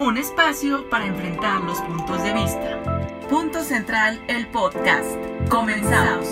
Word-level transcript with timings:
un 0.00 0.16
espacio 0.16 0.88
para 0.90 1.06
enfrentar 1.06 1.60
los 1.62 1.80
puntos 1.80 2.22
de 2.22 2.32
vista. 2.32 2.80
Punto 3.28 3.62
Central, 3.64 4.20
el 4.28 4.46
podcast. 4.46 5.16
Comenzamos. 5.48 6.24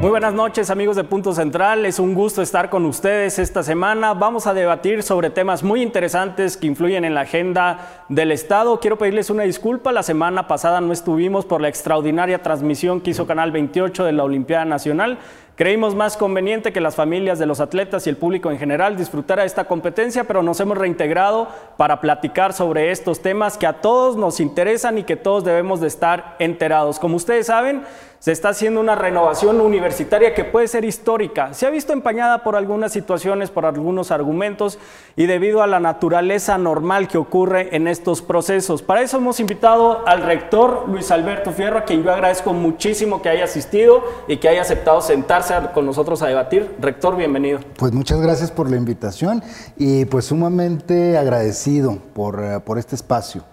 Muy 0.00 0.10
buenas 0.10 0.32
noches 0.34 0.70
amigos 0.70 0.94
de 0.96 1.02
Punto 1.02 1.32
Central, 1.32 1.84
es 1.84 1.98
un 1.98 2.14
gusto 2.14 2.40
estar 2.40 2.70
con 2.70 2.84
ustedes 2.84 3.40
esta 3.40 3.64
semana. 3.64 4.14
Vamos 4.14 4.46
a 4.46 4.54
debatir 4.54 5.02
sobre 5.02 5.30
temas 5.30 5.64
muy 5.64 5.82
interesantes 5.82 6.56
que 6.56 6.68
influyen 6.68 7.04
en 7.04 7.14
la 7.14 7.22
agenda 7.22 8.04
del 8.08 8.30
Estado. 8.30 8.78
Quiero 8.78 8.96
pedirles 8.96 9.30
una 9.30 9.42
disculpa, 9.42 9.90
la 9.90 10.04
semana 10.04 10.46
pasada 10.46 10.80
no 10.80 10.92
estuvimos 10.92 11.44
por 11.46 11.60
la 11.60 11.68
extraordinaria 11.68 12.42
transmisión 12.42 13.00
que 13.00 13.10
hizo 13.10 13.26
Canal 13.26 13.50
28 13.50 14.04
de 14.04 14.12
la 14.12 14.22
Olimpiada 14.22 14.64
Nacional. 14.64 15.18
Creímos 15.58 15.96
más 15.96 16.16
conveniente 16.16 16.72
que 16.72 16.80
las 16.80 16.94
familias 16.94 17.40
de 17.40 17.46
los 17.46 17.58
atletas 17.58 18.06
y 18.06 18.10
el 18.10 18.16
público 18.16 18.52
en 18.52 18.60
general 18.60 18.96
disfrutara 18.96 19.44
esta 19.44 19.64
competencia, 19.64 20.22
pero 20.22 20.40
nos 20.40 20.60
hemos 20.60 20.78
reintegrado 20.78 21.48
para 21.76 22.00
platicar 22.00 22.52
sobre 22.52 22.92
estos 22.92 23.22
temas 23.22 23.58
que 23.58 23.66
a 23.66 23.80
todos 23.80 24.16
nos 24.16 24.38
interesan 24.38 24.98
y 24.98 25.02
que 25.02 25.16
todos 25.16 25.42
debemos 25.42 25.80
de 25.80 25.88
estar 25.88 26.36
enterados. 26.38 27.00
Como 27.00 27.16
ustedes 27.16 27.48
saben, 27.48 27.82
se 28.20 28.32
está 28.32 28.48
haciendo 28.48 28.80
una 28.80 28.96
renovación 28.96 29.60
universitaria 29.60 30.34
que 30.34 30.44
puede 30.44 30.66
ser 30.66 30.84
histórica. 30.84 31.54
Se 31.54 31.66
ha 31.66 31.70
visto 31.70 31.92
empañada 31.92 32.42
por 32.42 32.56
algunas 32.56 32.92
situaciones, 32.92 33.50
por 33.50 33.64
algunos 33.64 34.10
argumentos 34.10 34.78
y 35.14 35.26
debido 35.26 35.62
a 35.62 35.68
la 35.68 35.78
naturaleza 35.78 36.58
normal 36.58 37.06
que 37.06 37.16
ocurre 37.16 37.76
en 37.76 37.86
estos 37.86 38.20
procesos. 38.20 38.82
Para 38.82 39.02
eso 39.02 39.18
hemos 39.18 39.38
invitado 39.38 40.02
al 40.06 40.22
rector 40.22 40.88
Luis 40.88 41.12
Alberto 41.12 41.52
Fierro, 41.52 41.78
a 41.78 41.84
quien 41.84 42.02
yo 42.02 42.12
agradezco 42.12 42.52
muchísimo 42.52 43.22
que 43.22 43.28
haya 43.28 43.44
asistido 43.44 44.02
y 44.26 44.38
que 44.38 44.48
haya 44.48 44.62
aceptado 44.62 45.00
sentarse 45.00 45.47
con 45.72 45.86
nosotros 45.86 46.20
a 46.22 46.26
debatir. 46.26 46.76
Rector, 46.80 47.16
bienvenido. 47.16 47.60
Pues 47.78 47.92
muchas 47.92 48.20
gracias 48.20 48.50
por 48.50 48.70
la 48.70 48.76
invitación 48.76 49.42
y 49.76 50.04
pues 50.04 50.26
sumamente 50.26 51.16
agradecido 51.16 51.98
por, 52.14 52.42
eh, 52.42 52.60
por 52.60 52.78
este 52.78 52.94
espacio 52.94 53.44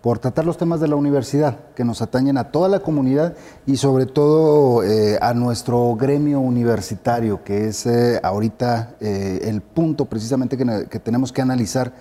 por 0.00 0.18
tratar 0.18 0.46
los 0.46 0.56
temas 0.56 0.80
de 0.80 0.88
la 0.88 0.96
universidad 0.96 1.58
que 1.74 1.84
nos 1.84 2.00
atañen 2.00 2.38
a 2.38 2.50
toda 2.50 2.68
la 2.68 2.80
comunidad 2.80 3.34
y 3.66 3.76
sobre 3.76 4.06
todo 4.06 4.82
eh, 4.82 5.18
a 5.20 5.34
nuestro 5.34 5.94
gremio 5.94 6.40
universitario, 6.40 7.44
que 7.44 7.68
es 7.68 7.84
eh, 7.84 8.18
ahorita 8.22 8.94
eh, 9.00 9.40
el 9.44 9.60
punto 9.60 10.06
precisamente 10.06 10.56
que, 10.56 10.86
que, 10.88 10.98
tenemos 10.98 11.32
que 11.32 11.42
analizar. 11.42 11.92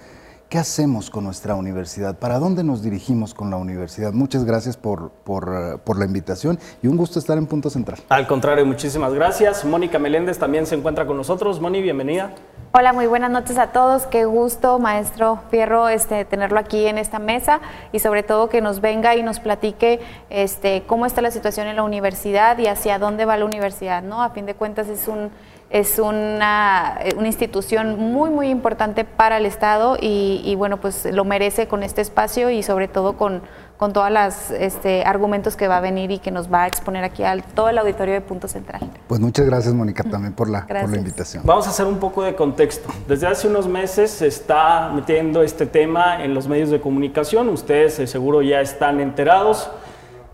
¿Qué 0.50 0.58
hacemos 0.58 1.12
con 1.12 1.26
nuestra 1.26 1.54
universidad? 1.54 2.18
¿Para 2.18 2.40
dónde 2.40 2.64
nos 2.64 2.82
dirigimos 2.82 3.36
con 3.36 3.52
la 3.52 3.58
universidad? 3.58 4.14
Muchas 4.14 4.46
gracias 4.46 4.78
por, 4.78 5.12
por, 5.12 5.80
por 5.82 6.00
la 6.00 6.06
invitación 6.06 6.58
y 6.82 6.88
un 6.88 6.98
gusto 6.98 7.20
estar 7.20 7.38
en 7.38 7.46
Punto 7.46 7.70
Central. 7.70 8.00
Al 8.10 8.26
contrario, 8.26 8.66
muchísimas 8.66 9.14
gracias. 9.14 9.64
Mónica 9.64 10.00
Meléndez 10.00 10.40
también 10.40 10.66
se 10.66 10.74
encuentra 10.74 11.06
con 11.06 11.18
nosotros. 11.18 11.62
Moni, 11.62 11.84
bienvenida. 11.84 12.32
Hola, 12.72 12.94
muy 12.94 13.06
buenas 13.06 13.30
noches 13.30 13.60
a 13.60 13.68
todos. 13.68 14.08
Qué 14.08 14.26
gusto, 14.26 14.80
maestro 14.80 15.40
Fierro, 15.52 15.88
este, 15.88 16.26
tenerlo 16.26 16.58
aquí 16.58 16.88
en 16.88 16.98
esta 16.98 17.20
mesa 17.20 17.62
y 17.92 18.00
sobre 18.00 18.24
todo 18.24 18.50
que 18.50 18.60
nos 18.60 18.82
venga 18.82 19.16
y 19.16 19.22
nos 19.22 19.40
platique 19.40 20.00
este, 20.32 20.82
cómo 20.88 21.06
está 21.06 21.22
la 21.22 21.30
situación 21.30 21.68
en 21.68 21.76
la 21.76 21.84
universidad 21.84 22.58
y 22.58 22.66
hacia 22.66 22.98
dónde 22.98 23.26
va 23.26 23.38
la 23.38 23.46
universidad. 23.46 24.02
¿no? 24.02 24.24
A 24.24 24.32
fin 24.32 24.48
de 24.48 24.56
cuentas 24.56 24.88
es 24.88 25.08
un 25.08 25.30
es 25.70 26.00
una, 26.00 26.98
una, 27.16 27.28
institución 27.28 28.00
muy, 28.00 28.30
muy 28.30 28.50
importante 28.50 29.06
para 29.06 29.38
el 29.38 29.46
Estado 29.46 29.98
y, 30.02 30.42
y, 30.44 30.56
bueno, 30.56 30.78
pues 30.78 31.06
lo 31.12 31.26
merece 31.26 31.68
con 31.68 31.84
este 31.84 32.02
espacio 32.02 32.50
y 32.50 32.64
sobre 32.64 32.88
todo 32.88 33.18
con, 33.18 33.44
con 33.80 33.94
todos 33.94 34.12
los 34.12 34.52
este, 34.52 35.04
argumentos 35.06 35.56
que 35.56 35.70
va 35.70 35.78
a 35.78 35.80
venir 35.80 36.12
y 36.12 36.20
que 36.20 36.32
nos 36.32 36.52
va 36.52 36.64
a 36.64 36.68
exponer 36.68 37.06
aquí 37.06 37.24
a 37.24 37.42
todo 37.56 37.70
el 37.70 37.78
auditorio 37.78 38.14
de 38.14 38.20
Punto 38.20 38.50
Central. 38.50 38.82
Pues 39.08 39.22
muchas 39.22 39.46
gracias, 39.46 39.74
Mónica, 39.74 40.04
también 40.04 40.34
por 40.34 40.50
la, 40.50 40.68
por 40.68 40.90
la 40.90 40.98
invitación. 40.98 41.44
Vamos 41.46 41.66
a 41.66 41.70
hacer 41.70 41.86
un 41.86 41.98
poco 41.98 42.24
de 42.24 42.36
contexto. 42.36 42.90
Desde 43.08 43.28
hace 43.28 43.48
unos 43.48 43.70
meses 43.70 44.12
se 44.12 44.28
está 44.28 44.92
metiendo 44.94 45.44
este 45.44 45.66
tema 45.66 46.22
en 46.22 46.34
los 46.34 46.50
medios 46.50 46.72
de 46.72 46.82
comunicación, 46.82 47.48
ustedes 47.48 48.00
eh, 48.00 48.08
seguro 48.08 48.42
ya 48.42 48.60
están 48.60 49.00
enterados. 49.00 49.70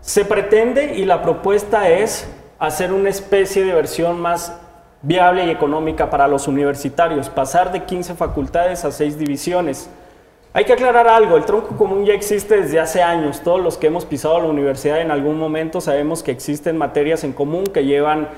Se 0.00 0.24
pretende 0.24 0.96
y 0.96 1.04
la 1.04 1.22
propuesta 1.22 1.88
es 1.88 2.26
hacer 2.58 2.92
una 2.92 3.10
especie 3.10 3.64
de 3.64 3.74
versión 3.74 4.20
más 4.20 4.54
viable 5.06 5.46
y 5.46 5.50
económica 5.50 6.10
para 6.10 6.26
los 6.26 6.48
universitarios, 6.48 7.30
pasar 7.30 7.70
de 7.70 7.84
15 7.84 8.14
facultades 8.14 8.84
a 8.84 8.90
6 8.90 9.16
divisiones. 9.18 9.88
Hay 10.52 10.64
que 10.64 10.72
aclarar 10.72 11.06
algo, 11.06 11.36
el 11.36 11.44
tronco 11.44 11.76
común 11.76 12.04
ya 12.04 12.12
existe 12.12 12.60
desde 12.60 12.80
hace 12.80 13.02
años. 13.02 13.42
Todos 13.42 13.60
los 13.60 13.78
que 13.78 13.86
hemos 13.86 14.04
pisado 14.04 14.40
la 14.40 14.48
universidad 14.48 15.00
en 15.00 15.12
algún 15.12 15.38
momento 15.38 15.80
sabemos 15.80 16.24
que 16.24 16.32
existen 16.32 16.76
materias 16.76 17.22
en 17.22 17.32
común 17.32 17.66
que 17.66 17.84
llevan 17.84 18.28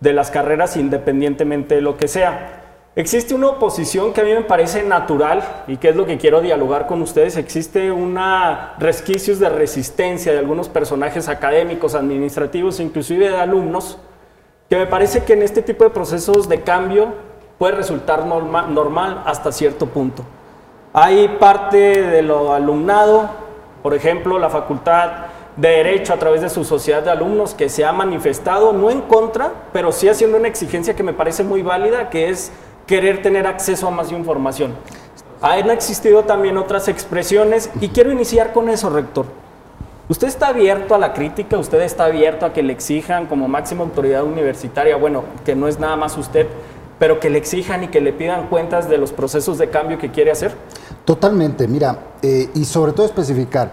de 0.00 0.12
las 0.12 0.30
carreras 0.30 0.76
independientemente 0.76 1.76
de 1.76 1.80
lo 1.80 1.96
que 1.96 2.06
sea. 2.06 2.64
Existe 2.96 3.34
una 3.34 3.46
oposición 3.46 4.12
que 4.12 4.20
a 4.20 4.24
mí 4.24 4.32
me 4.34 4.42
parece 4.42 4.82
natural 4.82 5.42
y 5.68 5.78
que 5.78 5.88
es 5.88 5.96
lo 5.96 6.04
que 6.04 6.18
quiero 6.18 6.42
dialogar 6.42 6.86
con 6.86 7.00
ustedes. 7.00 7.38
Existe 7.38 7.90
una 7.92 8.74
resquicios 8.78 9.38
de 9.38 9.48
resistencia 9.48 10.32
de 10.32 10.38
algunos 10.38 10.68
personajes 10.68 11.28
académicos, 11.28 11.94
administrativos, 11.94 12.78
inclusive 12.78 13.30
de 13.30 13.36
alumnos, 13.36 13.96
que 14.70 14.76
me 14.76 14.86
parece 14.86 15.24
que 15.24 15.32
en 15.32 15.42
este 15.42 15.62
tipo 15.62 15.82
de 15.82 15.90
procesos 15.90 16.48
de 16.48 16.62
cambio 16.62 17.08
puede 17.58 17.72
resultar 17.72 18.24
norma, 18.24 18.62
normal 18.62 19.24
hasta 19.26 19.50
cierto 19.50 19.86
punto. 19.86 20.22
Hay 20.92 21.26
parte 21.40 22.00
de 22.00 22.22
lo 22.22 22.54
alumnado, 22.54 23.28
por 23.82 23.94
ejemplo, 23.94 24.38
la 24.38 24.48
Facultad 24.48 25.10
de 25.56 25.68
Derecho 25.70 26.14
a 26.14 26.18
través 26.18 26.40
de 26.40 26.48
su 26.48 26.62
sociedad 26.64 27.02
de 27.02 27.10
alumnos 27.10 27.52
que 27.52 27.68
se 27.68 27.84
ha 27.84 27.92
manifestado, 27.92 28.72
no 28.72 28.90
en 28.90 29.00
contra, 29.00 29.50
pero 29.72 29.90
sí 29.90 30.08
haciendo 30.08 30.36
una 30.36 30.46
exigencia 30.46 30.94
que 30.94 31.02
me 31.02 31.14
parece 31.14 31.42
muy 31.42 31.62
válida, 31.62 32.08
que 32.08 32.28
es 32.28 32.52
querer 32.86 33.22
tener 33.22 33.48
acceso 33.48 33.88
a 33.88 33.90
más 33.90 34.12
información. 34.12 34.76
Han 35.42 35.68
existido 35.70 36.22
también 36.22 36.56
otras 36.56 36.86
expresiones 36.86 37.70
y 37.80 37.88
quiero 37.88 38.12
iniciar 38.12 38.52
con 38.52 38.68
eso, 38.68 38.88
rector. 38.88 39.39
¿Usted 40.10 40.26
está 40.26 40.48
abierto 40.48 40.96
a 40.96 40.98
la 40.98 41.12
crítica? 41.12 41.56
¿Usted 41.56 41.82
está 41.82 42.06
abierto 42.06 42.44
a 42.44 42.52
que 42.52 42.64
le 42.64 42.72
exijan 42.72 43.26
como 43.26 43.46
máxima 43.46 43.84
autoridad 43.84 44.24
universitaria, 44.24 44.96
bueno, 44.96 45.22
que 45.44 45.54
no 45.54 45.68
es 45.68 45.78
nada 45.78 45.94
más 45.94 46.18
usted, 46.18 46.48
pero 46.98 47.20
que 47.20 47.30
le 47.30 47.38
exijan 47.38 47.84
y 47.84 47.88
que 47.88 48.00
le 48.00 48.12
pidan 48.12 48.48
cuentas 48.48 48.88
de 48.88 48.98
los 48.98 49.12
procesos 49.12 49.56
de 49.56 49.70
cambio 49.70 49.98
que 49.98 50.10
quiere 50.10 50.32
hacer? 50.32 50.52
Totalmente, 51.04 51.68
mira, 51.68 51.96
eh, 52.22 52.48
y 52.54 52.64
sobre 52.64 52.90
todo 52.90 53.06
especificar, 53.06 53.70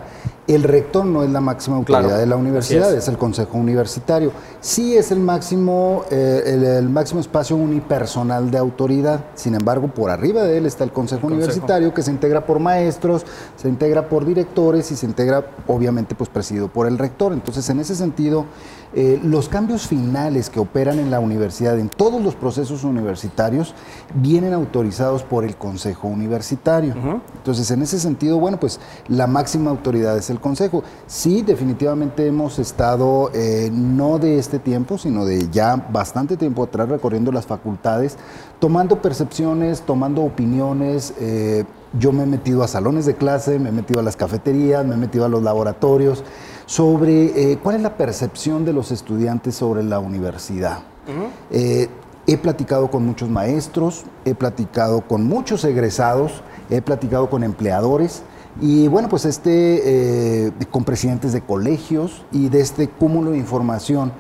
el 0.48 0.64
rector 0.64 1.06
no 1.06 1.24
es 1.24 1.30
la 1.30 1.42
máxima 1.42 1.76
autoridad 1.76 2.04
claro, 2.04 2.20
de 2.20 2.26
la 2.26 2.38
universidad, 2.38 2.92
es. 2.94 3.04
es. 3.04 3.08
el 3.10 3.18
consejo 3.18 3.58
universitario. 3.58 4.32
Sí 4.62 4.96
es 4.96 5.12
el 5.12 5.20
máximo, 5.20 6.06
eh, 6.10 6.42
el, 6.46 6.64
el, 6.64 6.90
máximo 6.90 7.20
espacio 7.20 7.58
unipersonal 7.58 8.50
de 8.50 8.58
autoridad. 8.58 9.26
Sin 9.36 9.56
embargo, 9.56 9.90
por 9.90 10.10
arriba 10.10 10.44
de 10.44 10.58
él 10.58 10.66
está 10.66 10.86
el 10.86 10.94
consejo, 10.94 11.28
el 11.28 11.34
universitario 11.34 11.90
consejo. 11.90 11.96
que 11.96 12.02
se 12.02 12.12
integra 12.12 12.46
por 12.46 12.60
maestros, 12.60 13.26
se 13.58 13.68
integra 13.68 14.08
por 14.08 14.26
directores 14.26 14.90
y 14.92 14.96
se 14.96 15.06
integra, 15.06 15.46
obviamente, 15.68 16.16
pues 16.16 16.30
presidido 16.30 16.70
por 16.70 16.88
el 16.88 16.98
rector. 16.98 17.34
Entonces, 17.34 17.70
en 17.70 17.82
ese 17.82 17.96
sentido, 17.96 18.46
eh, 18.94 19.20
los 19.22 19.50
cambios 19.50 19.86
finales 19.86 20.50
que 20.50 20.62
operan 20.62 20.98
en 21.00 21.12
la 21.12 21.20
universidad, 21.20 21.78
en 21.78 21.90
todos 21.90 22.22
los 22.22 22.36
procesos 22.36 22.86
universitarios, 22.86 23.76
vienen 24.16 24.54
autorizados 24.54 25.24
por 25.24 25.44
el 25.44 25.58
consejo 25.58 26.08
universitario. 26.08 26.94
Uh 26.94 26.98
-huh. 26.98 27.22
Entonces, 27.36 27.70
en 27.70 27.82
ese 27.82 28.00
sentido, 28.00 28.40
bueno, 28.40 28.60
pues 28.60 28.80
la 29.10 29.28
máxima 29.28 29.72
autoridad 29.72 30.18
es 30.18 30.30
el 30.30 30.37
consejo. 30.40 30.84
Sí, 31.08 31.42
definitivamente 31.42 32.28
hemos 32.28 32.60
estado, 32.60 33.32
eh, 33.34 33.70
no 33.72 34.20
de 34.20 34.40
este 34.40 34.60
tiempo, 34.60 34.98
sino 34.98 35.26
de 35.26 35.50
ya 35.50 35.76
bastante 35.76 36.38
tiempo 36.38 36.64
atrás, 36.64 36.90
recorriendo 36.90 37.32
las 37.32 37.46
facultades, 37.46 38.18
tomando 38.60 39.02
percepciones, 39.02 39.82
tomando 39.82 40.24
opiniones. 40.24 41.14
Eh, 41.20 41.66
yo 41.98 42.12
me 42.12 42.24
he 42.24 42.26
metido 42.26 42.64
a 42.64 42.68
salones 42.68 43.06
de 43.06 43.16
clase, 43.16 43.60
me 43.60 43.70
he 43.70 43.72
metido 43.72 44.00
a 44.00 44.04
las 44.04 44.16
cafeterías, 44.16 44.86
me 44.86 44.96
he 44.96 44.98
metido 44.98 45.26
a 45.26 45.30
los 45.30 45.42
laboratorios, 45.42 46.24
sobre 46.66 47.52
eh, 47.52 47.60
cuál 47.62 47.78
es 47.78 47.82
la 47.82 47.96
percepción 47.96 48.66
de 48.66 48.74
los 48.74 48.92
estudiantes 48.92 49.56
sobre 49.56 49.84
la 49.84 50.00
universidad. 50.00 50.80
Uh 51.08 51.24
-huh. 51.52 51.90
he 52.28 52.38
platicado 52.38 52.92
con 52.92 53.06
muchos 53.06 53.30
maestros, 53.30 54.04
he 54.26 54.36
platicado 54.36 55.00
con 55.02 55.24
muchos 55.26 55.64
egresados, 55.64 56.44
he 56.70 56.82
platicado 56.82 57.30
con 57.30 57.44
empleadores 57.44 58.24
y 58.62 58.88
bueno, 58.88 59.10
pues 59.10 59.26
este, 59.26 60.48
eh, 60.48 60.52
con 60.72 60.84
presidentes 60.84 61.34
de 61.34 61.42
colegios 61.42 62.24
y 62.32 62.50
de 62.50 62.62
este 62.62 62.88
cúmulo 62.88 63.32
de 63.32 63.38
información. 63.38 64.12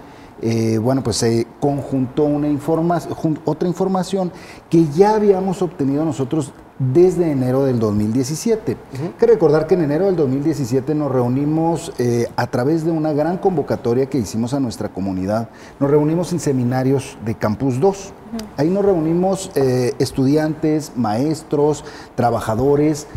Eh, 0.42 0.78
bueno, 0.78 1.02
pues 1.02 1.18
se 1.18 1.48
conjuntó 1.60 2.24
una 2.26 2.48
informa 2.48 3.00
otra 3.46 3.68
información 3.68 4.32
que 4.70 4.86
ya 4.90 5.16
habíamos 5.16 5.64
obtenido 5.64 6.06
nosotros 6.06 6.54
desde 6.78 7.32
enero 7.32 7.64
del 7.64 7.80
2017. 7.80 8.74
Uh 8.74 8.76
-huh. 8.76 9.06
Hay 9.06 9.14
que 9.18 9.26
recordar 9.26 9.66
que 9.66 9.74
en 9.74 9.82
enero 9.82 10.06
del 10.06 10.16
2017 10.16 10.94
nos 10.94 11.12
reunimos 11.12 11.92
eh, 11.98 12.28
a 12.36 12.46
través 12.46 12.86
de 12.86 12.92
una 12.92 13.14
gran 13.14 13.40
convocatoria 13.40 14.06
que 14.06 14.20
hicimos 14.20 14.54
a 14.54 14.60
nuestra 14.60 14.90
comunidad. 14.90 15.50
Nos 15.80 15.90
reunimos 15.90 16.32
en 16.34 16.40
seminarios 16.40 17.18
de 17.26 17.34
Campus 17.34 17.80
2. 17.80 17.98
Uh 17.98 18.38
-huh. 18.38 18.46
Ahí 18.58 18.70
nos 18.70 18.86
reunimos 18.86 19.50
eh, 19.56 19.94
estudiantes, 19.98 20.92
maestros, 20.96 21.84
trabajadores, 22.14 23.08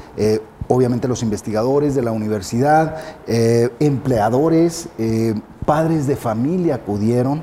obviamente 0.71 1.09
los 1.09 1.23
investigadores 1.23 1.95
de 1.95 2.03
la 2.03 2.13
universidad, 2.13 2.97
empleadores, 3.81 4.89
padres 5.67 6.07
de 6.07 6.17
familia 6.17 6.77
acudieron 6.77 7.43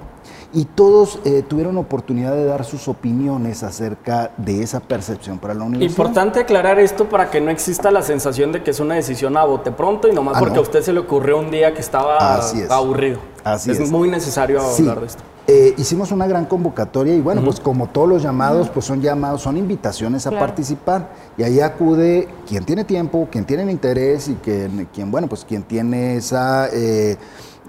y 0.54 0.64
todos 0.66 1.20
eh, 1.26 1.44
tuvieron 1.48 1.78
oportunidad 1.78 2.32
de 2.34 2.46
dar 2.46 2.64
sus 2.64 2.88
opiniones 2.88 3.64
acerca 3.64 4.32
de 4.38 4.64
esa 4.64 4.80
percepción 4.80 5.40
para 5.40 5.54
la 5.54 5.66
universidad. 5.66 5.92
Importante 6.06 6.40
aclarar 6.40 6.80
esto 6.80 7.10
para 7.10 7.30
que 7.30 7.42
no 7.42 7.52
exista 7.52 7.92
la 7.92 8.02
sensación 8.02 8.54
de 8.54 8.64
que 8.64 8.72
es 8.72 8.80
una 8.80 8.96
decisión 8.96 9.36
a 9.38 9.44
bote 9.44 9.72
pronto 9.72 10.08
y 10.08 10.14
nomás 10.14 10.38
Ah, 10.38 10.40
porque 10.40 10.56
no. 10.56 10.62
a 10.62 10.64
usted 10.64 10.82
se 10.82 10.94
le 10.94 11.00
ocurrió 11.02 11.38
un 11.38 11.52
día 11.52 11.74
que 11.74 11.82
estaba 11.82 12.18
Así 12.38 12.62
es. 12.62 12.72
aburrido. 12.72 13.20
Así 13.44 13.72
es, 13.72 13.80
es. 13.80 13.92
muy 13.92 14.10
necesario 14.10 14.62
Sí. 14.62 14.84
hablar 14.84 15.02
de 15.02 15.06
esto. 15.08 15.24
Eh, 15.50 15.74
hicimos 15.78 16.12
una 16.12 16.28
gran 16.28 16.46
convocatoria 16.46 17.16
y 17.16 17.22
bueno, 17.22 17.42
pues 17.42 17.62
como 17.62 17.88
todos 17.88 18.10
los 18.10 18.22
llamados, 18.22 18.70
pues 18.70 18.86
son 18.86 19.02
llamados, 19.02 19.42
son 19.42 19.56
invitaciones 19.56 20.28
a 20.28 20.32
Claro. 20.32 20.46
participar. 20.46 21.10
Y 21.38 21.44
ahí 21.44 21.62
acude 21.62 22.28
quien 22.46 22.66
tiene 22.66 22.84
tiempo, 22.84 23.30
quien 23.32 23.46
tiene 23.46 23.72
interés 23.72 24.28
y 24.28 24.34
quien, 24.36 24.90
quien 24.94 25.10
bueno, 25.10 25.28
pues 25.28 25.46
quien 25.46 25.64
tiene 25.64 26.18
esa, 26.18 26.68
eh, 26.74 27.16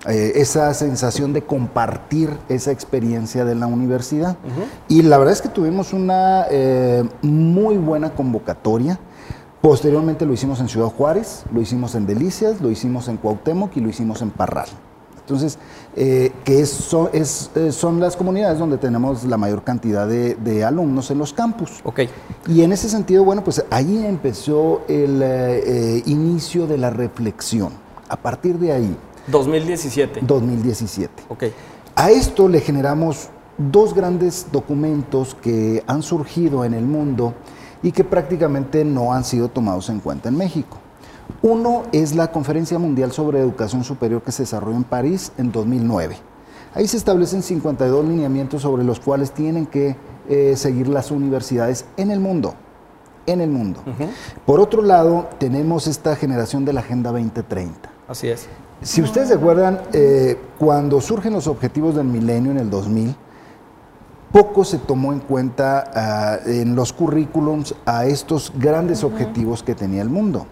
eh, 0.08 0.32
esa 0.34 0.75
sensación 0.75 1.32
de 1.32 1.42
compartir 1.42 2.30
esa 2.48 2.72
experiencia 2.72 3.44
de 3.44 3.54
la 3.54 3.69
universidad. 3.69 4.36
Y 4.88 5.02
la 5.02 5.16
verdad 5.19 5.34
es 5.34 5.42
que 5.42 5.48
tuvimos 5.48 5.92
una 5.92 6.46
eh, 6.50 7.04
muy 7.22 7.76
buena 7.76 8.10
convocatoria. 8.10 8.98
Posteriormente 9.60 10.26
lo 10.26 10.32
hicimos 10.32 10.58
en 10.60 10.69
Ciudad 10.69 10.88
Juárez, 10.88 11.44
lo 11.52 11.60
hicimos 11.60 11.94
en 11.94 12.06
Delicias, 12.06 12.60
lo 12.60 12.70
hicimos 12.70 13.06
en 13.06 13.19
Cuauhtémoc 13.19 13.76
y 13.76 13.80
lo 13.80 13.88
hicimos 13.88 14.20
en 14.22 14.30
Parral. 14.30 14.69
Entonces, 15.28 15.58
eh, 15.94 16.32
que 16.42 16.60
es- 16.62 16.70
son, 16.70 17.10
es, 17.12 17.50
eh, 17.54 17.70
son 17.70 18.00
las 18.00 18.16
comunidades 18.16 18.58
donde 18.58 18.78
tenemos 18.78 19.25
la 19.25 19.36
mayor 19.36 19.62
cantidad 19.62 20.08
de, 20.08 20.36
de 20.36 20.64
alumnos 20.64 21.10
en 21.10 21.19
los 21.19 21.34
campus. 21.34 21.80
Ok. 21.84 22.00
Y 22.46 22.62
en 22.62 22.72
ese 22.72 22.88
sentido, 22.88 23.25
bueno, 23.25 23.44
pues 23.44 23.62
ahí 23.70 24.06
empezó 24.06 24.80
el 24.88 25.20
eh, 25.22 26.02
inicio 26.06 26.66
de 26.66 26.78
la 26.78 26.88
reflexión. 26.88 27.72
A 28.08 28.16
partir 28.16 28.58
de 28.58 28.72
ahí, 28.72 28.96
2017. 29.26 30.20
2017. 30.22 31.25
Ok. 31.28 31.44
A 31.94 32.10
esto 32.10 32.48
le 32.48 32.60
generamos 32.62 33.28
dos 33.58 33.92
grandes 33.92 34.46
documentos 34.50 35.34
que 35.42 35.84
han 35.86 36.02
surgido 36.02 36.64
en 36.64 36.72
el 36.72 36.86
mundo 36.86 37.34
y 37.82 37.92
que 37.92 38.02
prácticamente 38.02 38.82
no 38.82 39.12
han 39.12 39.25
sido 39.25 39.48
tomados 39.48 39.90
en 39.90 40.00
cuenta 40.00 40.30
en 40.30 40.38
México. 40.38 40.78
Uno 41.42 41.84
es 41.92 42.14
la 42.14 42.32
Conferencia 42.32 42.78
Mundial 42.78 43.12
sobre 43.12 43.40
Educación 43.40 43.84
Superior 43.84 44.22
que 44.22 44.32
se 44.32 44.42
desarrolló 44.42 44.76
en 44.76 44.84
París 44.84 45.32
en 45.38 45.52
2009. 45.52 46.16
Ahí 46.75 46.86
se 46.88 46.96
establecen 46.96 47.42
52 47.42 48.04
lineamientos 48.04 48.62
sobre 48.62 48.84
los 48.84 49.00
cuales 49.00 49.32
tienen 49.32 49.66
que 49.66 49.96
eh, 50.28 50.54
seguir 50.56 50.88
las 50.88 51.10
universidades 51.10 51.86
en 51.96 52.10
el 52.10 52.20
mundo. 52.20 52.54
En 53.26 53.40
el 53.40 53.50
mundo. 53.50 53.82
Por 54.46 54.58
otro 54.58 54.82
lado, 54.82 55.28
tenemos 55.38 55.86
esta 55.86 56.16
generación 56.16 56.64
de 56.64 56.72
la 56.72 56.80
Agenda 56.80 57.10
2030. 57.10 57.90
Así 58.08 58.28
es. 58.28 58.48
Si 58.80 59.02
ustedes 59.02 59.28
recuerdan, 59.28 59.82
eh, 59.92 60.38
cuando 60.58 61.00
surgen 61.00 61.34
los 61.34 61.46
objetivos 61.46 61.94
del 61.94 62.06
milenio 62.06 62.52
en 62.52 62.58
el 62.58 62.70
2000, 62.70 63.14
poco 64.32 64.64
se 64.64 64.78
tomó 64.78 65.12
en 65.12 65.20
cuenta 65.20 65.90
ah, 65.94 66.38
en 66.46 66.75
los 66.75 66.92
currículums 66.92 67.75
a 67.84 68.06
estos 68.06 68.52
grandes 68.56 69.04
objetivos 69.04 69.62
que 69.62 69.75
tenía 69.75 70.02
el 70.02 70.08
mundo. 70.08 70.46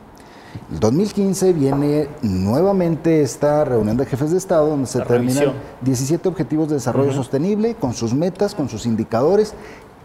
En 0.71 0.81
2015 0.81 1.53
viene 1.53 2.09
nuevamente 2.23 3.23
esta 3.23 3.65
reunión 3.65 3.97
de 3.97 4.07
jefes 4.07 4.31
de 4.31 4.39
Estado 4.39 4.69
donde 4.69 4.87
se 4.87 5.01
terminan 5.01 5.37
revisión. 5.37 5.55
17 5.83 6.29
objetivos 6.29 6.69
de 6.69 6.75
desarrollo 6.75 7.13
sostenible 7.13 7.75
con 7.75 7.95
sus 7.95 8.15
metas, 8.15 8.55
con 8.55 8.69
sus 8.69 8.87
indicadores 8.87 9.55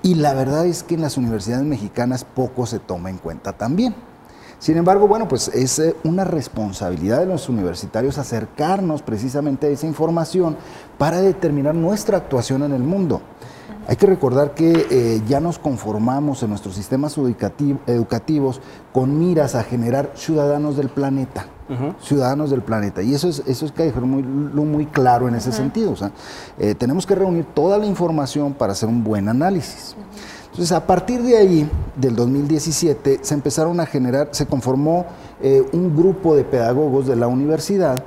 y 0.03 0.15
la 0.15 0.33
verdad 0.33 0.65
es 0.65 0.83
que 0.83 0.95
en 0.95 1.01
las 1.01 1.17
universidades 1.17 1.63
mexicanas 1.65 2.25
poco 2.25 2.65
se 2.65 2.79
toma 2.79 3.09
en 3.09 3.17
cuenta 3.17 3.53
también. 3.53 3.95
Sin 4.61 4.77
embargo, 4.77 5.07
bueno, 5.07 5.27
pues 5.27 5.47
es 5.47 5.79
eh, 5.79 5.95
una 6.03 6.23
responsabilidad 6.23 7.19
de 7.19 7.25
los 7.25 7.49
universitarios 7.49 8.19
acercarnos 8.19 9.01
precisamente 9.01 9.65
a 9.65 9.69
esa 9.71 9.87
información 9.87 10.55
para 10.99 11.19
determinar 11.19 11.73
nuestra 11.73 12.17
actuación 12.17 12.61
en 12.61 12.71
el 12.71 12.83
mundo. 12.83 13.23
Hay 13.87 13.95
que 13.95 14.05
recordar 14.05 14.53
que 14.53 14.87
eh, 14.89 15.21
ya 15.27 15.39
nos 15.39 15.57
conformamos 15.59 16.43
en 16.43 16.49
nuestros 16.49 16.75
sistemas 16.75 17.17
educati- 17.17 17.77
educativos 17.87 18.61
con 18.93 19.17
miras 19.17 19.55
a 19.55 19.63
generar 19.63 20.11
ciudadanos 20.15 20.77
del 20.77 20.89
planeta. 20.89 21.45
Ciudadanos 22.01 22.49
del 22.51 22.61
planeta. 22.61 23.01
Y 23.01 23.13
eso 23.15 23.29
es, 23.29 23.43
eso 23.47 23.65
es 23.65 23.71
que 23.71 23.83
dejar 23.83 24.03
muy, 24.03 24.21
muy 24.23 24.85
claro 24.87 25.29
en 25.29 25.35
ese 25.35 25.53
sentido. 25.53 25.91
O 25.91 25.95
sea, 25.95 26.11
eh, 26.59 26.75
tenemos 26.75 27.05
que 27.05 27.15
reunir 27.15 27.45
toda 27.53 27.77
la 27.77 27.85
información 27.85 28.53
para 28.53 28.73
hacer 28.73 28.89
un 28.89 29.03
buen 29.05 29.29
análisis. 29.29 29.95
Entonces, 30.51 30.73
a 30.73 30.85
partir 30.85 31.21
de 31.23 31.37
ahí, 31.37 31.69
del 31.95 32.13
2017, 32.17 33.19
se 33.21 33.33
empezaron 33.33 33.79
a 33.79 33.85
generar, 33.85 34.27
se 34.31 34.45
conformó 34.47 35.05
eh, 35.41 35.63
un 35.71 35.95
grupo 35.95 36.35
de 36.35 36.43
pedagogos 36.43 37.07
de 37.07 37.15
la 37.15 37.27
universidad 37.27 38.03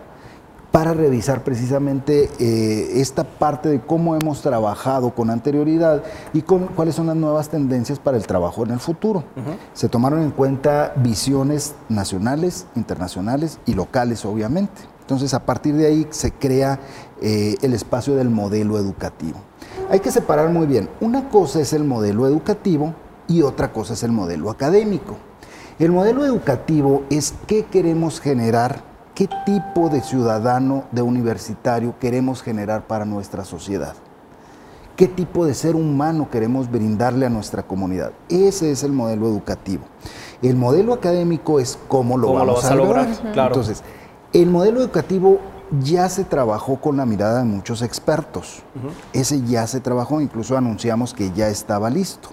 para 0.75 0.93
revisar 0.93 1.45
precisamente 1.45 2.29
eh, 2.41 3.01
esta 3.01 3.23
parte 3.23 3.69
de 3.69 3.81
cómo 3.81 4.17
hemos 4.17 4.43
trabajado 4.43 5.15
con 5.15 5.31
anterioridad 5.31 6.03
y 6.33 6.43
con 6.43 6.67
cuáles 6.67 6.97
son 6.97 7.07
las 7.07 7.15
nuevas 7.15 7.49
tendencias 7.49 8.01
para 8.01 8.17
el 8.17 8.27
trabajo 8.27 8.65
en 8.65 8.73
el 8.73 8.81
futuro. 8.81 9.23
Se 9.73 9.89
tomaron 9.89 10.21
en 10.21 10.33
cuenta 10.33 10.93
visiones 10.97 11.77
nacionales, 11.89 12.67
internacionales 12.75 13.61
y 13.67 13.75
locales, 13.75 14.25
obviamente. 14.25 14.83
Entonces, 15.03 15.33
a 15.33 15.47
partir 15.47 15.77
de 15.77 15.87
ahí 15.87 16.09
se 16.11 16.33
crea 16.33 16.81
eh, 17.23 17.55
el 17.63 17.73
espacio 17.73 18.17
del 18.17 18.29
modelo 18.29 18.77
educativo. 18.77 19.39
Hay 19.91 20.01
que 20.01 20.11
separar 20.11 20.49
muy 20.49 20.67
bien. 20.67 20.89
Una 21.01 21.29
cosa 21.29 21.61
es 21.61 21.73
el 21.73 21.85
modelo 21.85 22.27
educativo 22.27 22.95
y 23.29 23.43
otra 23.43 23.73
cosa 23.73 23.93
es 23.93 24.03
el 24.03 24.11
modelo 24.11 24.51
académico. 24.51 25.19
El 25.79 25.93
modelo 25.93 26.25
educativo 26.25 27.05
es 27.11 27.33
qué 27.47 27.65
queremos 27.65 28.21
generar, 28.21 28.83
qué 29.15 29.29
tipo 29.47 29.89
de 29.89 30.01
ciudadano, 30.01 30.85
de 30.91 31.03
universitario 31.03 31.95
queremos 31.99 32.43
generar 32.43 32.87
para 32.87 33.05
nuestra 33.05 33.45
sociedad. 33.45 33.95
¿Qué 34.97 35.09
tipo 35.09 35.45
de 35.45 35.55
ser 35.55 35.75
humano 35.75 36.29
queremos 36.31 36.71
brindarle 36.71 37.27
a 37.27 37.31
nuestra 37.31 37.65
comunidad? 37.65 38.13
Ese 38.29 38.71
es 38.71 38.85
el 38.85 38.93
modelo 38.93 39.27
educativo. 39.27 39.85
El 40.41 40.57
modelo 40.57 40.93
académico 40.93 41.59
es 41.59 41.79
cómo 41.89 42.17
lo 42.17 42.29
¿Cómo 42.29 42.39
lo 42.41 42.47
vamos 42.47 42.63
vas 42.63 42.71
a 42.71 42.75
a 42.75 42.77
lograr? 42.77 43.09
Claro. 43.33 43.55
Entonces, 43.55 43.83
el 44.33 44.51
modelo 44.51 44.81
educativo 44.81 45.41
ya 45.83 46.09
se 46.09 46.25
trabajó 46.25 46.81
con 46.81 46.97
la 46.97 47.07
mirada 47.07 47.39
de 47.39 47.45
muchos 47.45 47.83
expertos. 47.83 48.63
Ese 49.13 49.43
ya 49.43 49.67
se 49.67 49.81
trabajó, 49.81 50.21
incluso 50.21 50.57
anunciamos 50.57 51.13
que 51.13 51.33
ya 51.33 51.49
estaba 51.49 51.91
listo. 51.91 52.29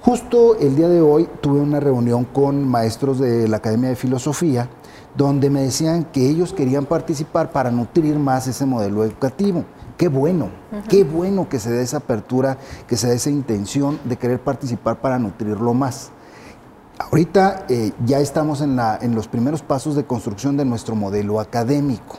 Justo 0.00 0.56
el 0.58 0.76
día 0.76 0.88
de 0.88 1.02
hoy 1.02 1.28
tuve 1.40 1.60
una 1.60 1.80
reunión 1.80 2.24
con 2.24 2.66
maestros 2.66 3.18
de 3.18 3.48
la 3.48 3.58
Academia 3.58 3.90
de 3.90 3.96
Filosofía 3.96 4.68
donde 5.16 5.50
me 5.50 5.62
decían 5.62 6.04
que 6.04 6.28
ellos 6.28 6.52
querían 6.52 6.84
participar 6.86 7.50
para 7.52 7.70
nutrir 7.70 8.18
más 8.18 8.46
ese 8.46 8.66
modelo 8.66 9.04
educativo. 9.04 9.64
Qué 9.96 10.08
bueno, 10.08 10.50
qué 10.88 11.04
bueno 11.04 11.48
que 11.48 11.58
se 11.58 11.70
dé 11.70 11.82
esa 11.82 11.98
apertura, 11.98 12.58
que 12.86 12.96
se 12.98 13.06
dé 13.08 13.14
esa 13.14 13.30
intención 13.30 13.98
de 14.04 14.16
querer 14.16 14.40
participar 14.40 15.00
para 15.00 15.18
nutrirlo 15.18 15.72
más. 15.72 16.10
Ahorita 16.98 17.64
eh, 17.68 17.92
ya 18.04 18.20
estamos 18.20 18.60
en, 18.60 18.76
la- 18.76 18.98
en 19.00 19.14
los 19.14 19.28
primeros 19.28 19.62
pasos 19.62 19.96
de 19.96 20.04
construcción 20.04 20.56
de 20.56 20.64
nuestro 20.64 20.94
modelo 20.96 21.40
académico. 21.40 22.18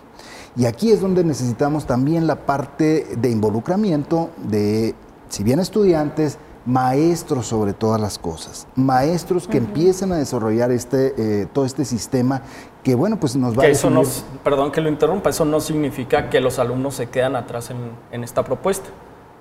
Y 0.55 0.65
aquí 0.65 0.91
es 0.91 1.01
donde 1.01 1.24
necesitamos 1.24 1.86
también 1.86 2.25
la 2.25 2.45
parte 2.48 3.05
de 3.19 3.29
involucramiento 3.29 4.31
de, 4.50 4.95
si 5.29 5.43
bien 5.43 5.60
estudiantes, 5.60 6.38
maestros 6.65 7.45
sobre 7.48 7.74
todas 7.74 8.01
las 8.01 8.17
cosas. 8.17 8.67
Maestros 8.75 9.48
que 9.48 9.57
empiecen 9.57 10.12
a 10.12 10.17
desarrollar 10.17 10.72
este, 10.72 11.13
eh, 11.17 11.48
todo 11.53 11.63
este 11.65 11.86
sistema 11.86 12.41
que, 12.88 12.96
bueno, 12.96 13.20
pues 13.20 13.36
nos 13.36 13.51
va 13.51 13.63
Que 13.63 13.67
a 13.67 13.72
eso 13.72 13.89
no, 13.89 14.01
perdón 14.46 14.72
que 14.72 14.79
lo 14.79 14.88
interrumpa, 14.88 15.29
eso 15.29 15.44
no 15.44 15.60
significa 15.60 16.29
que 16.29 16.39
los 16.39 16.58
alumnos 16.58 16.96
se 16.96 17.08
quedan 17.08 17.36
atrás 17.36 17.70
en, 17.70 17.75
en 18.13 18.24
esta 18.24 18.46
propuesta. 18.46 18.88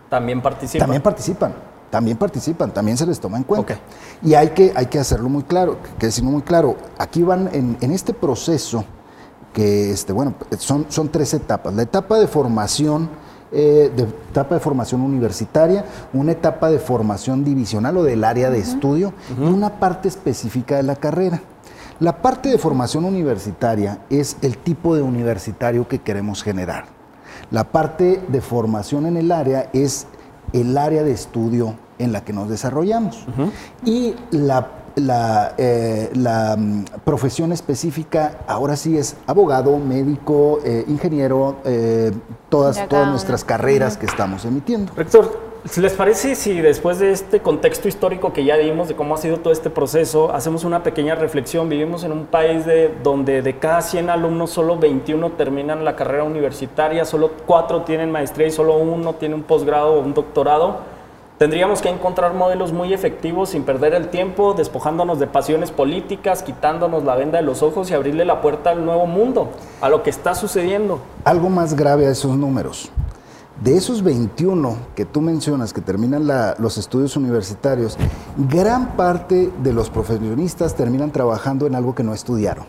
También 0.08 0.42
participan. 0.42 0.80
También 0.80 1.00
participan, 1.00 1.54
también 1.88 2.16
participan, 2.16 2.74
también 2.74 2.96
se 2.96 3.06
les 3.06 3.20
toma 3.20 3.36
en 3.36 3.44
cuenta. 3.44 3.78
Y 4.20 4.34
hay 4.34 4.48
que, 4.48 4.72
hay 4.74 4.86
que 4.86 4.98
hacerlo 4.98 5.28
muy 5.28 5.44
claro, 5.44 5.76
que 5.96 6.06
decirlo 6.06 6.32
muy 6.32 6.42
claro. 6.42 6.74
Aquí 6.98 7.22
van 7.22 7.48
en, 7.52 7.76
en 7.80 7.92
este 7.92 8.12
proceso, 8.12 8.84
que 9.52 9.92
este, 9.92 10.12
bueno, 10.12 10.34
son, 10.58 10.86
son 10.88 11.08
tres 11.08 11.32
etapas. 11.32 11.72
La 11.72 11.82
etapa 11.82 12.18
de 12.18 12.26
formación, 12.26 13.08
eh, 13.52 13.92
de 13.94 14.02
etapa 14.02 14.56
de 14.56 14.60
formación 14.60 15.02
universitaria, 15.02 15.84
una 16.12 16.32
etapa 16.32 16.68
de 16.68 16.80
formación 16.80 17.44
divisional 17.44 17.96
o 17.98 18.02
del 18.02 18.24
área 18.24 18.50
de 18.50 18.58
estudio, 18.58 19.12
y 19.40 19.44
una 19.44 19.78
parte 19.78 20.08
específica 20.08 20.74
de 20.78 20.82
la 20.82 20.96
carrera. 20.96 21.42
La 21.98 22.20
parte 22.20 22.50
de 22.50 22.58
formación 22.58 23.04
universitaria 23.04 24.00
es 24.10 24.36
el 24.42 24.58
tipo 24.58 24.94
de 24.94 25.02
universitario 25.02 25.88
que 25.88 26.00
queremos 26.00 26.42
generar. 26.42 26.84
La 27.50 27.64
parte 27.64 28.22
de 28.28 28.40
formación 28.40 29.06
en 29.06 29.16
el 29.16 29.32
área 29.32 29.70
es 29.72 30.06
el 30.52 30.76
área 30.76 31.02
de 31.02 31.12
estudio 31.12 31.74
en 31.98 32.12
la 32.12 32.22
que 32.22 32.32
nos 32.32 32.50
desarrollamos. 32.50 33.24
Y 33.84 34.14
la, 34.30 34.68
la, 34.96 35.54
eh, 35.56 36.10
la, 36.14 36.56
mm, 36.56 36.84
profesión 37.04 37.52
específica 37.52 38.40
ahora 38.46 38.76
sí 38.76 38.98
es 38.98 39.16
abogado, 39.26 39.78
médico, 39.78 40.60
eh, 40.64 40.84
ingeniero, 40.88 41.56
eh, 41.64 42.12
todas, 42.50 42.86
todas 42.88 43.08
nuestras 43.08 43.44
carreras 43.44 43.96
que 43.96 44.06
estamos 44.06 44.44
emitiendo. 44.44 44.92
Rector, 44.94 45.45
¿Les 45.74 45.94
parece 45.94 46.36
si 46.36 46.60
después 46.60 47.00
de 47.00 47.10
este 47.10 47.40
contexto 47.40 47.88
histórico 47.88 48.32
que 48.32 48.44
ya 48.44 48.56
dimos 48.56 48.86
de 48.86 48.94
cómo 48.94 49.16
ha 49.16 49.18
sido 49.18 49.38
todo 49.38 49.52
este 49.52 49.68
proceso, 49.68 50.32
hacemos 50.32 50.62
una 50.62 50.84
pequeña 50.84 51.16
reflexión? 51.16 51.68
Vivimos 51.68 52.04
en 52.04 52.12
un 52.12 52.26
país 52.26 52.64
de, 52.64 52.94
donde 53.02 53.42
de 53.42 53.58
cada 53.58 53.82
100 53.82 54.08
alumnos 54.08 54.50
solo 54.50 54.78
21 54.78 55.32
terminan 55.32 55.84
la 55.84 55.96
carrera 55.96 56.22
universitaria, 56.22 57.04
solo 57.04 57.32
4 57.46 57.82
tienen 57.82 58.12
maestría 58.12 58.46
y 58.46 58.52
solo 58.52 58.76
uno 58.78 59.14
tiene 59.14 59.34
un 59.34 59.42
posgrado 59.42 59.94
o 59.94 60.00
un 60.00 60.14
doctorado. 60.14 60.78
Tendríamos 61.36 61.82
que 61.82 61.88
encontrar 61.88 62.32
modelos 62.32 62.72
muy 62.72 62.94
efectivos 62.94 63.50
sin 63.50 63.64
perder 63.64 63.92
el 63.92 64.08
tiempo, 64.08 64.54
despojándonos 64.54 65.18
de 65.18 65.26
pasiones 65.26 65.72
políticas, 65.72 66.44
quitándonos 66.44 67.02
la 67.02 67.16
venda 67.16 67.38
de 67.38 67.44
los 67.44 67.62
ojos 67.62 67.90
y 67.90 67.94
abrirle 67.94 68.24
la 68.24 68.40
puerta 68.40 68.70
al 68.70 68.84
nuevo 68.84 69.06
mundo, 69.06 69.50
a 69.80 69.88
lo 69.88 70.04
que 70.04 70.10
está 70.10 70.36
sucediendo. 70.36 71.00
Algo 71.24 71.50
más 71.50 71.74
grave 71.74 72.06
a 72.06 72.10
esos 72.10 72.36
números. 72.36 72.90
De 73.62 73.74
esos 73.74 74.02
21 74.02 74.76
que 74.94 75.06
tú 75.06 75.22
mencionas 75.22 75.72
que 75.72 75.80
terminan 75.80 76.28
los 76.58 76.76
estudios 76.76 77.16
universitarios, 77.16 77.96
gran 78.36 78.96
parte 78.96 79.50
de 79.62 79.72
los 79.72 79.88
profesionistas 79.88 80.74
terminan 80.74 81.10
trabajando 81.10 81.66
en 81.66 81.74
algo 81.74 81.94
que 81.94 82.02
no 82.02 82.12
estudiaron. 82.12 82.66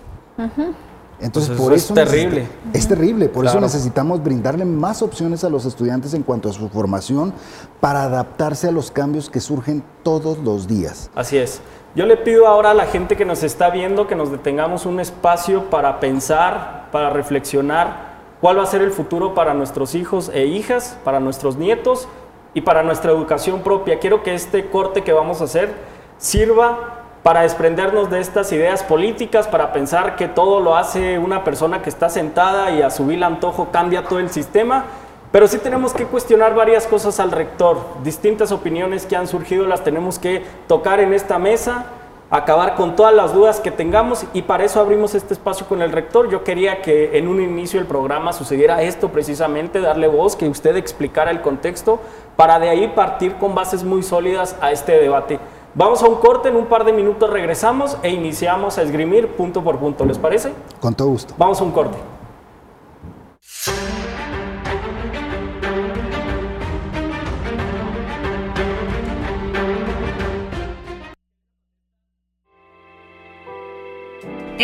Entonces, 1.19 1.57
por 1.57 1.73
eso, 1.73 1.93
es 1.93 2.09
terrible. 2.09 2.47
Es 2.73 2.87
terrible, 2.87 3.27
por 3.27 3.45
eso 3.45 3.59
necesitamos 3.59 4.23
brindarle 4.23 4.63
más 4.63 5.01
opciones 5.01 5.43
a 5.43 5.49
los 5.49 5.65
estudiantes 5.65 6.13
en 6.13 6.23
cuanto 6.23 6.49
a 6.49 6.53
su 6.53 6.69
formación 6.69 7.33
para 7.81 8.03
adaptarse 8.03 8.69
a 8.69 8.71
los 8.71 8.89
cambios 8.89 9.29
que 9.29 9.41
surgen 9.41 9.83
todos 10.03 10.37
los 10.37 10.67
días. 10.67 11.09
Así 11.15 11.37
es. 11.37 11.59
Yo 11.95 12.05
le 12.05 12.15
pido 12.15 12.47
ahora 12.47 12.71
a 12.71 12.73
la 12.73 12.85
gente 12.85 13.17
que 13.17 13.25
nos 13.25 13.43
está 13.43 13.71
viendo 13.71 14.07
que 14.07 14.15
nos 14.15 14.31
detengamos 14.31 14.85
un 14.85 14.99
espacio 14.99 15.69
para 15.69 15.99
pensar, 15.99 16.89
para 16.91 17.09
reflexionar 17.09 18.06
cuál 18.41 18.59
va 18.59 18.63
a 18.63 18.67
ser 18.67 18.81
el 18.81 18.91
futuro 18.91 19.33
para 19.33 19.53
nuestros 19.53 19.95
hijos 19.95 20.29
e 20.33 20.45
hijas, 20.45 20.97
para 21.03 21.19
nuestros 21.19 21.57
nietos 21.57 22.07
y 22.53 22.61
para 22.61 22.83
nuestra 22.83 23.11
educación 23.11 23.61
propia. 23.61 23.99
Quiero 23.99 24.23
que 24.23 24.33
este 24.33 24.69
corte 24.69 25.03
que 25.03 25.13
vamos 25.13 25.41
a 25.41 25.45
hacer 25.45 25.73
sirva 26.17 26.97
para 27.23 27.41
desprendernos 27.41 28.09
de 28.09 28.19
estas 28.21 28.51
ideas 28.53 28.83
políticas, 28.83 29.47
para 29.47 29.73
pensar 29.73 30.15
que 30.15 30.27
todo 30.27 30.61
lo 30.61 30.77
hace 30.77 31.19
una 31.19 31.43
persona 31.43 31.81
que 31.81 31.89
está 31.89 32.09
sentada 32.09 32.71
y 32.71 32.81
a 32.81 32.89
su 32.89 33.05
vil 33.05 33.23
antojo 33.23 33.67
cambia 33.71 34.05
todo 34.05 34.19
el 34.19 34.29
sistema. 34.29 34.85
Pero 35.31 35.47
sí 35.47 35.57
tenemos 35.57 35.93
que 35.93 36.05
cuestionar 36.05 36.55
varias 36.55 36.87
cosas 36.87 37.19
al 37.19 37.31
rector. 37.31 37.79
Distintas 38.01 38.53
opiniones 38.53 39.05
que 39.05 39.17
han 39.17 39.27
surgido 39.27 39.67
las 39.67 39.83
tenemos 39.83 40.19
que 40.19 40.45
tocar 40.67 41.01
en 41.01 41.13
esta 41.13 41.37
mesa, 41.37 41.87
acabar 42.29 42.75
con 42.75 42.95
todas 42.95 43.13
las 43.13 43.33
dudas 43.33 43.59
que 43.59 43.71
tengamos 43.71 44.25
y 44.33 44.41
para 44.41 44.65
eso 44.65 44.79
abrimos 44.79 45.15
este 45.15 45.33
espacio 45.33 45.67
con 45.67 45.81
el 45.81 45.91
rector. 45.91 46.29
Yo 46.29 46.43
quería 46.43 46.81
que 46.81 47.17
en 47.17 47.27
un 47.27 47.41
inicio 47.41 47.79
del 47.79 47.87
programa 47.87 48.33
sucediera 48.33 48.81
esto 48.81 49.09
precisamente, 49.09 49.79
darle 49.79 50.07
voz, 50.07 50.35
que 50.35 50.49
usted 50.49 50.75
explicara 50.75 51.31
el 51.31 51.41
contexto, 51.41 51.99
para 52.35 52.59
de 52.59 52.69
ahí 52.69 52.87
partir 52.89 53.35
con 53.35 53.55
bases 53.55 53.83
muy 53.83 54.03
sólidas 54.03 54.55
a 54.61 54.71
este 54.71 54.93
debate. 54.93 55.39
Vamos 55.73 56.01
a 56.01 56.07
un 56.07 56.15
corte, 56.15 56.49
en 56.49 56.55
un 56.55 56.65
par 56.65 56.85
de 56.85 56.93
minutos 56.93 57.29
regresamos 57.29 57.97
e 58.01 58.09
iniciamos 58.09 58.77
a 58.77 58.81
esgrimir 58.81 59.27
punto 59.35 59.63
por 59.63 59.77
punto, 59.77 60.05
¿les 60.05 60.17
parece? 60.17 60.51
Con 60.79 60.95
todo 60.95 61.09
gusto. 61.09 61.33
Vamos 61.37 61.61
a 61.61 61.63
un 61.63 61.71
corte. 61.71 61.97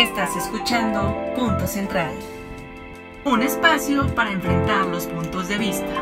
Estás 0.04 0.36
escuchando 0.36 1.16
Punto 1.34 1.66
Central, 1.66 2.10
un 3.24 3.42
espacio 3.42 4.06
para 4.14 4.32
enfrentar 4.32 4.84
los 4.84 5.06
puntos 5.06 5.48
de 5.48 5.56
vista. 5.56 5.94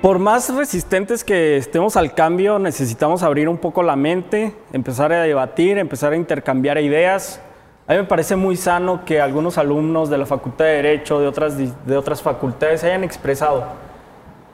Por 0.00 0.18
más 0.18 0.48
resistentes 0.54 1.22
que 1.22 1.58
estemos 1.58 1.98
al 1.98 2.14
cambio, 2.14 2.58
necesitamos 2.58 3.22
abrir 3.22 3.46
un 3.46 3.58
poco 3.58 3.82
la 3.82 3.94
mente, 3.94 4.54
empezar 4.72 5.12
a 5.12 5.20
debatir, 5.20 5.76
empezar 5.76 6.14
a 6.14 6.16
intercambiar 6.16 6.78
ideas. 6.78 7.42
A 7.86 7.92
mí 7.92 7.98
me 7.98 8.04
parece 8.04 8.36
muy 8.36 8.56
sano 8.56 9.04
que 9.04 9.20
algunos 9.20 9.58
alumnos 9.58 10.08
de 10.08 10.16
la 10.16 10.24
Facultad 10.24 10.64
de 10.64 10.76
Derecho, 10.76 11.20
de 11.20 11.26
otras, 11.26 11.58
de 11.58 11.96
otras 11.98 12.22
facultades, 12.22 12.84
hayan 12.84 13.04
expresado. 13.04 13.64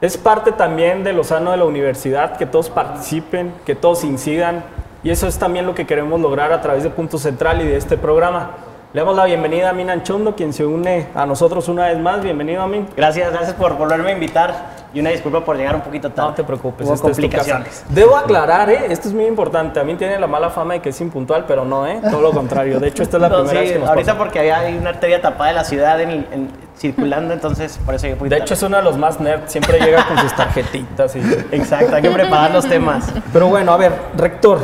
Es 0.01 0.17
parte 0.17 0.51
también 0.51 1.05
de 1.05 1.13
lo 1.13 1.23
sano 1.23 1.53
de 1.53 1.57
la 1.59 1.67
universidad, 1.67 2.37
que 2.37 2.47
todos 2.47 2.69
participen, 2.69 3.55
que 3.65 3.77
todos 3.77 4.03
incidan, 4.03 4.65
y 5.05 5.11
eso 5.11 5.27
es 5.27 5.39
también 5.39 5.67
lo 5.67 5.75
que 5.75 5.87
queremos 5.87 6.21
lograr 6.21 6.53
a 6.53 6.61
través 6.61 6.83
de 6.85 6.91
Punto 6.91 7.19
Central 7.19 7.61
y 7.61 7.67
de 7.67 7.77
este 7.77 7.97
programa. 7.97 8.51
Le 8.93 9.01
damos 9.01 9.17
la 9.17 9.25
bienvenida 9.25 9.71
a 9.71 9.73
Minan 9.73 10.03
Chondo, 10.03 10.37
quien 10.37 10.53
se 10.53 10.67
une 10.67 11.07
a 11.15 11.25
nosotros 11.25 11.67
una 11.69 11.87
vez 11.87 11.99
más. 11.99 12.23
Bienvenido 12.23 12.61
a 12.61 12.69
mí. 12.69 12.85
Gracias, 12.95 13.33
gracias 13.33 13.55
por 13.55 13.75
volverme 13.79 14.11
a 14.11 14.13
invitar. 14.13 14.83
Y 14.93 15.01
una 15.01 15.09
disculpa 15.09 15.43
por 15.43 15.57
llegar 15.57 15.75
un 15.75 15.81
poquito 15.81 16.11
tarde. 16.11 16.29
No 16.29 16.35
te 16.35 16.45
preocupes, 16.45 16.87
Hubo 16.87 17.01
complicaciones. 17.01 17.87
Debo 17.89 18.15
aclarar, 18.19 18.69
¿eh? 18.69 18.89
esto 18.91 19.09
es 19.09 19.15
muy 19.15 19.25
importante. 19.25 19.81
A 19.81 19.85
mí 19.85 19.95
tiene 19.95 20.19
la 20.19 20.27
mala 20.27 20.51
fama 20.51 20.75
de 20.75 20.81
que 20.81 20.91
es 20.91 21.01
impuntual, 21.01 21.47
pero 21.49 21.65
no, 21.65 21.87
¿eh? 21.87 22.03
Todo 22.11 22.21
lo 22.21 22.33
contrario. 22.33 22.79
De 22.79 22.89
hecho, 22.89 23.03
esta 23.03 23.17
es 23.17 23.23
la 23.23 23.29
primera 23.35 23.61
vez 23.61 23.73
que 23.73 23.79
nos 23.79 23.89
Ahorita 23.89 24.19
porque 24.19 24.53
hay 24.53 24.77
una 24.77 24.91
arteria 24.91 25.23
tapada 25.23 25.49
de 25.49 25.57
la 25.57 25.65
ciudad 25.65 25.99
en, 25.99 26.51
circulando, 26.77 27.33
entonces 27.33 27.81
por 27.87 27.95
eso 27.95 28.07
De 28.07 28.37
hecho, 28.37 28.53
es 28.53 28.63
uno 28.63 28.77
de 28.77 28.83
los 28.83 28.99
más 28.99 29.19
nerds. 29.19 29.51
Siempre 29.51 29.81
llega 29.81 30.07
con 30.07 30.19
sus 30.19 30.37
tarjetitas. 30.37 31.17
Y... 31.17 31.21
Exacto, 31.53 31.97
hay 31.97 32.03
que 32.03 32.11
preparar 32.11 32.51
los 32.51 32.69
temas. 32.69 33.11
Pero 33.33 33.47
bueno, 33.47 33.73
a 33.73 33.79
ver, 33.79 33.93
rector. 34.19 34.59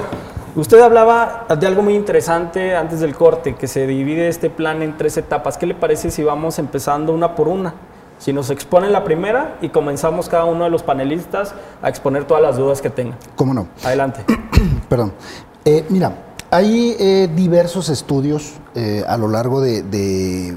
Usted 0.59 0.81
hablaba 0.81 1.47
de 1.57 1.67
algo 1.69 1.83
muy 1.83 1.95
interesante 1.95 2.75
antes 2.75 2.99
del 2.99 3.15
corte, 3.15 3.55
que 3.55 3.69
se 3.69 3.87
divide 3.87 4.27
este 4.27 4.51
plan 4.51 4.83
en 4.83 4.97
tres 4.97 5.17
etapas. 5.17 5.57
¿Qué 5.57 5.67
le 5.67 5.75
parece 5.77 6.11
si 6.11 6.25
vamos 6.25 6.59
empezando 6.59 7.13
una 7.13 7.37
por 7.37 7.47
una? 7.47 7.75
Si 8.19 8.33
nos 8.33 8.51
exponen 8.51 8.93
la 8.93 9.05
primera 9.05 9.57
y 9.61 9.69
comenzamos 9.69 10.29
cada 10.29 10.47
uno 10.47 10.65
de 10.65 10.71
los 10.71 10.83
panelistas 10.83 11.55
a 11.81 11.89
exponer 11.89 12.25
todas 12.25 12.43
las 12.43 12.57
dudas 12.57 12.83
que 12.83 12.91
tengan. 12.91 13.17
¿Cómo 13.37 13.55
no? 13.55 13.69
Adelante. 13.85 14.25
Perdón. 14.89 15.13
Eh, 15.65 15.87
mira, 15.91 16.13
hay 16.51 16.97
eh, 16.99 17.29
diversos 17.35 17.91
estudios 17.91 18.55
eh, 18.75 19.05
a 19.07 19.19
lo 19.19 19.29
largo 19.29 19.61
de, 19.61 20.55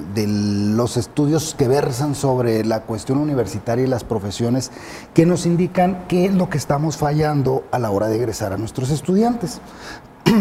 los 0.73 0.95
estudios 0.95 1.53
que 1.57 1.67
versan 1.67 2.15
sobre 2.15 2.63
la 2.63 2.83
cuestión 2.83 3.17
universitaria 3.17 3.85
y 3.85 3.87
las 3.87 4.05
profesiones 4.05 4.71
que 5.13 5.25
nos 5.25 5.45
indican 5.45 6.05
qué 6.07 6.25
es 6.25 6.33
lo 6.33 6.49
que 6.49 6.57
estamos 6.57 6.95
fallando 6.95 7.65
a 7.71 7.79
la 7.79 7.91
hora 7.91 8.07
de 8.07 8.15
egresar 8.15 8.53
a 8.53 8.57
nuestros 8.57 8.89
estudiantes. 8.89 9.59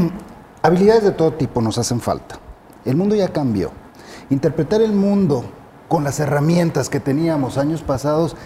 Habilidades 0.62 1.02
de 1.02 1.11
todo 1.12 1.33
tipo 1.33 1.61
nos 1.61 1.78
hacen 1.78 2.00
falta. 2.00 2.38
El 2.85 2.97
mundo 2.97 3.16
ya 3.16 3.28
cambió. 3.28 3.73
Interpretar 4.30 4.80
el 4.83 4.92
mundo 4.92 5.45
con 5.88 6.04
las 6.04 6.21
herramientas 6.21 6.88
que 6.88 7.00
teníamos 7.00 7.59
años 7.59 7.83
pasados 7.83 8.37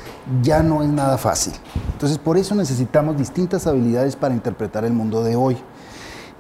ya 0.43 0.63
no 0.63 0.83
es 0.83 0.89
nada 0.89 1.19
fácil. 1.19 1.53
Entonces, 1.93 2.17
por 2.17 2.39
eso 2.39 2.55
necesitamos 2.55 3.19
distintas 3.19 3.67
habilidades 3.67 4.17
para 4.17 4.33
interpretar 4.33 4.87
el 4.87 4.95
mundo 4.95 5.23
de 5.23 5.37
hoy. 5.37 5.59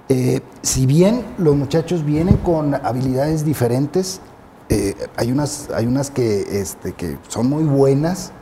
Eh, 0.08 0.40
si 0.62 0.86
bien 0.86 1.24
los 1.38 1.56
muchachos 1.56 2.04
vienen 2.04 2.36
con 2.36 2.74
habilidades 2.74 3.44
diferentes, 3.44 4.20
eh, 4.68 4.94
hay, 5.16 5.32
unas, 5.32 5.70
hay 5.74 5.86
unas 5.86 6.10
que, 6.10 6.60
este, 6.60 6.92
que 6.92 7.18
son 7.28 7.48
muy 7.48 7.64
buenas, 7.64 8.32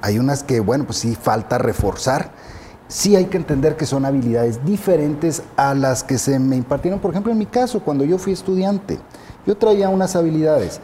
hay 0.00 0.18
unas 0.18 0.42
que, 0.42 0.60
bueno, 0.60 0.84
pues 0.84 0.98
sí 0.98 1.16
falta 1.20 1.58
reforzar. 1.58 2.32
Sí 2.88 3.16
hay 3.16 3.26
que 3.26 3.36
entender 3.36 3.76
que 3.76 3.86
son 3.86 4.04
habilidades 4.04 4.64
diferentes 4.64 5.42
a 5.56 5.74
las 5.74 6.04
que 6.04 6.18
se 6.18 6.38
me 6.38 6.56
impartieron, 6.56 7.00
por 7.00 7.10
ejemplo, 7.10 7.32
en 7.32 7.38
mi 7.38 7.46
caso, 7.46 7.80
cuando 7.80 8.04
yo 8.04 8.18
fui 8.18 8.32
estudiante. 8.32 8.98
Yo 9.46 9.56
traía 9.56 9.88
unas 9.88 10.14
habilidades. 10.14 10.80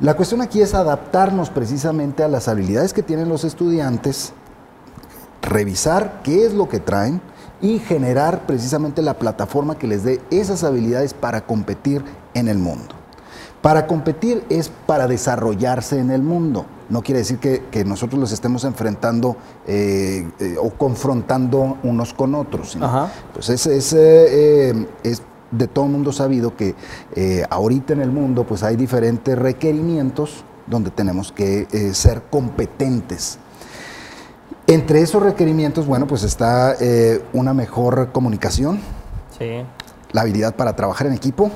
La 0.00 0.14
cuestión 0.14 0.40
aquí 0.40 0.60
es 0.60 0.74
adaptarnos 0.74 1.50
precisamente 1.50 2.24
a 2.24 2.28
las 2.28 2.48
habilidades 2.48 2.92
que 2.92 3.02
tienen 3.02 3.28
los 3.28 3.44
estudiantes, 3.44 4.32
revisar 5.40 6.20
qué 6.24 6.44
es 6.44 6.54
lo 6.54 6.68
que 6.68 6.80
traen 6.80 7.20
y 7.62 7.78
generar 7.78 8.44
precisamente 8.44 9.00
la 9.00 9.14
plataforma 9.14 9.78
que 9.78 9.86
les 9.86 10.02
dé 10.02 10.20
esas 10.30 10.64
habilidades 10.64 11.14
para 11.14 11.46
competir 11.46 12.04
en 12.34 12.48
el 12.48 12.58
mundo. 12.58 12.96
Para 13.62 13.86
competir 13.86 14.44
es 14.48 14.70
para 14.86 15.06
desarrollarse 15.06 16.00
en 16.00 16.10
el 16.10 16.20
mundo. 16.20 16.66
No 16.90 17.00
quiere 17.02 17.20
decir 17.20 17.38
que, 17.38 17.84
nosotros 17.84 18.20
los 18.20 18.32
estemos 18.32 18.64
enfrentando 18.64 19.36
eh, 19.68 20.28
eh, 20.40 20.56
o 20.60 20.70
confrontando 20.70 21.78
unos 21.84 22.12
con 22.12 22.34
otros. 22.34 22.76
Pues 23.32 23.48
es, 23.48 23.66
es, 23.66 23.92
eh, 23.92 24.88
es 25.04 25.22
de 25.52 25.68
todo 25.68 25.86
mundo 25.86 26.10
sabido 26.10 26.56
que 26.56 26.74
ahorita 27.48 27.92
en 27.92 28.00
el 28.00 28.10
mundo 28.10 28.44
pues 28.44 28.64
hay 28.64 28.74
diferentes 28.74 29.38
requerimientos 29.38 30.44
donde 30.66 30.90
tenemos 30.90 31.30
que 31.30 31.68
ser 31.94 32.22
competentes. 32.30 33.38
Entre 34.66 35.00
esos 35.02 35.22
requerimientos, 35.22 35.86
bueno, 35.86 36.06
pues 36.06 36.22
está 36.22 36.76
eh, 36.80 37.22
una 37.32 37.52
mejor 37.52 38.12
comunicación, 38.12 38.80
la 40.12 40.20
habilidad 40.20 40.54
para 40.54 40.76
trabajar 40.76 41.08
en 41.08 41.14
equipo, 41.14 41.50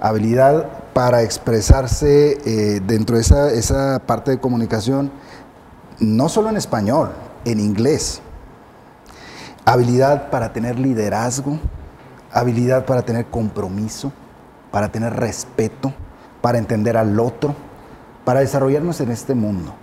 habilidad 0.00 0.68
para 0.94 1.22
expresarse 1.22 2.80
dentro 2.86 3.16
de 3.16 3.22
esa, 3.22 3.52
esa 3.52 4.00
parte 4.04 4.32
de 4.32 4.40
comunicación, 4.40 5.12
no 6.00 6.28
solo 6.28 6.48
en 6.48 6.56
español, 6.56 7.12
en 7.44 7.60
inglés, 7.60 8.20
habilidad 9.64 10.30
para 10.30 10.52
tener 10.52 10.78
liderazgo, 10.78 11.58
habilidad 12.32 12.86
para 12.86 13.02
tener 13.02 13.26
compromiso, 13.26 14.12
para 14.70 14.90
tener 14.90 15.14
respeto, 15.14 15.92
para 16.40 16.58
entender 16.58 16.96
al 16.96 17.18
otro, 17.20 17.54
para 18.24 18.40
desarrollarnos 18.40 19.00
en 19.00 19.10
este 19.10 19.34
mundo. 19.34 19.74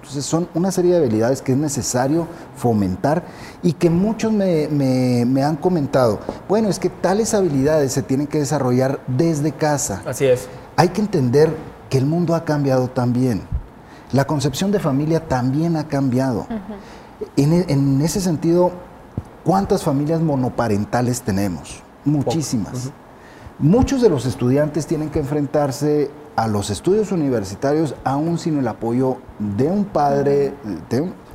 Entonces 0.00 0.24
son 0.24 0.48
una 0.54 0.72
serie 0.72 0.92
de 0.92 0.96
habilidades 0.96 1.42
que 1.42 1.52
es 1.52 1.58
necesario 1.58 2.26
fomentar 2.56 3.22
y 3.62 3.74
que 3.74 3.90
muchos 3.90 4.32
me, 4.32 4.66
me, 4.68 5.44
han 5.44 5.56
comentado, 5.56 6.20
bueno, 6.48 6.70
es 6.70 6.78
que 6.78 6.88
tales 6.88 7.34
habilidades 7.34 7.92
se 7.92 8.02
tienen 8.02 8.26
que 8.26 8.38
desarrollar 8.38 9.00
desde 9.06 9.52
casa. 9.52 10.02
Así 10.06 10.24
es. 10.24 10.48
Hay 10.76 10.88
que 10.88 11.02
entender 11.02 11.54
que 11.90 11.98
el 11.98 12.06
mundo 12.06 12.34
ha 12.34 12.46
cambiado 12.46 12.88
también. 12.88 13.42
La 14.12 14.26
concepción 14.26 14.72
de 14.72 14.80
familia 14.80 15.28
también 15.28 15.76
ha 15.76 15.86
cambiado. 15.86 16.46
e, 17.36 17.42
en, 17.68 18.00
ese 18.00 18.22
sentido, 18.22 18.72
¿cuántas 19.44 19.82
familias 19.82 20.22
monoparentales 20.22 21.20
tenemos? 21.20 21.82
Muchísimas. 22.06 22.90
Muchos 23.58 24.00
de 24.00 24.08
los 24.08 24.24
estudiantes 24.24 24.86
tienen 24.86 25.10
que 25.10 25.18
enfrentarse 25.18 26.10
a 26.40 26.48
los 26.48 26.70
estudios 26.70 27.12
universitarios 27.12 27.94
aún 28.02 28.38
sin 28.38 28.58
el 28.58 28.66
apoyo 28.66 29.18
de 29.38 29.64
un 29.64 29.84
padre. 29.84 30.54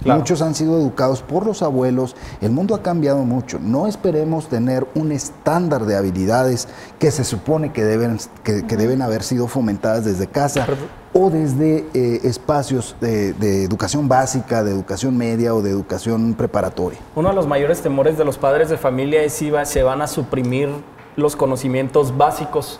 Muchos 0.03 0.41
han 0.41 0.55
sido 0.55 0.79
educados 0.79 1.21
por 1.21 1.45
los 1.45 1.61
abuelos. 1.61 2.15
El 2.41 2.49
mundo 2.49 2.73
ha 2.73 2.81
cambiado 2.81 3.19
mucho. 3.19 3.59
No 3.59 3.85
esperemos 3.85 4.47
tener 4.47 4.87
un 4.95 5.11
estándar 5.11 5.85
de 5.85 5.95
habilidades 5.95 6.67
que 6.97 7.11
se 7.11 7.23
supone 7.23 7.71
que 7.71 7.83
deben, 7.83 8.17
que, 8.43 8.63
deben 8.63 9.03
haber 9.03 9.21
sido 9.21 9.47
fomentadas 9.47 10.05
desde 10.05 10.25
casa 10.25 10.65
o 11.13 11.29
desde 11.29 11.85
eh, 11.93 12.21
espacios 12.23 12.95
de, 12.99 13.33
de, 13.33 13.63
educación 13.63 14.07
básica, 14.07 14.63
de 14.63 14.71
educación 14.71 15.15
media 15.15 15.53
o 15.53 15.61
de 15.61 15.69
educación 15.69 16.33
preparatoria. 16.33 16.97
Uno 17.13 17.29
de 17.29 17.35
los 17.35 17.45
mayores 17.45 17.79
temores 17.79 18.17
de 18.17 18.25
los 18.25 18.39
padres 18.39 18.69
de 18.69 18.77
familia 18.77 19.21
es 19.21 19.33
si 19.33 19.51
se 19.65 19.83
van 19.83 20.01
a 20.01 20.07
suprimir 20.07 20.69
los 21.15 21.35
conocimientos 21.35 22.17
básicos 22.17 22.79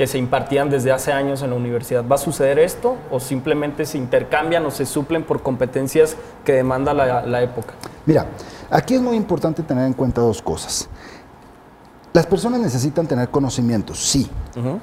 que 0.00 0.06
se 0.06 0.16
impartían 0.16 0.70
desde 0.70 0.92
hace 0.92 1.12
años 1.12 1.42
en 1.42 1.50
la 1.50 1.56
universidad. 1.56 2.02
¿Va 2.10 2.14
a 2.14 2.18
suceder 2.18 2.58
esto 2.58 2.96
o 3.10 3.20
simplemente 3.20 3.84
se 3.84 3.98
intercambian 3.98 4.64
o 4.64 4.70
se 4.70 4.86
suplen 4.86 5.24
por 5.24 5.42
competencias 5.42 6.16
que 6.42 6.54
demanda 6.54 6.94
la, 6.94 7.42
época? 7.42 7.74
Mira, 8.06 8.24
aquí 8.70 8.94
es 8.94 9.02
muy 9.02 9.14
importante 9.14 9.62
tener 9.62 9.86
en 9.86 9.92
cuenta 9.92 10.22
dos 10.22 10.40
cosas. 10.40 10.88
Las 12.14 12.24
personas 12.24 12.60
necesitan 12.60 13.06
tener 13.06 13.28
conocimientos, 13.28 13.98
sí, 13.98 14.30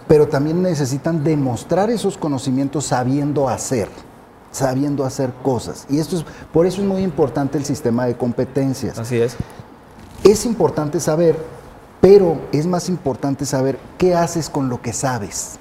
pero 0.07 0.27
también 0.27 0.61
necesitan 0.61 1.23
demostrar 1.23 1.89
esos 1.89 2.15
conocimientos 2.15 2.85
sabiendo 2.85 3.49
hacer, 3.49 3.89
sabiendo 4.51 5.03
hacer 5.03 5.31
cosas. 5.41 5.87
Y 5.89 5.97
esto 5.97 6.17
es, 6.17 6.25
por 6.53 6.67
eso 6.67 6.83
es 6.83 6.87
muy 6.87 7.01
importante 7.01 7.57
el 7.57 7.65
sistema 7.65 8.05
de 8.05 8.15
competencias. 8.15 8.99
Así 8.99 9.19
es. 9.19 9.35
Es 10.23 10.45
importante 10.45 10.99
saber 10.99 11.56
pero 12.01 12.37
es 12.51 12.65
más 12.65 12.89
importante 12.89 13.45
saber 13.45 13.77
qué 13.97 14.15
haces 14.15 14.49
con 14.49 14.69
lo 14.69 14.81
que 14.81 14.93
sabes. 14.93 15.59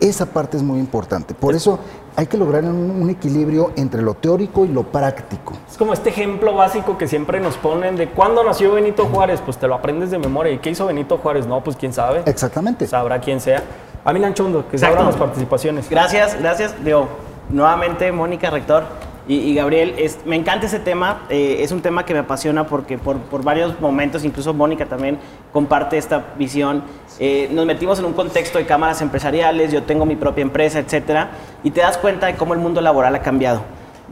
Esa 0.00 0.26
parte 0.26 0.56
es 0.56 0.62
muy 0.62 0.78
importante. 0.78 1.34
Por 1.34 1.54
eso 1.54 1.78
hay 2.16 2.26
que 2.26 2.36
lograr 2.36 2.64
un, 2.64 3.08
equilibrio 3.10 3.72
entre 3.76 4.02
lo 4.02 4.14
teórico 4.14 4.64
y 4.64 4.68
lo 4.68 4.84
práctico. 4.84 5.54
Es 5.68 5.76
como 5.76 5.92
este 5.92 6.10
ejemplo 6.10 6.54
básico 6.54 6.98
que 6.98 7.08
siempre 7.08 7.40
nos 7.40 7.56
ponen 7.56 7.96
de 7.96 8.08
cuándo 8.08 8.44
nació 8.44 8.72
Benito 8.72 9.06
Juárez, 9.06 9.40
pues 9.44 9.56
te 9.56 9.66
lo 9.66 9.74
aprendes 9.74 10.10
de 10.10 10.18
memoria. 10.18 10.52
¿Y 10.52 10.58
qué 10.58 10.70
hizo 10.70 10.86
Benito 10.86 11.18
Juárez? 11.18 11.46
No, 11.46 11.62
pues 11.62 11.76
quién 11.76 11.92
sabe. 11.92 12.22
Exactamente. 12.26 12.86
Sabrá 12.86 13.20
quién 13.20 13.40
sea. 13.40 13.62
A 14.04 14.12
mí 14.12 14.20
Chondo, 14.34 14.68
que 14.68 14.76
se 14.76 14.86
abran 14.86 15.06
las 15.06 15.16
participaciones. 15.16 15.88
Gracias, 15.88 16.38
gracias. 16.38 16.74
Digo, 16.84 17.08
nuevamente, 17.48 18.10
Mónica, 18.12 18.50
rector. 18.50 18.84
Y, 19.26 19.54
Gabriel, 19.54 19.94
me 20.26 20.36
encanta 20.36 20.66
ese 20.66 20.78
tema, 20.78 21.22
eh, 21.30 21.56
es 21.60 21.72
un 21.72 21.80
tema 21.80 22.04
que 22.04 22.12
me 22.12 22.20
apasiona 22.20 22.66
porque 22.66 22.98
por, 22.98 23.42
varios 23.42 23.80
momentos, 23.80 24.22
incluso 24.22 24.52
Mónica 24.52 24.84
también 24.84 25.18
comparte 25.50 25.96
esta 25.96 26.34
visión. 26.38 26.82
Eh, 27.18 27.48
nos 27.50 27.64
metimos 27.64 27.98
en 27.98 28.04
un 28.04 28.12
contexto 28.12 28.58
de 28.58 28.66
cámaras 28.66 29.00
empresariales, 29.00 29.72
yo 29.72 29.82
tengo 29.84 30.04
mi 30.04 30.14
propia 30.14 30.42
empresa, 30.42 30.78
etcétera, 30.78 31.30
y 31.62 31.70
te 31.70 31.80
das 31.80 31.96
cuenta 31.96 32.26
de 32.26 32.34
cómo 32.34 32.52
el 32.52 32.60
mundo 32.60 32.82
laboral 32.82 33.14
ha 33.14 33.22
cambiado. 33.22 33.62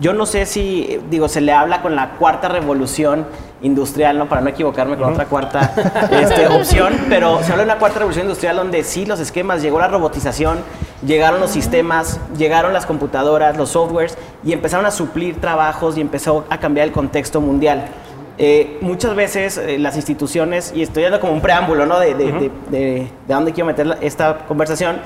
Yo 0.00 0.14
no 0.14 0.25
sé 0.25 0.47
si, 0.47 0.99
digo, 1.11 1.28
se 1.28 1.42
le 1.42 1.52
habla 1.52 1.83
con 1.83 1.95
la 1.95 2.12
cuarta 2.12 2.49
revolución 2.49 3.26
industrial, 3.62 4.19
¿no? 4.19 4.28
Para 4.28 4.40
no 4.40 4.49
equivocarme 4.49 4.97
con 4.97 5.12
otra 5.12 5.26
cuarta 5.26 5.75
este, 6.11 6.49
opción, 6.49 6.92
pero 7.09 7.42
se 7.42 7.52
habla 7.52 7.64
de 7.64 7.71
una 7.71 7.78
cuarta 7.78 8.00
revolución 8.00 8.26
industrial 8.26 8.57
donde 8.57 8.85
sí 8.85 9.07
los 9.07 9.21
esquemas, 9.21 9.62
llegó 9.62 9.78
la 9.78 9.88
robotización, 9.88 10.59
llegaron 11.07 11.40
los 11.40 11.50
sistemas, 11.50 12.21
llegaron 12.37 12.73
las 12.73 12.87
computadoras, 12.87 13.57
los 13.57 13.71
softwares 13.71 14.19
y 14.45 14.52
empezaron 14.52 14.87
a 14.87 14.90
suplir 14.90 15.40
trabajos 15.40 15.97
y 15.97 16.00
empezó 16.00 16.45
a 16.50 16.59
cambiar 16.59 16.87
el 16.88 16.92
contexto 16.92 17.40
mundial. 17.40 17.87
Eh, 18.38 18.78
muchas 18.81 19.14
veces 19.14 19.59
eh, 19.59 19.78
las 19.78 19.95
instituciones, 19.97 20.73
y 20.75 20.83
estoy 20.83 21.02
dando 21.02 21.21
como 21.21 21.33
un 21.35 21.42
preámbulo, 21.42 21.87
¿no? 21.87 22.00
De, 22.00 22.14
de, 22.14 22.50
de 22.71 23.11
dónde 23.28 23.52
quiero 23.52 23.66
meter 23.66 23.99
esta 24.00 24.38
conversación, 24.49 24.97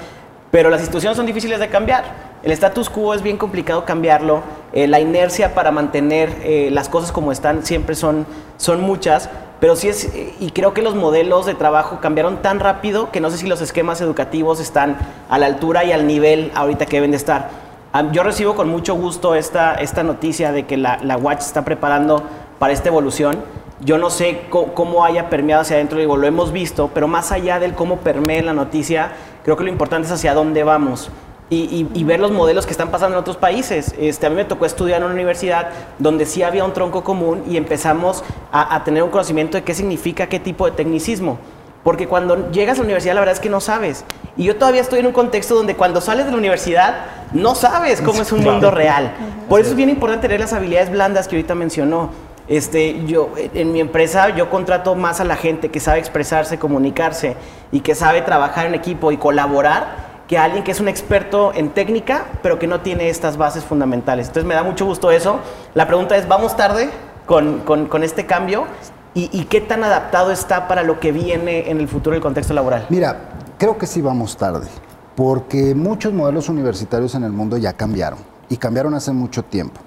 pero 0.51 0.71
las 0.71 0.81
instituciones 0.81 1.17
son 1.17 1.27
difíciles 1.27 1.61
de 1.61 1.69
cambiar. 1.69 2.05
El 2.43 2.53
status 2.53 2.89
quo 2.89 3.15
es 3.15 3.23
bien 3.23 3.37
complicado 3.39 3.85
cambiarlo. 3.85 4.43
Eh, 4.73 4.87
la 4.87 5.01
inercia 5.01 5.55
para 5.55 5.71
mantener 5.71 6.31
eh, 6.43 6.69
las 6.71 6.89
cosas 6.89 7.11
como 7.13 7.33
están 7.33 7.65
siempre 7.65 7.95
son, 7.95 8.27
son 8.57 8.81
muchas. 8.81 9.29
Pero 9.59 9.75
sí 9.75 9.89
es, 9.89 10.05
eh, 10.15 10.35
y 10.39 10.51
creo 10.51 10.75
que 10.75 10.83
los 10.83 10.95
modelos 10.95 11.47
de 11.47 11.55
trabajo 11.55 11.99
cambiaron 12.01 12.43
tan 12.43 12.61
rápido 12.61 13.11
que 13.11 13.21
no 13.21 13.31
sé 13.31 13.39
si 13.39 13.47
los 13.47 13.61
esquemas 13.63 14.01
educativos 14.01 14.61
están 14.61 14.97
a 15.29 15.39
la 15.39 15.47
altura 15.47 15.85
y 15.85 15.93
al 15.93 16.07
nivel 16.07 16.53
ahorita 16.55 16.87
que 16.87 16.99
deben 16.99 17.11
de 17.11 17.17
estar. 17.17 17.49
yo 18.13 18.23
recibo 18.23 18.55
con 18.55 18.69
mucho 18.69 18.95
gusto 18.95 19.35
esta, 19.35 19.75
esta 19.75 20.03
noticia 20.03 20.53
de 20.53 20.67
que 20.67 20.77
la, 20.77 20.99
la 21.03 21.17
Watch 21.17 21.41
está 21.41 21.65
preparando 21.65 22.23
para 22.59 22.73
esta 22.73 22.89
evolución. 22.89 23.43
Yo 23.81 23.99
no 23.99 24.09
sé 24.09 24.43
cómo, 24.49 25.05
haya 25.05 25.29
permeado 25.29 25.61
hacia 25.61 25.77
adentro, 25.77 25.99
digo, 25.99 26.17
lo 26.17 26.27
hemos 26.27 26.51
visto, 26.51 26.91
pero 26.95 27.09
más 27.09 27.31
allá 27.31 27.59
del 27.59 27.75
cómo 27.75 27.99
permea 27.99 28.43
la 28.43 28.55
noticia, 28.55 29.13
creo 29.47 29.57
que 29.57 29.63
lo 29.63 29.71
importante 29.71 30.07
es 30.07 30.13
hacia 30.13 30.35
dónde 30.35 30.65
vamos. 30.65 31.09
Y, 31.49 32.03
ver 32.03 32.19
los 32.19 32.33
modelos 32.33 32.67
que 32.67 32.73
están 32.73 32.91
pasando 32.91 33.17
en 33.17 33.21
otros 33.21 33.37
países. 33.37 33.95
Este, 33.97 34.27
a 34.27 34.31
mí 34.31 34.35
me 34.35 34.45
tocó 34.45 34.67
estudiar 34.67 34.99
en 34.99 35.05
una 35.05 35.15
universidad 35.15 35.69
donde 36.01 36.27
sí 36.27 36.43
había 36.43 36.65
un 36.65 36.73
tronco 36.73 37.05
común 37.05 37.45
y 37.49 37.57
empezamos 37.57 38.25
a, 38.51 38.83
tener 38.83 39.05
un 39.05 39.11
conocimiento 39.11 39.57
de 39.57 39.63
qué 39.63 39.73
significa 39.73 40.29
qué 40.29 40.41
tipo 40.41 40.67
de 40.67 40.73
tecnicismo. 40.73 41.39
Porque 41.85 42.09
cuando 42.09 42.51
llegas 42.51 42.79
a 42.79 42.81
la 42.81 42.87
universidad 42.87 43.15
la 43.15 43.21
verdad 43.21 43.35
es 43.35 43.41
que 43.41 43.49
no 43.49 43.61
sabes. 43.61 44.05
Y 44.37 44.43
yo 44.43 44.57
todavía 44.57 44.81
estoy 44.81 44.99
en 44.99 45.07
un 45.07 45.13
contexto 45.13 45.55
donde 45.55 45.77
cuando 45.77 46.01
sales 46.01 46.25
de 46.25 46.33
la 46.33 46.39
universidad 46.39 47.05
no 47.33 47.55
sabes 47.55 48.03
cómo 48.03 48.23
es 48.23 48.33
un 48.33 48.43
mundo 48.43 48.73
real. 48.73 49.13
Por 49.49 49.61
eso 49.61 49.71
es 49.71 49.77
bien 49.77 49.91
importante 49.91 50.27
tener 50.27 50.41
las 50.41 50.53
habilidades 50.53 50.91
blandas 50.91 51.29
que 51.29 51.37
ahorita 51.37 51.55
mencionó. 51.55 52.11
Este, 52.49 53.05
yo, 53.07 53.31
en 53.37 53.73
mi 53.73 53.81
empresa 53.81 54.29
yo 54.31 54.51
contrato 54.51 54.95
más 54.95 55.21
a 55.21 55.25
la 55.25 55.37
gente 55.37 55.69
que 55.71 55.81
sabe 55.81 55.99
expresarse, 55.99 56.59
comunicarse 56.59 57.35
y 57.73 57.81
que 57.81 57.95
sabe 57.95 58.23
trabajar 58.23 58.67
en 58.67 58.75
equipo 58.75 59.11
y 59.11 59.17
colaborar 59.17 60.17
que 60.29 60.39
a 60.39 60.45
alguien 60.45 60.65
que 60.65 60.71
es 60.71 60.81
un 60.81 60.89
experto 60.89 61.53
en 61.55 61.71
técnica, 61.71 62.27
pero 62.43 62.59
que 62.59 62.67
no 62.67 62.81
tiene 62.81 63.09
estas 63.09 63.37
bases 63.37 63.65
fundamentales. 63.65 64.29
Entonces 64.29 64.47
me 64.47 64.55
da 64.55 64.63
mucho 64.63 64.85
gusto 64.85 65.11
eso. 65.11 65.39
La 65.75 65.87
pregunta 65.87 66.17
es, 66.17 66.27
¿vamos 66.27 66.57
tarde 66.57 66.91
con, 67.27 67.61
con, 67.61 68.03
este 68.03 68.27
cambio? 68.27 68.67
¿Y, 69.15 69.29
¿Y, 69.33 69.45
qué 69.45 69.61
tan 69.61 69.85
adaptado 69.85 70.33
está 70.33 70.69
para 70.69 70.83
lo 70.83 71.01
que 71.01 71.13
viene 71.13 71.71
en 71.71 71.81
el 71.81 71.89
futuro 71.89 72.15
del 72.15 72.23
contexto 72.23 72.55
laboral? 72.55 72.87
Mira, 72.89 73.17
creo 73.57 73.79
que 73.79 73.87
sí 73.87 74.03
vamos 74.03 74.37
tarde, 74.37 74.67
porque 75.15 75.75
muchos 75.75 76.13
modelos 76.13 76.49
universitarios 76.49 77.15
en 77.15 77.23
el 77.23 77.33
mundo 77.33 77.57
ya 77.57 77.73
cambiaron 77.73 78.19
y 78.49 78.57
cambiaron 78.57 78.95
hace 78.95 79.13
mucho 79.13 79.45
tiempo. 79.45 79.81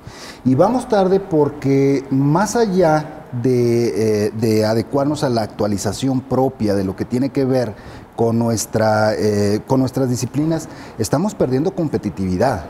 Y 0.46 0.56
vamos 0.56 0.88
tarde 0.88 1.20
porque 1.20 2.06
más 2.10 2.56
allá 2.56 3.20
eh, 3.44 4.32
de, 4.36 4.66
adecuarnos 4.66 5.24
a 5.24 5.30
la 5.30 5.44
actualización 5.44 6.22
propia 6.22 6.74
de 6.74 6.84
lo 6.84 6.96
que 6.96 7.06
tiene 7.06 7.30
que 7.30 7.46
ver 7.46 7.76
con, 8.16 8.40
nuestra, 8.40 9.14
eh, 9.14 9.62
con 9.68 9.80
nuestras 9.80 10.10
disciplinas, 10.10 10.68
estamos 10.98 11.36
perdiendo 11.36 11.72
competitividad. 11.72 12.66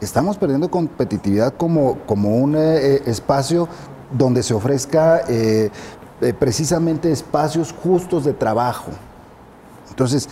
Estamos 0.00 0.36
perdiendo 0.36 0.70
competitividad 0.70 1.54
como, 1.54 1.98
como 2.06 2.36
un 2.36 2.54
eh, 2.56 3.02
espacio 3.06 3.68
donde 4.12 4.42
se 4.42 4.54
ofrezca 4.54 5.22
precisamente 6.38 7.10
espacios 7.10 7.74
justos 7.82 8.24
de 8.24 8.32
trabajo. 8.32 8.92
Entonces, 9.90 10.28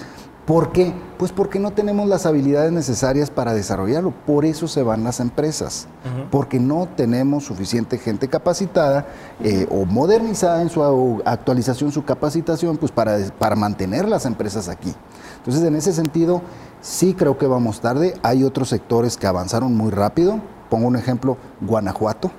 ¿Por 0.46 0.72
qué? 0.72 0.92
Pues 1.18 1.30
porque 1.30 1.60
no 1.60 1.70
tenemos 1.70 2.08
las 2.08 2.26
habilidades 2.26 2.72
necesarias 2.72 3.30
para 3.30 3.54
desarrollarlo. 3.54 4.12
Por 4.26 4.44
eso 4.44 4.66
se 4.66 4.82
van 4.82 5.04
las 5.04 5.20
empresas. 5.20 5.86
Porque 6.32 6.58
no 6.58 6.88
tenemos 6.96 7.44
suficiente 7.44 7.96
gente 7.96 8.26
capacitada 8.26 9.06
eh, 9.40 9.68
o 9.70 9.84
modernizada 9.84 10.62
en 10.62 10.68
su 10.68 11.22
actualización, 11.24 11.92
su 11.92 12.04
capacitación, 12.04 12.76
pues 12.76 12.90
para, 12.90 13.18
para 13.38 13.54
mantener 13.54 14.08
las 14.08 14.26
empresas 14.26 14.68
aquí. 14.68 14.92
Entonces, 15.38 15.62
en 15.62 15.76
ese 15.76 15.92
sentido, 15.92 16.42
sí 16.80 17.14
creo 17.14 17.38
que 17.38 17.46
vamos 17.46 17.80
tarde. 17.80 18.14
Hay 18.24 18.42
otros 18.42 18.68
sectores 18.68 19.16
que 19.16 19.28
avanzaron 19.28 19.76
muy 19.76 19.92
rápido. 19.92 20.40
Pongo 20.68 20.88
un 20.88 20.96
ejemplo, 20.96 21.36
Guanajuato. 21.60 22.32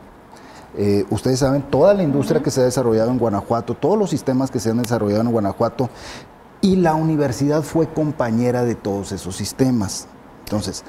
Eh, 0.75 1.05
ustedes 1.09 1.39
saben, 1.39 1.61
toda 1.61 1.93
la 1.93 2.03
industria 2.03 2.41
que 2.41 2.49
se 2.49 2.61
ha 2.61 2.63
desarrollado 2.63 3.11
en 3.11 3.19
Guanajuato, 3.19 3.75
todos 3.75 3.97
los 3.97 4.09
sistemas 4.09 4.49
que 4.49 4.59
se 4.59 4.71
han 4.71 4.77
desarrollado 4.77 5.21
en 5.21 5.31
Guanajuato, 5.31 5.89
y 6.63 6.77
la 6.77 6.95
universidad 6.95 7.61
fue 7.61 7.87
compañera 7.87 8.63
de 8.63 8.73
todos 8.73 9.11
esos 9.11 9.35
sistemas. 9.35 10.07
Entonces, 10.45 10.85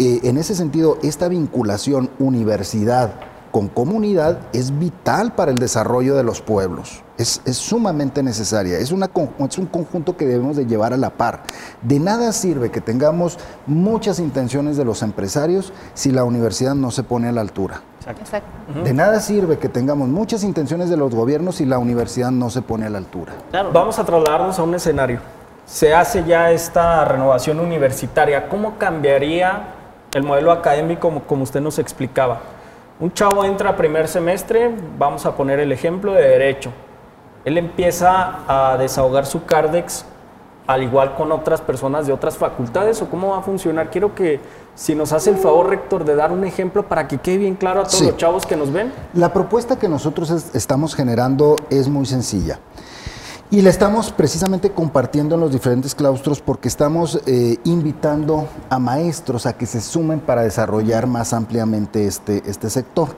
eh, 0.00 0.18
en 0.24 0.36
ese 0.36 0.56
sentido, 0.56 0.98
esta 1.04 1.28
vinculación 1.28 2.10
universidad 2.18 3.14
con 3.56 3.68
comunidad 3.68 4.36
es 4.52 4.78
vital 4.78 5.32
para 5.32 5.50
el 5.50 5.56
desarrollo 5.56 6.14
de 6.14 6.22
los 6.22 6.42
pueblos. 6.42 7.02
Es, 7.16 7.40
sumamente 7.52 8.22
necesaria. 8.22 8.78
Es, 8.78 8.92
una, 8.92 9.08
es 9.48 9.56
un 9.56 9.64
conjunto 9.64 10.14
que 10.14 10.26
debemos 10.26 10.58
de 10.58 10.66
llevar 10.66 10.92
a 10.92 10.98
la 10.98 11.08
par. 11.08 11.44
De 11.80 11.98
nada 11.98 12.32
sirve 12.32 12.70
que 12.70 12.82
tengamos 12.82 13.38
muchas 13.66 14.18
intenciones 14.18 14.76
de 14.76 14.84
los 14.84 15.00
empresarios 15.00 15.72
si 15.94 16.10
la 16.12 16.24
universidad 16.24 16.74
no 16.74 16.90
se 16.90 17.02
pone 17.02 17.28
a 17.28 17.32
la 17.32 17.40
altura. 17.40 17.80
Exacto. 18.06 18.46
De 18.84 18.92
nada 18.92 19.20
sirve 19.20 19.56
que 19.58 19.70
tengamos 19.70 20.10
muchas 20.10 20.44
intenciones 20.44 20.90
de 20.90 20.98
los 20.98 21.14
gobiernos 21.14 21.56
si 21.56 21.64
la 21.64 21.78
universidad 21.78 22.32
no 22.32 22.50
se 22.50 22.60
pone 22.60 22.84
a 22.84 22.90
la 22.90 22.98
altura. 22.98 23.32
Vamos 23.72 23.98
a 23.98 24.04
trasladarnos 24.04 24.58
a 24.58 24.64
un 24.64 24.74
escenario. 24.74 25.20
Se 25.64 25.94
hace 25.94 26.24
ya 26.24 26.50
esta 26.50 27.06
renovación 27.06 27.58
universitaria. 27.58 28.50
¿Cómo 28.50 28.76
cambiaría 28.76 29.68
el 30.12 30.24
modelo 30.24 30.52
académico 30.52 31.22
como 31.26 31.42
usted 31.42 31.62
nos 31.62 31.78
explicaba? 31.78 32.55
Un 32.98 33.12
chavo 33.12 33.44
entra 33.44 33.70
a 33.70 33.76
primer 33.76 34.08
semestre, 34.08 34.74
vamos 34.98 35.26
a 35.26 35.36
poner 35.36 35.60
el 35.60 35.70
ejemplo 35.70 36.12
de 36.12 36.22
derecho. 36.22 36.72
Él 37.44 37.58
empieza 37.58 38.38
a 38.48 38.78
desahogar 38.78 39.26
su 39.26 39.44
cardex 39.44 40.06
al 40.66 40.82
igual 40.82 41.14
con 41.14 41.30
otras 41.30 41.60
personas 41.60 42.06
de 42.06 42.14
otras 42.14 42.38
facultades 42.38 43.00
o 43.02 43.10
cómo 43.10 43.32
va 43.32 43.38
a 43.38 43.42
funcionar. 43.42 43.90
Quiero 43.90 44.14
que 44.14 44.40
si 44.74 44.94
nos 44.94 45.12
hace 45.12 45.28
el 45.28 45.36
favor, 45.36 45.68
rector, 45.68 46.04
de 46.04 46.16
dar 46.16 46.32
un 46.32 46.44
ejemplo 46.44 46.84
para 46.84 47.06
que 47.06 47.18
quede 47.18 47.36
bien 47.36 47.54
claro 47.54 47.82
a 47.82 47.84
todos 47.84 48.00
los 48.00 48.16
chavos 48.16 48.46
que 48.46 48.56
nos 48.56 48.72
ven. 48.72 48.90
La 49.12 49.30
propuesta 49.32 49.78
que 49.78 49.88
nosotros 49.88 50.30
estamos 50.54 50.94
generando 50.94 51.56
es 51.68 51.88
muy 51.88 52.06
sencilla. 52.06 52.58
Y 53.48 53.62
la 53.62 53.70
estamos 53.70 54.10
precisamente 54.10 54.70
compartiendo 54.70 55.36
en 55.36 55.40
los 55.40 55.52
diferentes 55.52 55.94
claustros 55.94 56.40
porque 56.40 56.66
estamos 56.66 57.20
eh, 57.26 57.58
invitando 57.62 58.48
a 58.68 58.80
maestros 58.80 59.46
a 59.46 59.52
que 59.52 59.66
se 59.66 59.80
sumen 59.80 60.18
para 60.18 60.42
desarrollar 60.42 61.06
más 61.06 61.32
ampliamente 61.32 62.08
este, 62.08 62.42
este 62.44 62.70
sector. 62.70 63.10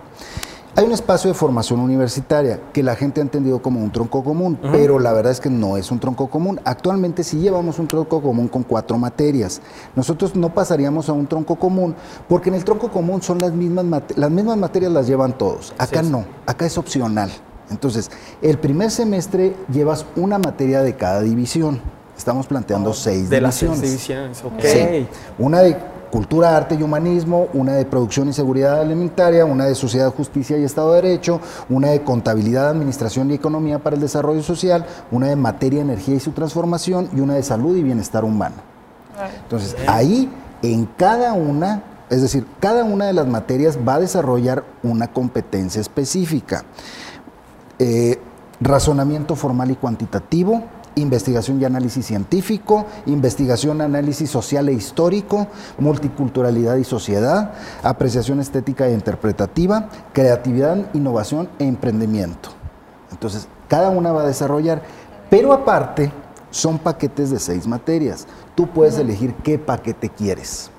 Hay 0.76 0.84
un 0.84 0.92
espacio 0.92 1.28
de 1.28 1.34
formación 1.34 1.80
universitaria 1.80 2.60
que 2.74 2.82
la 2.82 2.94
gente 2.94 3.20
ha 3.20 3.24
entendido 3.24 3.62
como 3.62 3.82
un 3.82 3.90
tronco 3.90 4.22
común, 4.22 4.58
pero 4.70 4.98
la 4.98 5.14
verdad 5.14 5.32
es 5.32 5.40
que 5.40 5.48
no 5.48 5.78
es 5.78 5.90
un 5.90 5.98
tronco 5.98 6.28
común. 6.28 6.60
Actualmente 6.62 7.24
sí 7.24 7.38
llevamos 7.38 7.78
un 7.78 7.88
tronco 7.88 8.20
común 8.20 8.48
con 8.48 8.62
cuatro 8.64 8.98
materias. 8.98 9.62
Nosotros 9.96 10.36
no 10.36 10.52
pasaríamos 10.52 11.08
a 11.08 11.14
un 11.14 11.26
tronco 11.26 11.56
común 11.56 11.96
porque 12.28 12.50
en 12.50 12.56
el 12.56 12.64
tronco 12.64 12.90
común 12.90 13.22
son 13.22 13.38
las 13.38 13.52
mismas, 13.52 13.86
las 14.14 14.30
mismas 14.30 14.58
materias 14.58 14.92
las 14.92 15.06
llevan 15.08 15.36
todos. 15.36 15.72
Acá 15.78 16.02
no, 16.02 16.26
acá 16.46 16.66
es 16.66 16.76
opcional. 16.76 17.30
Entonces, 17.70 18.10
el 18.42 18.58
primer 18.58 18.90
semestre 18.90 19.54
llevas 19.72 20.06
una 20.16 20.38
materia 20.38 20.82
de 20.82 20.96
cada 20.96 21.20
división. 21.20 21.80
Estamos 22.16 22.46
planteando 22.46 22.90
oh, 22.90 22.94
seis 22.94 23.30
de 23.30 23.40
divisiones. 23.40 23.78
Las 23.78 23.80
seis 23.80 23.82
divisiones, 23.82 24.44
ok. 24.44 25.08
Una 25.38 25.60
de 25.60 25.76
cultura, 26.10 26.56
arte 26.56 26.74
y 26.74 26.82
humanismo, 26.82 27.48
una 27.52 27.74
de 27.74 27.84
producción 27.84 28.28
y 28.28 28.32
seguridad 28.32 28.80
alimentaria, 28.80 29.44
una 29.44 29.66
de 29.66 29.74
sociedad, 29.74 30.12
justicia 30.12 30.58
y 30.58 30.64
Estado 30.64 30.94
de 30.94 31.02
Derecho, 31.02 31.40
una 31.68 31.90
de 31.90 32.02
contabilidad, 32.02 32.70
administración 32.70 33.30
y 33.30 33.34
economía 33.34 33.78
para 33.78 33.96
el 33.96 34.02
desarrollo 34.02 34.42
social, 34.42 34.86
una 35.10 35.28
de 35.28 35.36
materia, 35.36 35.82
energía 35.82 36.14
y 36.14 36.20
su 36.20 36.32
transformación 36.32 37.10
y 37.14 37.20
una 37.20 37.34
de 37.34 37.42
salud 37.42 37.76
y 37.76 37.82
bienestar 37.82 38.24
humano. 38.24 38.56
Entonces, 39.42 39.76
ahí 39.86 40.30
en 40.62 40.86
cada 40.86 41.32
una, 41.32 41.82
es 42.08 42.22
decir, 42.22 42.46
cada 42.60 42.84
una 42.84 43.06
de 43.06 43.12
las 43.12 43.26
materias 43.26 43.78
va 43.86 43.94
a 43.94 44.00
desarrollar 44.00 44.64
una 44.82 45.08
competencia 45.08 45.80
específica. 45.80 46.64
Eh, 47.78 48.18
razonamiento 48.60 49.36
formal 49.36 49.70
y 49.70 49.76
cuantitativo, 49.76 50.64
investigación 50.96 51.60
y 51.60 51.64
análisis 51.64 52.06
científico, 52.06 52.86
investigación, 53.06 53.80
análisis 53.80 54.30
social 54.30 54.68
e 54.68 54.72
histórico, 54.72 55.46
multiculturalidad 55.78 56.76
y 56.76 56.84
sociedad, 56.84 57.52
apreciación 57.82 58.40
estética 58.40 58.88
e 58.88 58.92
interpretativa, 58.92 59.88
creatividad, 60.12 60.92
innovación 60.92 61.48
e 61.58 61.64
emprendimiento. 61.64 62.50
Entonces, 63.12 63.48
cada 63.68 63.90
una 63.90 64.12
va 64.12 64.22
a 64.22 64.26
desarrollar, 64.26 64.82
pero 65.30 65.52
aparte 65.52 66.10
son 66.50 66.78
paquetes 66.78 67.30
de 67.30 67.38
seis 67.38 67.66
materias. 67.66 68.26
Tú 68.54 68.66
puedes 68.66 68.98
elegir 68.98 69.34
qué 69.44 69.58
paquete 69.58 70.08
quieres. 70.08 70.70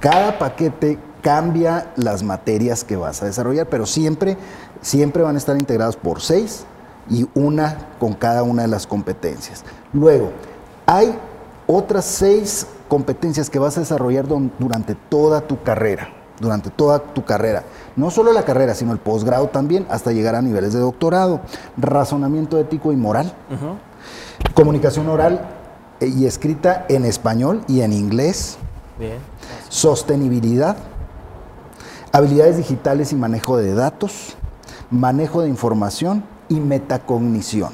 Cada 0.00 0.38
paquete 0.38 0.98
cambia 1.26 1.90
las 1.96 2.22
materias 2.22 2.84
que 2.84 2.94
vas 2.94 3.20
a 3.20 3.26
desarrollar, 3.26 3.66
pero 3.66 3.84
siempre 3.84 4.36
siempre 4.80 5.24
van 5.24 5.34
a 5.34 5.38
estar 5.38 5.56
integrados 5.56 5.96
por 5.96 6.20
seis 6.20 6.64
y 7.10 7.26
una 7.34 7.88
con 7.98 8.14
cada 8.14 8.44
una 8.44 8.62
de 8.62 8.68
las 8.68 8.86
competencias. 8.86 9.64
Luego, 9.92 10.30
hay 10.86 11.18
otras 11.66 12.04
seis 12.04 12.68
competencias 12.86 13.50
que 13.50 13.58
vas 13.58 13.76
a 13.76 13.80
desarrollar 13.80 14.26
durante 14.28 14.94
toda 14.94 15.40
tu 15.40 15.60
carrera, 15.64 16.10
durante 16.38 16.70
toda 16.70 17.00
tu 17.00 17.24
carrera. 17.24 17.64
No 17.96 18.12
solo 18.12 18.32
la 18.32 18.44
carrera, 18.44 18.76
sino 18.76 18.92
el 18.92 18.98
posgrado 18.98 19.48
también, 19.48 19.84
hasta 19.90 20.12
llegar 20.12 20.36
a 20.36 20.42
niveles 20.42 20.74
de 20.74 20.78
doctorado. 20.78 21.40
Razonamiento 21.76 22.56
ético 22.60 22.92
y 22.92 22.96
moral. 22.96 23.32
Comunicación 24.54 25.08
oral 25.08 25.40
eh, 25.98 26.06
y 26.06 26.26
escrita 26.26 26.86
en 26.88 27.04
español 27.04 27.64
y 27.66 27.80
en 27.80 27.92
inglés. 27.92 28.58
Sostenibilidad. 29.68 30.76
Habilidades 32.16 32.56
digitales 32.56 33.12
y 33.12 33.14
manejo 33.14 33.58
de 33.58 33.74
datos 33.74 34.38
manejo 34.88 35.42
de 35.42 35.50
información 35.50 36.24
y 36.48 36.60
metacognición. 36.60 37.68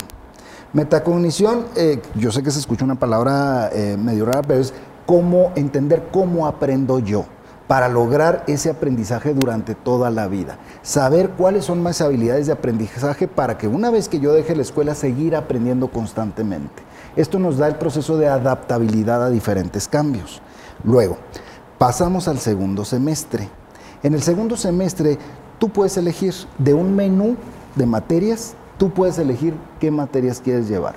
Metacognición, 0.72 1.66
eh, 1.76 2.02
yo 2.16 2.32
sé 2.32 2.42
que 2.42 2.50
se 2.50 2.58
escucha 2.58 2.84
una 2.84 2.96
palabra 2.96 3.70
eh, 3.72 3.96
medio 3.96 4.24
rara, 4.24 4.42
pero 4.42 4.58
es 4.58 4.74
cómo 5.06 5.52
entender 5.54 6.08
cómo 6.10 6.48
aprendo 6.48 6.98
yo 6.98 7.24
para 7.68 7.88
lograr 7.88 8.42
ese 8.48 8.68
aprendizaje 8.68 9.32
durante 9.32 9.76
toda 9.76 10.10
la 10.10 10.26
vida. 10.26 10.58
Saber 10.82 11.30
cuáles 11.38 11.66
son 11.66 11.80
mis 11.80 12.00
habilidades 12.00 12.48
de 12.48 12.52
aprendizaje 12.54 13.28
para 13.28 13.56
que 13.56 13.68
una 13.68 13.90
vez 13.92 14.08
que 14.08 14.18
yo 14.18 14.32
deje 14.32 14.56
la 14.56 14.62
escuela 14.62 14.96
seguir 14.96 15.36
aprendiendo 15.36 15.86
constantemente. 15.86 16.82
Esto 17.14 17.38
nos 17.38 17.58
da 17.58 17.68
el 17.68 17.76
proceso 17.76 18.16
de 18.16 18.26
adaptabilidad 18.26 19.24
a 19.24 19.30
diferentes 19.30 19.86
cambios. 19.86 20.42
Luego, 20.82 21.18
pasamos 21.78 22.26
al 22.26 22.40
segundo 22.40 22.84
semestre. 22.84 23.61
En 24.02 24.14
el 24.14 24.22
segundo 24.22 24.56
semestre 24.56 25.18
tú 25.58 25.68
puedes 25.68 25.96
elegir 25.96 26.34
de 26.58 26.74
un 26.74 26.96
menú 26.96 27.36
de 27.76 27.86
materias, 27.86 28.54
tú 28.78 28.90
puedes 28.90 29.18
elegir 29.18 29.54
qué 29.78 29.90
materias 29.90 30.40
quieres 30.40 30.68
llevar. 30.68 30.96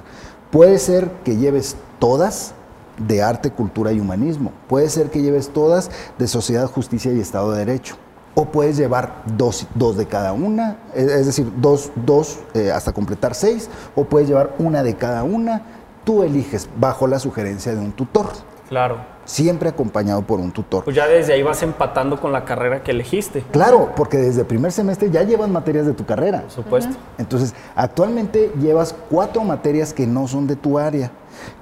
Puede 0.51 0.79
ser 0.79 1.11
que 1.23 1.37
lleves 1.37 1.75
todas 1.99 2.53
de 2.97 3.21
arte, 3.21 3.51
cultura 3.51 3.91
y 3.91 3.99
humanismo. 3.99 4.51
Puede 4.67 4.89
ser 4.89 5.11
que 5.11 5.21
lleves 5.21 5.49
todas 5.49 5.91
de 6.17 6.27
sociedad, 6.27 6.65
justicia 6.65 7.11
y 7.13 7.19
Estado 7.19 7.51
de 7.51 7.59
Derecho. 7.59 7.95
O 8.33 8.45
puedes 8.45 8.75
llevar 8.75 9.21
dos, 9.37 9.67
de 9.97 10.05
cada 10.07 10.33
una, 10.33 10.77
es 10.93 11.25
decir, 11.25 11.49
dos, 11.61 11.91
dos 11.95 12.39
eh, 12.53 12.71
hasta 12.71 12.91
completar 12.91 13.33
seis, 13.33 13.69
o 13.95 14.03
puedes 14.05 14.27
llevar 14.27 14.55
una 14.59 14.83
de 14.83 14.95
cada 14.95 15.23
una. 15.23 15.61
Tú 16.03 16.23
eliges 16.23 16.67
bajo 16.77 17.07
la 17.07 17.19
sugerencia 17.19 17.73
de 17.73 17.79
un 17.79 17.93
tutor. 17.93 18.27
Claro 18.67 19.14
siempre 19.25 19.69
acompañado 19.69 20.21
por 20.21 20.39
un 20.39 20.51
tutor. 20.51 20.83
Pues 20.83 20.95
ya 20.95 21.07
desde 21.07 21.33
ahí 21.33 21.43
vas 21.43 21.61
empatando 21.63 22.19
con 22.21 22.31
la 22.31 22.45
carrera 22.45 22.83
que 22.83 22.91
elegiste. 22.91 23.43
Claro, 23.51 23.91
porque 23.95 24.17
desde 24.17 24.41
el 24.41 24.47
primer 24.47 24.71
semestre 24.71 25.09
ya 25.11 25.23
llevas 25.23 25.49
materias 25.49 25.85
de 25.85 25.93
tu 25.93 26.05
carrera. 26.05 26.41
Por 26.41 26.51
supuesto. 26.51 26.95
Entonces, 27.17 27.53
actualmente 27.75 28.51
llevas 28.61 28.95
cuatro 29.09 29.43
materias 29.43 29.93
que 29.93 30.07
no 30.07 30.27
son 30.27 30.47
de 30.47 30.55
tu 30.55 30.79
área. 30.79 31.11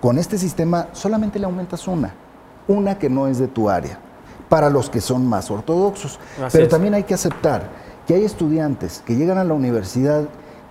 Con 0.02 0.18
este 0.18 0.38
sistema 0.38 0.88
solamente 0.92 1.40
le 1.40 1.46
aumentas 1.46 1.88
una, 1.88 2.14
una 2.68 3.00
que 3.00 3.10
no 3.10 3.28
es 3.28 3.40
de 3.40 3.48
tu 3.48 3.70
área, 3.70 3.98
para 4.50 4.70
los 4.70 4.90
que 4.90 5.02
son 5.02 5.26
más 5.26 5.50
ortodoxos. 5.50 6.20
Pero 6.52 6.68
también 6.68 6.94
hay 6.94 7.04
que 7.04 7.14
aceptar 7.14 7.70
que 8.06 8.14
hay 8.14 8.26
estudiantes 8.26 9.02
que 9.06 9.16
llegan 9.16 9.38
a 9.38 9.44
la 9.44 9.54
universidad 9.54 10.26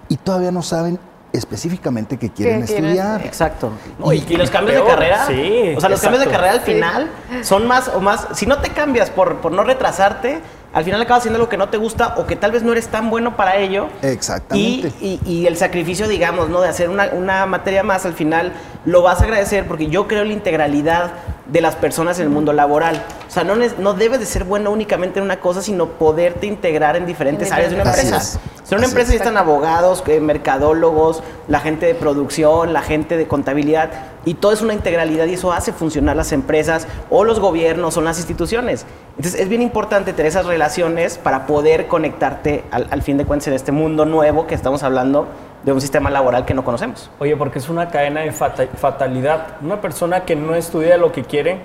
y 0.09 0.17
todavía 0.17 0.53
no 0.53 0.63
saben 0.63 0.99
específicamente 1.33 2.19
que 2.19 2.31
quieren 2.31 2.63
estudiar. 2.63 3.25
Exacto. 3.25 3.73
y, 4.13 4.37
los 4.37 4.51
cambios 4.51 4.83
de 4.83 4.87
carrera, 4.87 5.27
sí, 5.27 5.75
o 5.77 5.81
sea, 5.81 5.89
los 5.89 6.01
cambios 6.01 6.25
de 6.25 6.31
carrera 6.31 6.53
al 6.53 6.61
final 6.61 7.11
son 7.43 7.67
más 7.67 7.89
o 7.89 8.01
más, 8.01 8.29
si 8.35 8.47
no 8.47 8.59
te 8.59 8.71
cambias 8.71 9.11
por, 9.11 9.37
por 9.37 9.53
no 9.53 9.65
retrasarte, 9.65 10.41
al 10.73 10.85
final 10.85 11.03
acabas 11.03 11.21
haciendo 11.21 11.39
lo 11.39 11.49
que 11.49 11.57
no 11.57 11.69
te 11.69 11.77
gusta 11.77 12.15
o 12.17 12.27
que 12.27 12.37
tal 12.37 12.53
vez 12.53 12.63
no 12.63 12.73
eres 12.73 12.89
tan 12.89 13.11
bueno 13.11 13.37
para 13.37 13.57
ello. 13.57 13.89
Exactamente. 14.01 14.93
Y, 15.01 15.21
y, 15.27 15.47
el 15.47 15.57
sacrificio, 15.57 16.09
digamos, 16.09 16.49
¿no? 16.49 16.61
De 16.61 16.69
hacer 16.69 16.89
una, 16.89 17.11
una, 17.13 17.47
materia 17.47 17.83
más, 17.83 18.07
al 18.07 18.15
final 18.15 18.53
lo 18.85 19.03
vas 19.03 19.21
a 19.21 19.25
agradecer 19.25 19.67
porque 19.67 19.89
yo 19.89 20.09
creo 20.09 20.25
la 20.25 20.33
integralidad 20.33 21.13
de 21.47 21.61
las 21.61 21.77
personas 21.77 22.19
en 22.19 22.25
el 22.25 22.31
mundo 22.31 22.53
laboral. 22.53 23.03
O 23.29 23.31
sea, 23.31 23.45
no, 23.45 23.55
no 23.55 23.95
debes 23.95 24.21
de 24.21 24.27
ser 24.27 24.45
bueno 24.45 24.71
únicamente 24.71 25.19
en 25.19 25.25
una 25.25 25.41
cosa, 25.41 25.61
sino 25.61 25.87
poderte 25.87 26.47
integrar 26.47 26.97
en 26.97 27.05
diferentes 27.05 27.53
áreas 27.53 27.71
de 27.71 27.77
una 27.81 27.91
empresa. 27.91 28.21
Si 28.21 28.75
en 28.75 28.79
una 28.79 28.87
empresa 28.87 29.15
están 29.15 29.37
abogados, 29.37 30.03
eh, 30.07 30.21
mercadólogos, 30.21 31.23
la 31.49 31.61
gente 31.61 31.87
de 31.87 31.95
producción, 31.95 32.73
la 32.73 32.81
gente 32.81 33.17
de 33.17 33.27
contabilidad, 33.27 33.91
y 34.25 34.35
todo 34.35 34.53
es 34.53 34.63
una 34.63 34.73
integralidad 34.73 35.27
y 35.27 35.35
eso 35.35 35.53
hace 35.53 35.73
funcionar 35.73 36.17
las 36.17 36.33
empresas 36.33 36.87
o 37.11 37.25
los 37.25 37.41
gobiernos 37.41 37.97
o 37.97 38.01
las 38.01 38.19
instituciones. 38.19 38.87
Entonces 39.17 39.41
es 39.41 39.49
bien 39.49 39.63
importante 39.63 40.13
tener 40.13 40.27
esas 40.27 40.47
relaciones 40.47 41.19
para 41.19 41.47
poder 41.47 41.89
conectarte 41.89 42.65
al, 42.71 42.87
al 42.91 43.03
fin 43.03 43.19
de 43.19 43.25
cuentas 43.25 43.49
en 43.49 43.55
este 43.55 43.73
mundo 43.73 44.05
nuevo 44.05 44.47
que 44.47 44.55
estamos 44.55 44.83
hablando 44.83 45.27
de 45.65 45.73
un 45.73 45.81
sistema 45.81 46.11
laboral 46.11 46.45
que 46.45 46.55
no 46.55 46.65
conocemos. 46.65 47.11
Oye, 47.21 47.37
porque 47.37 47.59
es 47.59 47.69
una 47.69 47.89
cadena 47.89 48.21
de 48.23 48.33
fatalidad. 48.33 49.57
Una 49.63 49.81
persona 49.81 50.25
que 50.25 50.35
no 50.35 50.55
estudia 50.55 50.97
lo 50.97 51.13
que 51.13 51.23
quiere, 51.25 51.61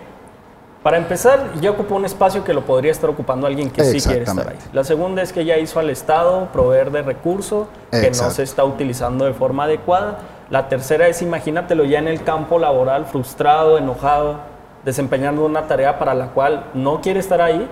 Para 0.83 0.97
empezar, 0.97 1.53
ya 1.59 1.71
ocupó 1.71 1.95
un 1.95 2.05
espacio 2.05 2.43
que 2.45 2.53
lo 2.53 2.63
podría 2.63 2.91
estar 2.91 3.09
ocupando 3.09 3.45
alguien 3.45 3.69
que 3.69 3.83
sí 3.83 3.99
quiere 3.99 4.23
estar 4.23 4.47
ahí. 4.47 4.55
La 4.71 4.85
segunda 4.85 5.21
es 5.21 5.33
que 5.33 5.43
ya 5.43 5.57
hizo 5.57 5.79
al 5.79 5.89
Estado 5.89 6.47
proveer 6.53 6.91
de 6.91 7.01
recurso 7.01 7.67
que 7.91 8.09
no 8.11 8.29
se 8.29 8.43
está 8.43 8.63
utilizando 8.63 9.25
de 9.25 9.33
forma 9.33 9.65
adecuada. 9.65 10.19
La 10.49 10.69
tercera 10.69 11.07
es, 11.07 11.21
imagínatelo 11.21 11.83
ya 11.83 11.99
en 11.99 12.07
el 12.07 12.23
campo 12.23 12.57
laboral, 12.57 13.05
frustrado, 13.05 13.77
enojado, 13.77 14.37
desempeñando 14.85 15.45
una 15.45 15.67
tarea 15.67 15.99
para 15.99 16.13
la 16.13 16.27
cual 16.27 16.67
no 16.73 17.01
quiere 17.01 17.19
estar 17.19 17.41
ahí. 17.41 17.67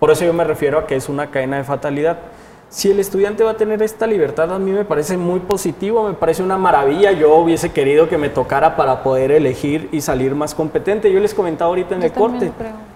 Por 0.00 0.10
eso 0.10 0.24
yo 0.24 0.32
me 0.32 0.44
refiero 0.44 0.78
a 0.78 0.86
que 0.86 0.96
es 0.96 1.08
una 1.08 1.30
cadena 1.30 1.58
de 1.58 1.64
fatalidad. 1.64 2.18
Si 2.68 2.90
el 2.90 3.00
estudiante 3.00 3.44
va 3.44 3.52
a 3.52 3.56
tener 3.56 3.82
esta 3.82 4.06
libertad, 4.06 4.52
a 4.52 4.58
mí 4.58 4.72
me 4.72 4.84
parece 4.84 5.16
muy 5.16 5.40
positivo, 5.40 6.06
me 6.06 6.14
parece 6.14 6.42
una 6.42 6.58
maravilla. 6.58 7.12
Yo 7.12 7.34
hubiese 7.36 7.70
querido 7.70 8.08
que 8.08 8.18
me 8.18 8.28
tocara 8.28 8.76
para 8.76 9.02
poder 9.02 9.30
elegir 9.30 9.88
y 9.90 10.00
salir 10.00 10.34
más 10.34 10.54
competente. 10.54 11.10
Yo 11.10 11.20
les 11.20 11.32
comentaba 11.32 11.68
ahorita 11.68 11.94
en 11.94 12.02
el 12.02 12.12
corte. 12.12 12.52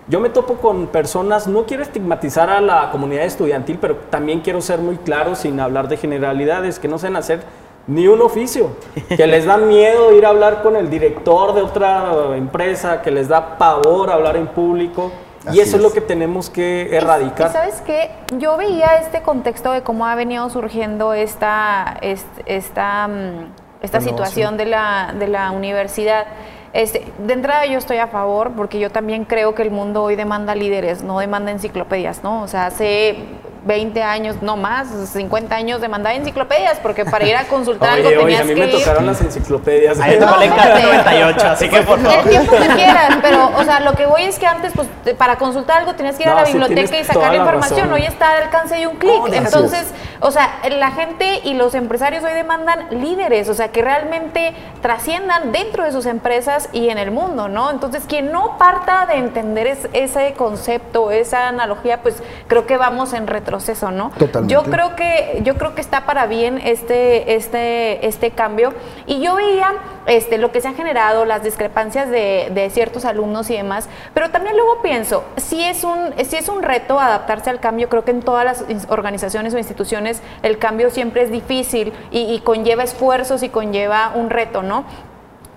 Yo 0.09 0.21
me 0.21 0.29
topo 0.29 0.55
con 0.57 0.89
personas, 0.89 1.47
no 1.47 1.65
quiero 1.65 1.85
estigmatizar 1.85 2.51
a 2.51 2.61
la 2.61 2.91
comunidad 2.91 3.25
estudiantil, 3.25 3.79
pero 3.81 3.97
también 4.11 4.41
quiero 4.41 4.61
ser 4.61 4.81
muy 4.81 4.97
claro 4.97 5.37
sin 5.37 5.59
hablar 5.61 5.89
de 5.89 5.97
generalidades, 5.97 6.79
que 6.79 6.89
no 6.89 6.99
sean 6.99 7.17
hacer 7.17 7.41
ni 7.87 8.07
un 8.07 8.21
oficio, 8.23 8.77
que 9.09 9.27
les 9.27 9.45
da 9.45 9.57
miedo 9.57 10.13
ir 10.13 10.25
a 10.25 10.29
hablar 10.29 10.63
con 10.63 10.77
el 10.77 10.89
director 10.89 11.55
de 11.55 11.63
otra 11.63 12.37
empresa, 12.37 13.03
que 13.03 13.11
les 13.11 13.29
da 13.29 13.59
pavor 13.59 14.11
hablar 14.11 14.37
en 14.37 14.47
público. 14.47 15.11
y 15.53 15.59
eso 15.59 15.77
es. 15.77 15.83
lo 15.83 15.93
que 15.93 16.01
tenemos 16.01 16.49
que 16.49 16.95
erradicar. 16.95 17.51
Y, 17.51 17.53
sabes 17.53 17.81
qué, 17.81 18.11
yo 18.39 18.57
veía 18.57 18.97
este 19.01 19.23
contexto 19.23 19.73
de 19.73 19.83
cómo 19.83 20.07
ha 20.07 20.15
venido 20.15 20.49
surgiendo 20.51 21.15
esta, 21.15 21.99
esta, 22.01 23.09
mm, 23.09 23.53
esta, 23.83 24.01
situación 24.01 24.57
de 24.57 24.67
la, 24.67 25.15
de 25.19 25.27
la 25.27 25.51
universidad. 25.51 26.27
Este, 26.73 27.05
de 27.19 27.33
entrada 27.35 27.67
yo 27.67 27.77
estoy 27.77 27.99
a 27.99 28.07
favor 28.07 28.53
porque 28.53 28.79
yo 28.79 28.91
también 28.91 29.25
creo 29.25 29.55
que 29.55 29.63
el 29.63 29.71
mundo 29.71 30.05
hoy 30.05 30.17
demanda 30.17 30.55
líderes, 30.55 31.03
no 31.03 31.19
demanda 31.19 31.51
enciclopedias, 31.51 32.23
¿no? 32.23 32.43
O 32.43 32.49
sea, 32.49 32.67
hace 32.67 33.17
20 33.65 34.03
años, 34.03 34.37
no 34.43 34.57
más, 34.57 34.89
50 34.89 35.55
años 35.55 35.81
de 35.81 35.89
mandar 35.89 36.15
enciclopedias, 36.15 36.79
porque 36.81 37.05
para 37.05 37.27
ir 37.27 37.37
a 37.37 37.45
consultar 37.45 37.91
algo 37.91 38.09
tenías 38.09 38.25
oye, 38.25 38.37
a 38.39 38.45
mí 38.45 38.55
me 38.55 38.69
tocaron 38.69 39.07
las 39.07 39.21
enciclopedias. 39.21 40.01
Ahí 40.01 40.19
te 40.19 40.25
vale 40.25 40.49
98, 40.49 41.47
así 41.47 41.69
que 41.69 41.83
por 41.83 41.99
favor. 42.03 42.19
El 42.19 42.29
tiempo 42.29 42.57
que 42.57 42.69
quieras, 42.69 43.19
pero, 43.23 43.51
o 43.57 43.65
sea, 43.65 43.81
lo 43.81 43.93
que 43.95 44.07
voy 44.07 44.23
es 44.23 44.39
que 44.39 44.47
antes, 44.47 44.73
pues, 44.75 44.89
para 45.17 45.37
consultar 45.37 45.79
algo 45.79 45.95
tenías 45.95 46.17
que 46.17 46.25
ir 46.25 46.29
a 46.29 46.35
la 46.35 46.45
biblioteca 46.45 46.99
y 46.99 47.05
sacar 47.05 47.33
la 47.33 47.39
información. 47.39 47.93
Hoy 47.93 48.03
está 48.03 48.33
al 48.33 48.45
alcance 48.45 48.77
de 48.77 48.87
un 48.87 48.97
clic. 48.97 49.23
Entonces, 49.33 49.87
o 50.21 50.31
sea, 50.31 50.61
la 50.71 50.91
gente 50.93 51.41
y 51.45 51.55
los 51.55 51.75
empresarios 51.75 52.25
hoy 52.25 52.33
demandan 52.33 52.87
líderes, 53.03 53.49
o 53.49 53.55
sea, 53.55 53.69
que 53.69 53.83
realmente 53.83 54.55
trasciendan 54.81 55.53
dentro 55.53 55.85
de 55.85 55.93
sus 55.93 56.07
empresas 56.07 56.69
y 56.73 56.89
en 56.89 56.99
el 56.99 57.11
mundo, 57.11 57.49
¿no? 57.49 57.71
Entonces, 57.71 58.05
quien 58.09 58.33
no 58.33 58.57
parta 58.59 59.07
de 59.07 59.15
entender 59.15 59.79
ese 59.93 60.35
concepto, 60.35 61.11
esa 61.11 61.49
analogía, 61.49 62.03
pues 62.03 62.23
creo 62.47 62.67
que 62.67 62.77
vamos 62.77 63.13
en 63.13 63.27
retro 63.27 63.52
proceso, 63.53 63.91
¿no? 63.91 64.11
Totalmente. 64.19 64.55
Yo 64.55 64.63
creo 64.63 64.97
que, 64.97 65.43
yo 65.45 65.57
creo 65.57 65.75
que 65.75 65.83
está 65.83 66.07
para 66.07 66.27
bien 66.27 66.59
este, 66.65 67.35
este, 67.35 68.07
este 68.07 68.31
cambio. 68.31 68.73
Y 69.07 69.21
yo 69.21 69.35
veía 69.35 69.75
este, 70.07 70.39
lo 70.39 70.53
que 70.53 70.63
se 70.63 70.69
ha 70.69 70.73
generado, 70.73 71.27
las 71.27 71.43
discrepancias 71.43 72.09
de, 72.09 72.51
de, 72.55 72.71
ciertos 72.71 73.05
alumnos 73.05 73.51
y 73.51 73.57
demás, 73.57 73.91
pero 74.15 74.31
también 74.31 74.57
luego 74.57 74.81
pienso, 74.81 75.23
si 75.37 75.63
es, 75.63 75.85
un, 75.85 76.15
si 76.25 76.37
es 76.37 76.49
un 76.49 76.63
reto 76.63 76.99
adaptarse 76.99 77.51
al 77.51 77.61
cambio, 77.61 77.91
creo 77.91 78.05
que 78.05 78.13
en 78.13 78.23
todas 78.23 78.45
las 78.45 78.65
organizaciones 78.89 79.53
o 79.53 79.59
instituciones 79.59 80.23
el 80.43 80.59
cambio 80.59 80.89
siempre 80.91 81.23
es 81.23 81.31
difícil 81.31 81.93
y, 82.11 82.21
y 82.33 82.41
conlleva 82.41 82.83
esfuerzos 82.83 83.43
y 83.43 83.51
conlleva 83.51 84.13
un 84.15 84.31
reto, 84.31 84.63
¿no? 84.63 84.85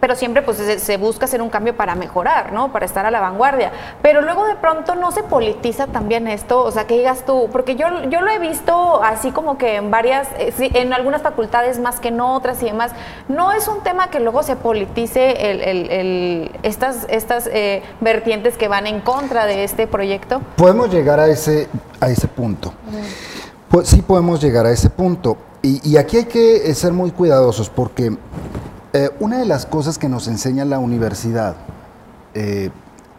Pero 0.05 0.15
siempre 0.15 0.43
pues 0.43 0.57
se, 0.57 0.97
busca 0.97 1.25
hacer 1.25 1.41
un 1.41 1.49
cambio 1.49 1.75
para 1.75 1.95
mejorar, 1.95 2.53
¿no? 2.53 2.71
Para 2.71 2.85
estar 2.85 3.07
a 3.07 3.09
la 3.09 3.21
vanguardia. 3.21 3.71
Pero 4.03 4.21
luego 4.21 4.45
de 4.45 4.53
pronto 4.53 4.93
no 4.93 5.11
se 5.11 5.23
politiza 5.23 5.87
también 5.87 6.27
esto, 6.27 6.61
o 6.61 6.69
sea, 6.69 6.85
que 6.85 6.95
digas 6.95 7.25
tú, 7.25 7.49
porque 7.51 7.75
yo, 7.75 7.87
yo 8.11 8.21
lo 8.21 8.29
he 8.29 8.37
visto 8.37 9.01
así 9.01 9.31
como 9.31 9.57
que 9.57 9.77
en 9.77 9.89
varias, 9.89 10.27
eh, 10.37 10.53
en 10.75 10.93
algunas 10.93 11.23
facultades 11.23 11.79
más 11.79 11.99
que 11.99 12.09
en 12.09 12.21
otras 12.21 12.61
y 12.61 12.67
demás, 12.67 12.91
no 13.29 13.51
es 13.51 13.67
un 13.67 13.81
tema 13.81 14.11
que 14.11 14.19
luego 14.19 14.43
se 14.43 14.55
politice 14.55 15.49
el, 15.49 16.51
estas, 16.61 17.07
estas 17.09 17.49
eh, 17.51 17.81
vertientes 17.99 18.57
que 18.57 18.67
van 18.67 18.85
en 18.85 19.01
contra 19.01 19.47
de 19.47 19.63
este 19.63 19.87
proyecto. 19.87 20.39
Podemos 20.55 20.91
llegar 20.93 21.19
a 21.19 21.25
ese, 21.25 21.67
a 21.99 22.09
ese 22.09 22.27
punto. 22.27 22.75
Pues 23.69 23.87
sí 23.87 24.03
podemos 24.03 24.39
llegar 24.39 24.67
a 24.67 24.71
ese 24.71 24.91
punto. 24.91 25.35
Y, 25.63 25.81
y 25.83 25.97
aquí 25.97 26.17
hay 26.17 26.25
que 26.25 26.71
ser 26.75 26.93
muy 26.93 27.09
cuidadosos 27.09 27.71
porque 27.71 28.15
eh, 28.95 29.09
una 29.19 29.39
de 29.39 29.45
las 29.45 29.65
cosas 29.65 29.97
que 29.97 30.07
nos 30.07 30.29
enseña 30.29 30.63
la 30.63 30.79
universidad, 30.79 31.57
eh, 32.33 32.69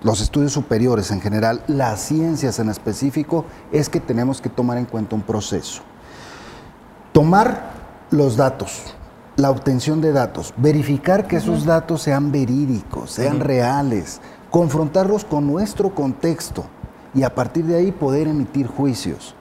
los 0.01 0.23
estudios 0.23 0.53
superiores 0.53 1.11
en 1.11 1.21
general, 1.21 1.63
las 1.67 2.01
ciencias 2.01 2.59
en 2.59 2.71
específico, 2.71 3.45
es 3.73 3.91
que 3.91 4.01
tenemos 4.01 4.41
que 4.41 4.49
tomar 4.49 4.79
en 4.79 4.87
cuenta 4.87 5.15
un 5.15 5.21
proceso. 5.21 5.83
Tomar 7.13 7.73
los 8.11 8.39
datos, 8.39 8.95
la 9.37 9.51
obtención 9.51 10.01
de 10.01 10.13
datos, 10.13 10.55
verificar 10.57 11.27
que 11.27 11.37
esos 11.37 11.67
datos 11.67 12.01
sean 12.01 12.33
verídicos, 12.33 13.11
sean 13.11 13.41
reales, 13.41 14.23
confrontarlos 14.51 15.27
con 15.27 15.47
nuestro 15.47 15.95
contexto 15.95 16.65
y 17.15 17.23
a 17.23 17.35
partir 17.35 17.67
de 17.67 17.77
ahí 17.77 17.93
poder 17.93 18.29
emitir 18.29 18.67
juicios. 18.67 19.35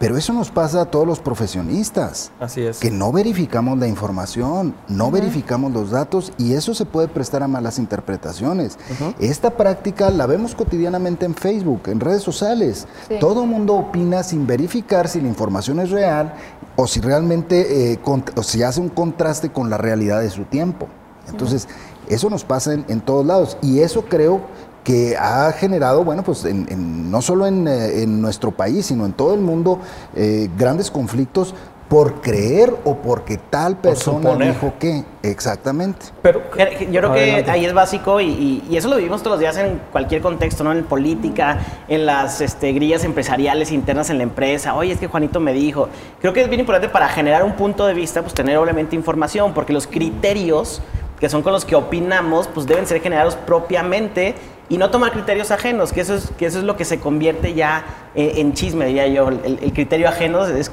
Pero 0.00 0.16
eso 0.16 0.32
nos 0.32 0.50
pasa 0.50 0.80
a 0.80 0.84
todos 0.86 1.06
los 1.06 1.20
profesionistas. 1.20 2.32
Así 2.40 2.62
es. 2.62 2.78
Que 2.78 2.90
no 2.90 3.12
verificamos 3.12 3.78
la 3.78 3.86
información, 3.86 4.74
no 4.88 5.10
verificamos 5.10 5.72
los 5.72 5.90
datos 5.90 6.32
y 6.38 6.54
eso 6.54 6.72
se 6.72 6.86
puede 6.86 7.06
prestar 7.06 7.42
a 7.42 7.48
malas 7.48 7.78
interpretaciones. 7.78 8.78
Esta 9.18 9.50
práctica 9.50 10.08
la 10.08 10.24
vemos 10.24 10.54
cotidianamente 10.54 11.26
en 11.26 11.34
Facebook, 11.34 11.82
en 11.88 12.00
redes 12.00 12.22
sociales. 12.22 12.88
Todo 13.20 13.42
el 13.42 13.50
mundo 13.50 13.74
opina 13.74 14.22
sin 14.22 14.46
verificar 14.46 15.06
si 15.06 15.20
la 15.20 15.28
información 15.28 15.80
es 15.80 15.90
real 15.90 16.32
o 16.76 16.86
si 16.86 17.00
realmente 17.00 17.92
eh, 17.92 18.00
o 18.36 18.42
si 18.42 18.62
hace 18.62 18.80
un 18.80 18.88
contraste 18.88 19.52
con 19.52 19.68
la 19.68 19.76
realidad 19.76 20.22
de 20.22 20.30
su 20.30 20.44
tiempo. 20.44 20.88
Entonces, 21.28 21.68
eso 22.08 22.30
nos 22.30 22.44
pasa 22.44 22.72
en, 22.72 22.86
en 22.88 23.02
todos 23.02 23.26
lados 23.26 23.58
y 23.60 23.80
eso 23.80 24.06
creo 24.06 24.40
que 24.84 25.16
ha 25.16 25.52
generado, 25.52 26.04
bueno, 26.04 26.22
pues 26.22 26.44
no 26.44 27.22
solo 27.22 27.46
eh, 27.46 28.02
en, 28.02 28.20
nuestro 28.20 28.50
país, 28.50 28.86
sino 28.86 29.06
en 29.06 29.12
todo 29.12 29.34
el 29.34 29.40
mundo, 29.40 29.78
eh, 30.14 30.48
grandes 30.56 30.90
conflictos 30.90 31.54
por 31.90 32.20
creer 32.20 32.72
o 32.84 32.94
porque 32.98 33.36
tal 33.36 33.76
persona 33.76 34.36
dijo 34.36 34.74
que. 34.78 35.04
Exactamente. 35.24 36.06
Pero 36.22 36.40
yo 36.88 37.00
creo 37.00 37.12
que 37.12 37.50
ahí 37.50 37.64
es 37.64 37.74
básico 37.74 38.20
y, 38.20 38.62
eso 38.70 38.88
lo 38.88 38.96
vivimos 38.96 39.24
todos 39.24 39.32
los 39.32 39.40
días 39.40 39.56
en 39.56 39.80
cualquier 39.90 40.22
contexto, 40.22 40.62
¿no? 40.62 40.70
En 40.70 40.84
política, 40.84 41.58
en 41.88 42.06
las 42.06 42.40
este, 42.40 42.72
grillas 42.72 43.02
empresariales 43.02 43.72
internas 43.72 44.08
en 44.08 44.18
la 44.18 44.22
empresa. 44.22 44.76
Oye, 44.76 44.92
es 44.92 45.00
que 45.00 45.08
Juanito 45.08 45.40
me 45.40 45.52
dijo. 45.52 45.88
Creo 46.20 46.32
que 46.32 46.42
es 46.42 46.48
bien 46.48 46.60
importante 46.60 46.88
para 46.88 47.08
generar 47.08 47.42
un 47.42 47.56
punto 47.56 47.84
de 47.84 47.92
vista, 47.92 48.22
pues 48.22 48.34
tener 48.34 48.56
obviamente 48.56 48.94
información, 48.94 49.52
porque 49.52 49.72
los 49.72 49.88
criterios 49.88 50.80
que 51.18 51.28
son 51.28 51.42
con 51.42 51.52
los 51.52 51.64
que 51.64 51.74
opinamos, 51.74 52.48
pues 52.48 52.66
deben 52.66 52.86
ser 52.86 53.02
generados 53.02 53.34
propiamente 53.34 54.34
y 54.70 54.78
no 54.78 54.88
tomar 54.90 55.10
criterios 55.10 55.50
ajenos, 55.50 55.92
que 55.92 56.00
eso 56.00 56.14
es, 56.14 56.30
que 56.38 56.46
eso 56.46 56.60
es 56.60 56.64
lo 56.64 56.76
que 56.76 56.84
se 56.84 57.00
convierte 57.00 57.54
ya 57.54 57.84
eh, 58.14 58.34
en 58.36 58.54
chisme, 58.54 58.86
diría 58.86 59.08
yo. 59.08 59.28
El, 59.28 59.72
criterio 59.72 60.08
ajeno 60.08 60.46
es 60.46 60.70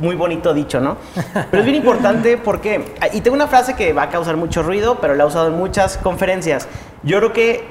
muy 0.00 0.16
bonito 0.16 0.54
dicho, 0.54 0.80
¿no? 0.80 0.96
Pero 1.50 1.58
es 1.58 1.64
bien 1.64 1.76
importante 1.76 2.38
porque, 2.38 2.94
y 3.12 3.20
tengo 3.20 3.34
una 3.34 3.46
frase 3.46 3.74
que 3.74 3.92
va 3.92 4.04
a 4.04 4.08
causar 4.08 4.38
mucho 4.38 4.62
ruido, 4.62 4.98
pero 5.02 5.14
la 5.14 5.24
he 5.24 5.26
usado 5.26 5.48
en 5.48 5.58
muchas 5.58 5.98
conferencias. 5.98 6.66
Yo 7.02 7.18
creo 7.18 7.34
que 7.34 7.64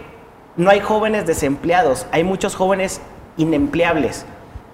no 0.56 0.70
hay 0.70 0.82
jóvenes 0.82 1.26
desempleados, 1.26 2.06
hay 2.12 2.24
muchos 2.24 2.56
jóvenes 2.56 3.02
inempleables. 3.38 4.28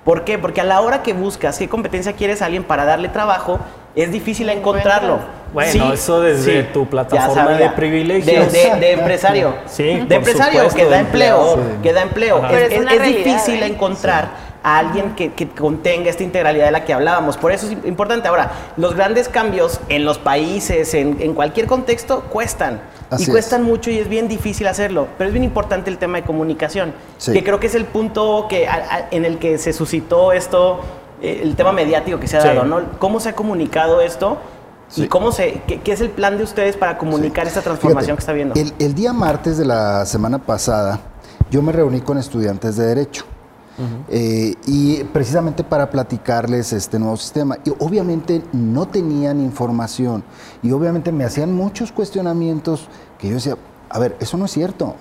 ¿Por 0.04 0.26
qué? 0.26 0.38
Porque 0.38 0.60
a 0.60 0.66
la 0.66 0.82
hora 0.82 1.04
que 1.04 1.14
buscas 1.14 1.58
qué 1.58 1.70
competencia 1.70 2.14
quieres 2.14 2.42
a 2.42 2.48
alguien 2.48 2.66
para 2.66 2.84
darle 2.84 3.08
trabajo, 3.08 3.60
es 3.96 4.12
difícil 4.12 4.50
encontrarlo. 4.50 5.20
Bueno, 5.54 5.94
eso 5.94 6.22
desde 6.22 6.64
tu 6.64 6.88
plataforma 6.88 7.52
de 7.52 7.70
privilegios. 7.72 8.52
De, 8.52 8.92
empresario. 8.92 9.56
Sí, 9.68 9.84
de 9.84 10.16
empresario 10.16 10.68
que 10.70 10.86
da 10.86 11.00
empleo. 11.00 11.60
Que 11.84 11.94
da 11.94 12.02
empleo. 12.04 12.46
Es, 12.48 13.06
difícil 13.06 13.62
¿eh? 13.64 13.68
encontrar 13.68 14.52
a 14.64 14.78
alguien 14.78 15.16
que, 15.16 15.32
contenga 15.50 16.10
esta 16.10 16.24
integralidad 16.24 16.66
de 16.66 16.72
la 16.72 16.86
que 16.86 16.94
hablábamos. 16.94 17.38
Por 17.38 17.52
eso 17.52 17.68
es 17.68 17.74
importante. 17.86 18.28
Ahora, 18.28 18.52
los 18.78 18.96
grandes 18.96 19.28
cambios 19.28 19.80
en 19.90 20.06
los 20.06 20.18
países, 20.18 20.94
en, 20.94 21.34
cualquier 21.34 21.68
contexto, 21.68 22.22
cuestan. 22.30 22.82
y 23.18 23.26
cuestan 23.28 23.64
mucho 23.64 23.92
y 23.92 24.00
es 24.00 24.08
bien 24.08 24.28
difícil 24.28 24.68
hacerlo. 24.68 25.08
Pero 25.18 25.28
es 25.28 25.34
bien 25.34 25.44
importante 25.44 25.90
el 25.90 25.98
tema 25.98 26.18
de 26.18 26.24
comunicación, 26.24 26.94
que 27.26 27.44
creo 27.44 27.60
que 27.60 27.68
es 27.68 27.76
el 27.76 27.86
punto 27.86 28.48
que, 28.50 28.68
en 29.12 29.26
el 29.26 29.38
que 29.38 29.58
se 29.58 29.74
suscitó 29.74 30.32
esto 30.32 30.80
eh, 31.22 31.42
el 31.44 31.56
tema 31.56 31.72
mediático 31.72 32.20
que 32.20 32.28
se 32.28 32.38
ha 32.38 32.44
dado, 32.44 32.64
¿no? 32.66 32.82
¿Cómo 32.98 33.20
se 33.20 33.30
ha 33.30 33.34
comunicado 33.34 34.02
esto? 34.02 34.40
¿Y 34.96 35.08
cómo 35.08 35.32
se, 35.32 35.62
qué, 35.68 35.92
es 35.92 36.02
el 36.02 36.10
plan 36.10 36.38
de 36.38 36.44
ustedes 36.44 36.76
para 36.76 36.98
comunicar 36.98 37.48
esta 37.48 37.62
transformación 37.62 38.16
que 38.16 38.20
está 38.20 38.34
viendo? 38.34 38.56
El, 38.56 38.94
día 38.94 39.14
martes 39.14 39.58
de 39.58 39.66
la 39.66 40.06
semana 40.06 40.40
pasada, 40.40 41.00
yo 41.50 41.62
me 41.62 41.72
reuní 41.72 42.02
con 42.02 42.18
estudiantes 42.18 42.76
de 42.76 42.86
Derecho. 42.86 43.26
Eh, 44.10 44.54
y 44.68 45.04
precisamente 45.06 45.64
para 45.64 45.90
platicarles 45.90 46.72
este 46.72 47.00
nuevo 47.00 47.18
sistema. 47.18 47.58
Y 47.66 47.72
obviamente 47.80 48.44
no 48.52 48.88
tenían 48.88 49.42
información 49.42 50.24
y 50.62 50.72
obviamente 50.72 51.12
me 51.12 51.24
hacían 51.24 51.52
muchos 51.52 51.92
cuestionamientos 51.92 52.88
que 53.18 53.30
yo 53.30 53.36
decía, 53.36 53.58
a 53.90 53.98
ver, 53.98 54.16
eso 54.20 54.38
no 54.38 54.46
es 54.46 54.52
cierto. 54.52 54.96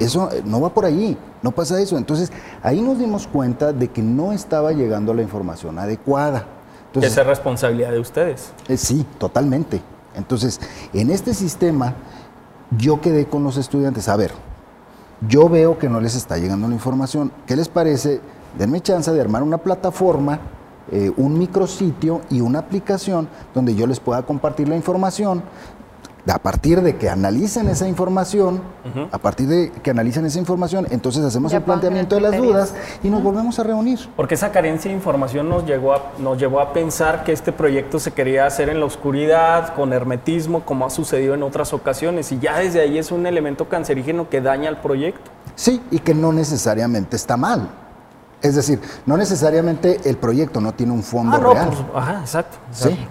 Eso 0.00 0.30
eh, 0.32 0.42
no 0.46 0.60
va 0.60 0.72
por 0.72 0.86
ahí, 0.86 1.16
no 1.42 1.52
pasa 1.52 1.78
eso. 1.80 1.98
Entonces, 1.98 2.32
ahí 2.62 2.80
nos 2.80 2.98
dimos 2.98 3.26
cuenta 3.26 3.72
de 3.72 3.88
que 3.88 4.02
no 4.02 4.32
estaba 4.32 4.72
llegando 4.72 5.12
la 5.12 5.22
información 5.22 5.78
adecuada. 5.78 6.46
Entonces, 6.92 7.12
Esa 7.12 7.22
es 7.22 7.26
responsabilidad 7.26 7.90
de 7.90 8.00
ustedes. 8.00 8.52
Eh, 8.68 8.76
sí, 8.76 9.06
totalmente. 9.16 9.80
Entonces, 10.14 10.60
en 10.92 11.08
este 11.08 11.32
sistema, 11.32 11.94
yo 12.76 13.00
quedé 13.00 13.24
con 13.24 13.42
los 13.42 13.56
estudiantes, 13.56 14.08
a 14.08 14.16
ver, 14.16 14.32
yo 15.26 15.48
veo 15.48 15.78
que 15.78 15.88
no 15.88 16.00
les 16.00 16.14
está 16.14 16.36
llegando 16.36 16.68
la 16.68 16.74
información. 16.74 17.32
¿Qué 17.46 17.56
les 17.56 17.70
parece? 17.70 18.20
Denme 18.58 18.82
chance 18.82 19.10
de 19.10 19.18
armar 19.22 19.42
una 19.42 19.56
plataforma, 19.56 20.38
eh, 20.90 21.10
un 21.16 21.38
micrositio 21.38 22.20
y 22.28 22.42
una 22.42 22.58
aplicación 22.58 23.26
donde 23.54 23.74
yo 23.74 23.86
les 23.86 23.98
pueda 23.98 24.20
compartir 24.22 24.68
la 24.68 24.76
información. 24.76 25.42
A 26.28 26.38
partir 26.38 26.82
de 26.82 26.96
que 26.96 27.08
analicen 27.08 27.68
esa 27.68 27.88
información, 27.88 28.62
a 29.10 29.18
partir 29.18 29.48
de 29.48 29.72
que 29.82 29.90
analicen 29.90 30.24
esa 30.24 30.38
información, 30.38 30.86
entonces 30.90 31.24
hacemos 31.24 31.52
el 31.52 31.62
planteamiento 31.62 32.14
de 32.14 32.20
las 32.20 32.36
dudas 32.36 32.74
y 33.02 33.10
nos 33.10 33.22
volvemos 33.22 33.58
a 33.58 33.64
reunir. 33.64 33.98
Porque 34.14 34.34
esa 34.34 34.52
carencia 34.52 34.88
de 34.88 34.96
información 34.96 35.48
nos, 35.48 35.66
llegó 35.66 35.94
a, 35.94 36.12
nos 36.18 36.38
llevó 36.38 36.60
a 36.60 36.72
pensar 36.72 37.24
que 37.24 37.32
este 37.32 37.50
proyecto 37.50 37.98
se 37.98 38.12
quería 38.12 38.46
hacer 38.46 38.68
en 38.68 38.78
la 38.78 38.86
oscuridad, 38.86 39.74
con 39.74 39.92
hermetismo, 39.92 40.64
como 40.64 40.86
ha 40.86 40.90
sucedido 40.90 41.34
en 41.34 41.42
otras 41.42 41.72
ocasiones, 41.72 42.30
y 42.30 42.38
ya 42.38 42.58
desde 42.58 42.80
ahí 42.80 42.98
es 42.98 43.10
un 43.10 43.26
elemento 43.26 43.68
cancerígeno 43.68 44.28
que 44.28 44.40
daña 44.40 44.68
al 44.68 44.80
proyecto. 44.80 45.30
Sí, 45.56 45.82
y 45.90 45.98
que 45.98 46.14
no 46.14 46.32
necesariamente 46.32 47.16
está 47.16 47.36
mal. 47.36 47.68
Es 48.42 48.56
decir, 48.56 48.80
no 49.06 49.16
necesariamente 49.16 50.00
el 50.04 50.16
proyecto 50.16 50.60
no 50.60 50.72
tiene 50.72 50.92
un 50.92 51.04
fondo 51.04 51.36
ah, 51.36 51.54
real. 51.54 51.70
ajá, 51.94 52.20
exacto. 52.20 52.58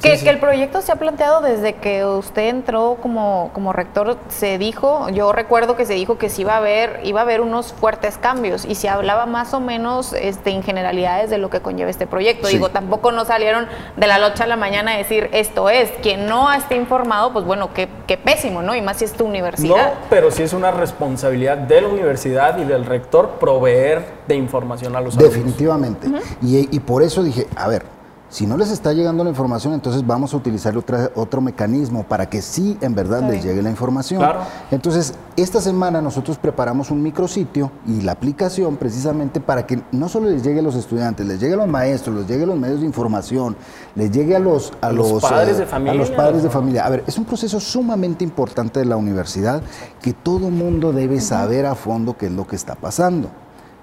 Que, 0.01 0.29
el 0.29 0.39
proyecto 0.39 0.81
se 0.81 0.91
ha 0.91 0.95
planteado 0.95 1.41
desde 1.41 1.75
que 1.75 2.05
usted 2.05 2.49
entró 2.49 2.97
como, 3.01 3.49
como 3.53 3.71
rector, 3.71 4.17
se 4.29 4.57
dijo, 4.57 5.09
yo 5.09 5.31
recuerdo 5.31 5.75
que 5.75 5.85
se 5.85 5.93
dijo 5.93 6.17
que 6.17 6.29
sí 6.29 6.41
iba 6.41 6.53
a 6.53 6.57
haber, 6.57 6.99
iba 7.03 7.21
a 7.21 7.23
haber 7.23 7.41
unos 7.41 7.73
fuertes 7.73 8.17
cambios 8.17 8.65
y 8.65 8.75
se 8.75 8.89
hablaba 8.89 9.25
más 9.25 9.53
o 9.53 9.59
menos 9.59 10.13
este, 10.13 10.51
en 10.51 10.63
generalidades 10.63 11.29
de 11.29 11.37
lo 11.37 11.49
que 11.49 11.61
conlleva 11.61 11.89
este 11.89 12.07
proyecto. 12.07 12.47
Digo, 12.47 12.69
tampoco 12.69 13.11
no 13.11 13.23
salieron 13.23 13.67
de 13.95 14.07
la 14.07 14.17
noche 14.17 14.43
a 14.43 14.47
la 14.47 14.57
mañana 14.57 14.95
a 14.95 14.97
decir 14.97 15.29
esto 15.31 15.69
es. 15.69 15.91
Quien 16.01 16.27
no 16.27 16.51
esté 16.51 16.75
informado, 16.75 17.31
pues 17.31 17.45
bueno, 17.45 17.73
qué, 17.73 17.87
qué 18.05 18.17
pésimo, 18.17 18.61
¿no? 18.61 18.75
Y 18.75 18.81
más 18.81 18.97
si 18.97 19.05
es 19.05 19.13
tu 19.13 19.25
universidad. 19.25 19.93
No, 19.93 19.99
pero 20.09 20.31
sí 20.31 20.43
es 20.43 20.53
una 20.53 20.71
responsabilidad 20.71 21.57
de 21.57 21.81
la 21.81 21.87
universidad 21.87 22.57
y 22.57 22.65
del 22.65 22.85
rector 22.85 23.37
proveer 23.39 24.03
de 24.27 24.35
información 24.35 24.95
a 24.95 25.01
los 25.01 25.17
Definitivamente. 25.23 26.11
y, 26.41 26.79
por 26.79 27.03
eso 27.03 27.23
dije, 27.23 27.47
a 27.55 27.67
ver, 27.67 27.83
si 28.31 28.47
no 28.47 28.55
les 28.55 28.71
está 28.71 28.93
llegando 28.93 29.25
la 29.25 29.29
información, 29.29 29.73
entonces 29.73 30.07
vamos 30.07 30.33
a 30.33 30.37
utilizar 30.37 30.77
otra, 30.77 31.11
otro 31.15 31.41
mecanismo 31.41 32.03
para 32.03 32.29
que 32.29 32.41
sí, 32.41 32.77
en 32.79 32.95
verdad, 32.95 33.29
les 33.29 33.43
llegue 33.43 33.61
la 33.61 33.69
información. 33.69 34.23
Entonces, 34.71 35.15
esta 35.35 35.59
semana 35.59 36.01
nosotros 36.01 36.37
preparamos 36.37 36.91
un 36.91 37.03
micrositio 37.03 37.71
y 37.85 37.99
la 37.99 38.13
aplicación 38.13 38.77
precisamente 38.77 39.41
para 39.41 39.67
que 39.67 39.81
no 39.91 40.07
solo 40.07 40.29
les 40.29 40.43
llegue 40.43 40.59
a 40.61 40.63
los 40.63 40.75
estudiantes, 40.75 41.27
les 41.27 41.41
llegue 41.41 41.55
a 41.55 41.57
los 41.57 41.67
maestros, 41.67 42.15
les 42.15 42.27
llegue 42.27 42.45
a 42.45 42.47
los 42.47 42.57
medios 42.57 42.79
de 42.79 42.85
información, 42.85 43.57
les 43.95 44.09
llegue 44.11 44.33
a 44.33 44.39
los, 44.39 44.71
a 44.79 44.93
los, 44.93 45.21
padres 45.21 45.57
de 45.57 45.65
familia. 45.65 45.91
A 45.91 45.95
los 45.95 46.11
padres 46.11 46.41
de 46.41 46.49
familia. 46.49 46.85
A 46.85 46.89
ver, 46.89 47.03
es 47.05 47.17
un 47.17 47.25
proceso 47.25 47.59
sumamente 47.59 48.23
importante 48.23 48.79
de 48.79 48.85
la 48.85 48.95
universidad 48.95 49.61
que 50.01 50.13
todo 50.13 50.49
mundo 50.49 50.93
debe 50.93 51.19
saber 51.19 51.65
a 51.65 51.75
fondo 51.75 52.15
qué 52.15 52.27
es 52.27 52.31
lo 52.31 52.47
que 52.47 52.55
está 52.55 52.75
pasando. 52.75 53.29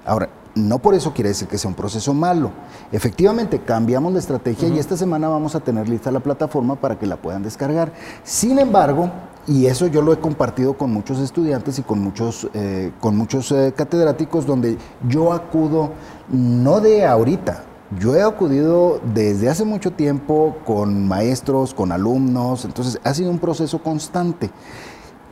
Ahora, 0.07 0.31
no 0.55 0.79
por 0.79 0.95
eso 0.95 1.13
quiere 1.13 1.31
decir 1.31 1.49
que 1.49 1.59
sea 1.59 1.69
un 1.69 1.75
proceso 1.75 2.15
malo. 2.15 2.51
Efectivamente, 2.93 3.61
cambiamos 3.61 4.13
la 4.13 4.19
estrategia 4.19 4.69
y 4.69 4.79
esta 4.79 4.97
semana 4.97 5.29
vamos 5.29 5.55
a 5.55 5.61
tener 5.61 5.89
lista 5.89 6.11
la 6.11 6.21
plataforma 6.21 6.77
para 6.77 6.99
que 6.99 7.07
la 7.07 7.17
puedan 7.17 7.43
descargar. 7.43 7.93
Sin 8.25 8.59
embargo, 8.59 9.11
y 9.47 9.67
eso 9.67 9.87
yo 9.87 10.03
lo 10.03 10.13
he 10.13 10.19
compartido 10.19 10.75
con 10.75 10.93
muchos 10.93 11.19
estudiantes 11.21 11.79
y 11.79 11.83
con 11.83 12.01
muchos, 12.01 12.49
eh, 12.55 12.93
con 13.01 13.17
muchos 13.17 13.51
eh, 13.53 13.73
catedráticos, 13.75 14.47
donde 14.47 14.77
yo 15.09 15.33
acudo, 15.33 15.93
no 16.29 16.81
de 16.81 17.07
ahorita, 17.07 17.65
yo 17.99 18.15
he 18.15 18.23
acudido 18.23 19.01
desde 19.15 19.49
hace 19.49 19.65
mucho 19.65 19.93
tiempo 19.93 20.57
con 20.67 21.09
maestros, 21.09 21.73
con 21.73 21.93
alumnos, 21.93 22.67
entonces 22.67 23.01
ha 23.03 23.15
sido 23.15 23.31
un 23.31 23.39
proceso 23.39 23.83
constante 23.83 24.51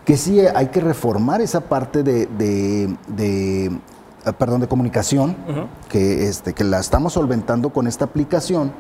que 0.07 0.17
sí 0.17 0.41
hay 0.41 0.69
que 0.69 0.81
reformar 0.81 1.41
esa 1.43 1.61
parte 1.63 2.05
de 2.05 2.97
eh, 3.19 3.79
perdón, 4.33 4.61
de 4.61 4.69
comunicación, 4.69 5.37
que, 5.89 6.29
este, 6.29 6.53
que 6.53 6.65
la 6.65 6.81
estamos 6.81 7.13
solventando 7.13 7.71
con 7.71 7.87
esta 7.87 8.05
aplicación. 8.05 8.73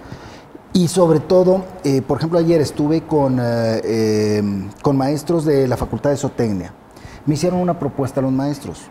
Y 0.72 0.88
sobre 0.88 1.20
todo, 1.20 1.64
eh, 1.84 2.02
por 2.02 2.18
ejemplo, 2.18 2.38
ayer 2.38 2.60
estuve 2.60 3.02
con, 3.02 3.38
eh, 3.40 4.42
con 4.82 4.96
maestros 4.96 5.44
de 5.44 5.66
la 5.68 5.76
Facultad 5.76 6.10
de 6.10 6.16
Zootecnia. 6.16 6.72
Me 7.24 7.34
hicieron 7.34 7.60
una 7.60 7.78
propuesta 7.78 8.20
a 8.20 8.22
los 8.22 8.32
maestros. 8.32 8.82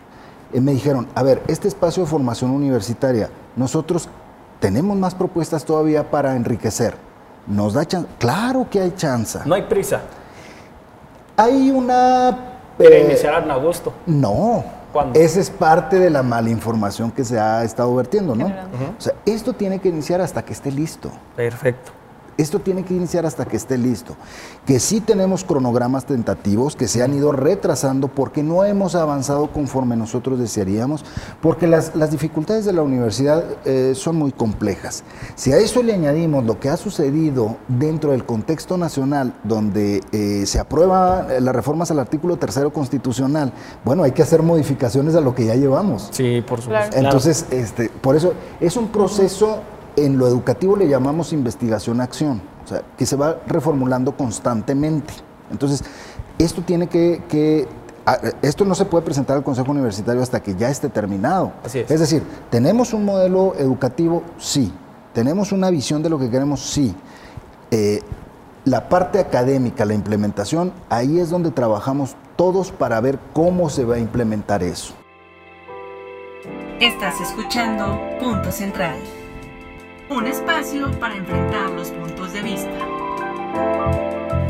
me 0.52 0.72
dijeron, 0.72 1.08
a 1.14 1.22
ver, 1.22 1.42
este 1.48 1.68
espacio 1.68 2.04
de 2.04 2.08
formación 2.08 2.50
universitaria, 2.50 3.28
nosotros 3.56 4.08
tenemos 4.60 4.96
más 4.96 5.14
propuestas 5.14 5.64
todavía 5.64 6.10
para 6.10 6.34
enriquecer. 6.36 6.94
¿Nos 7.46 7.74
da 7.74 7.84
chance? 7.84 8.08
Claro 8.18 8.66
que 8.70 8.80
hay 8.80 8.92
chance. 8.96 9.38
No 9.44 9.54
hay 9.54 9.62
prisa. 9.62 10.00
Hay 11.36 11.70
una... 11.70 12.54
Para 12.78 12.98
iniciar 12.98 13.42
en 13.42 13.50
agosto. 13.50 13.92
No, 14.06 14.64
esa 15.14 15.40
es 15.40 15.50
parte 15.50 15.98
de 15.98 16.10
la 16.10 16.22
malinformación 16.22 17.10
que 17.10 17.24
se 17.24 17.38
ha 17.38 17.64
estado 17.64 17.94
vertiendo, 17.94 18.34
¿no? 18.34 18.46
O 18.46 19.00
sea, 19.00 19.14
esto 19.24 19.52
tiene 19.52 19.78
que 19.78 19.88
iniciar 19.88 20.20
hasta 20.20 20.44
que 20.44 20.52
esté 20.52 20.70
listo. 20.70 21.10
Perfecto. 21.34 21.92
Esto 22.36 22.60
tiene 22.60 22.84
que 22.84 22.94
iniciar 22.94 23.24
hasta 23.24 23.46
que 23.46 23.56
esté 23.56 23.78
listo. 23.78 24.14
Que 24.66 24.78
sí 24.78 25.00
tenemos 25.00 25.44
cronogramas 25.44 26.04
tentativos 26.04 26.76
que 26.76 26.88
se 26.88 27.02
han 27.02 27.14
ido 27.14 27.32
retrasando 27.32 28.08
porque 28.08 28.42
no 28.42 28.64
hemos 28.64 28.94
avanzado 28.94 29.48
conforme 29.48 29.96
nosotros 29.96 30.38
desearíamos, 30.38 31.04
porque 31.40 31.66
las, 31.66 31.92
dificultades 32.10 32.64
de 32.64 32.72
la 32.72 32.82
universidad 32.82 33.44
eh, 33.64 33.92
son 33.94 34.16
muy 34.16 34.32
complejas. 34.32 35.02
Si 35.34 35.52
a 35.52 35.58
eso 35.58 35.82
le 35.82 35.94
añadimos 35.94 36.44
lo 36.44 36.60
que 36.60 36.68
ha 36.68 36.76
sucedido 36.76 37.56
dentro 37.68 38.12
del 38.12 38.24
contexto 38.24 38.76
nacional, 38.76 39.34
donde 39.42 40.02
eh, 40.12 40.44
se 40.46 40.58
aprueban 40.58 41.44
las 41.44 41.54
reformas 41.54 41.90
al 41.90 41.98
artículo 41.98 42.36
tercero 42.36 42.72
constitucional, 42.72 43.52
bueno, 43.84 44.02
hay 44.02 44.12
que 44.12 44.22
hacer 44.22 44.42
modificaciones 44.42 45.14
a 45.14 45.20
lo 45.20 45.34
que 45.34 45.46
ya 45.46 45.54
llevamos. 45.54 46.08
Sí, 46.12 46.42
por 46.46 46.60
supuesto. 46.60 46.96
Entonces, 46.96 47.46
este, 47.50 47.88
por 47.88 48.14
eso 48.16 48.34
es 48.60 48.76
un 48.76 48.88
proceso 48.88 49.60
en 49.96 50.18
lo 50.18 50.26
educativo 50.26 50.76
le 50.76 50.88
llamamos 50.88 51.32
investigación-acción, 51.32 52.42
o 52.64 52.68
sea, 52.68 52.82
que 52.96 53.06
se 53.06 53.16
va 53.16 53.38
reformulando 53.46 54.16
constantemente. 54.16 55.14
Entonces, 55.50 55.82
esto 56.38 56.62
tiene 56.62 56.86
que, 56.88 57.66
esto 58.42 58.64
no 58.64 58.74
se 58.74 58.84
puede 58.84 59.04
presentar 59.04 59.36
al 59.36 59.42
Consejo 59.42 59.72
Universitario 59.72 60.22
hasta 60.22 60.40
que 60.40 60.54
ya 60.54 60.68
esté 60.68 60.88
terminado. 60.88 61.52
es. 61.72 61.88
decir, 61.88 62.22
¿tenemos 62.50 62.92
un 62.92 63.04
modelo 63.04 63.54
educativo? 63.58 64.22
Sí. 64.38 64.72
¿Tenemos 65.12 65.50
una 65.52 65.70
visión 65.70 66.02
de 66.02 66.10
lo 66.10 66.18
que 66.18 66.28
queremos? 66.28 66.60
Sí. 66.60 66.94
Eh, 67.70 68.00
la 68.66 68.88
parte 68.88 69.18
académica, 69.18 69.84
la 69.84 69.94
implementación, 69.94 70.72
ahí 70.90 71.20
es 71.20 71.30
donde 71.30 71.50
trabajamos 71.50 72.16
todos 72.36 72.70
para 72.70 73.00
ver 73.00 73.18
cómo 73.32 73.70
se 73.70 73.84
va 73.84 73.94
a 73.94 73.98
implementar 73.98 74.62
eso. 74.62 74.94
Estás 76.80 77.18
escuchando 77.22 77.98
Punto 78.20 78.52
Central 78.52 78.96
un 80.08 80.26
espacio 80.26 80.90
para 81.00 81.16
enfrentar 81.16 81.70
los 81.70 81.90
puntos 81.90 82.32
de 82.32 82.42
vista. 82.42 82.70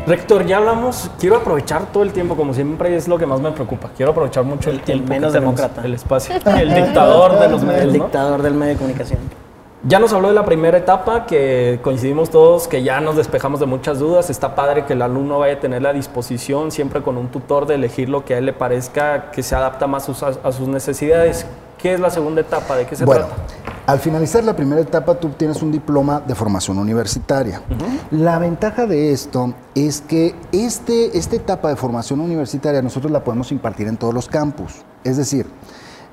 Rector, 0.07 0.47
ya 0.47 0.59
hablamos, 0.59 1.11
quiero 1.19 1.37
aprovechar 1.37 1.87
todo 1.87 2.03
el 2.03 2.13
tiempo, 2.13 2.37
como 2.37 2.55
siempre 2.55 2.95
es 2.95 3.09
lo 3.09 3.19
que 3.19 3.27
más 3.27 3.41
me 3.41 3.51
preocupa, 3.51 3.91
quiero 3.97 4.13
aprovechar 4.13 4.45
mucho 4.45 4.71
el, 4.71 4.81
tiempo. 4.81 5.05
El 5.05 5.09
menos 5.09 5.33
demócrata. 5.33 5.85
El 5.85 5.95
espacio. 5.95 6.35
El 6.35 6.75
dictador 6.75 7.41
de 7.41 7.49
los 7.49 7.63
medios. 7.65 7.83
El 7.83 7.93
dictador 7.95 8.43
del 8.43 8.55
medio 8.55 8.75
de 8.75 8.79
comunicación. 8.79 9.46
Ya 9.83 9.99
nos 9.99 10.13
habló 10.13 10.29
de 10.29 10.35
la 10.35 10.45
primera 10.45 10.79
etapa, 10.79 11.27
que 11.27 11.81
coincidimos 11.83 12.31
todos, 12.31 12.67
que 12.67 12.83
ya 12.83 13.01
nos 13.01 13.17
despejamos 13.17 13.61
de 13.61 13.67
muchas 13.67 13.99
dudas. 13.99 14.31
Está 14.31 14.55
padre 14.55 14.85
que 14.85 14.95
el 14.95 15.03
alumno 15.03 15.39
vaya 15.39 15.55
a 15.55 15.61
tener 15.61 15.83
la 15.83 15.93
disposición, 15.93 16.73
siempre 16.73 17.03
con 17.03 17.17
un 17.17 17.29
tutor, 17.29 17.67
de 17.67 17.75
elegir 17.75 18.09
lo 18.09 18.25
que 18.25 18.35
a 18.35 18.39
él 18.39 18.47
le 18.47 18.53
parezca 18.53 19.31
que 19.31 19.43
se 19.43 19.55
adapta 19.55 19.87
más 19.87 20.09
a 20.09 20.53
sus 20.53 20.69
necesidades. 20.69 21.47
¿Qué 21.79 21.93
es 21.93 22.01
la 22.01 22.11
segunda 22.11 22.41
etapa? 22.41 22.75
¿De 22.75 22.87
qué 22.87 22.97
se 22.97 23.05
bueno, 23.05 23.27
trata? 23.27 23.43
Al 23.87 24.01
finalizar 24.01 24.43
la 24.43 24.57
primera 24.57 24.81
etapa, 24.81 25.15
tú 25.15 25.29
tienes 25.29 25.63
un 25.63 25.71
diploma 25.71 26.21
de 26.21 26.35
formación 26.35 26.79
universitaria. 26.79 27.63
La 28.11 28.41
ventaja 28.41 28.87
de 28.87 29.13
esto 29.13 29.55
es 29.77 30.01
que 30.01 30.35
este, 30.51 31.17
esta 31.17 31.37
etapa 31.37 31.69
de 31.69 31.77
formación 31.77 32.21
universitaria 32.21 32.83
nosotros 32.83 33.13
la 33.13 33.23
podemos 33.23 33.53
impartir 33.53 33.87
en 33.87 33.97
todos 33.97 34.13
los 34.13 34.27
campus. 34.27 34.73
Es 35.05 35.17
decir, 35.17 35.47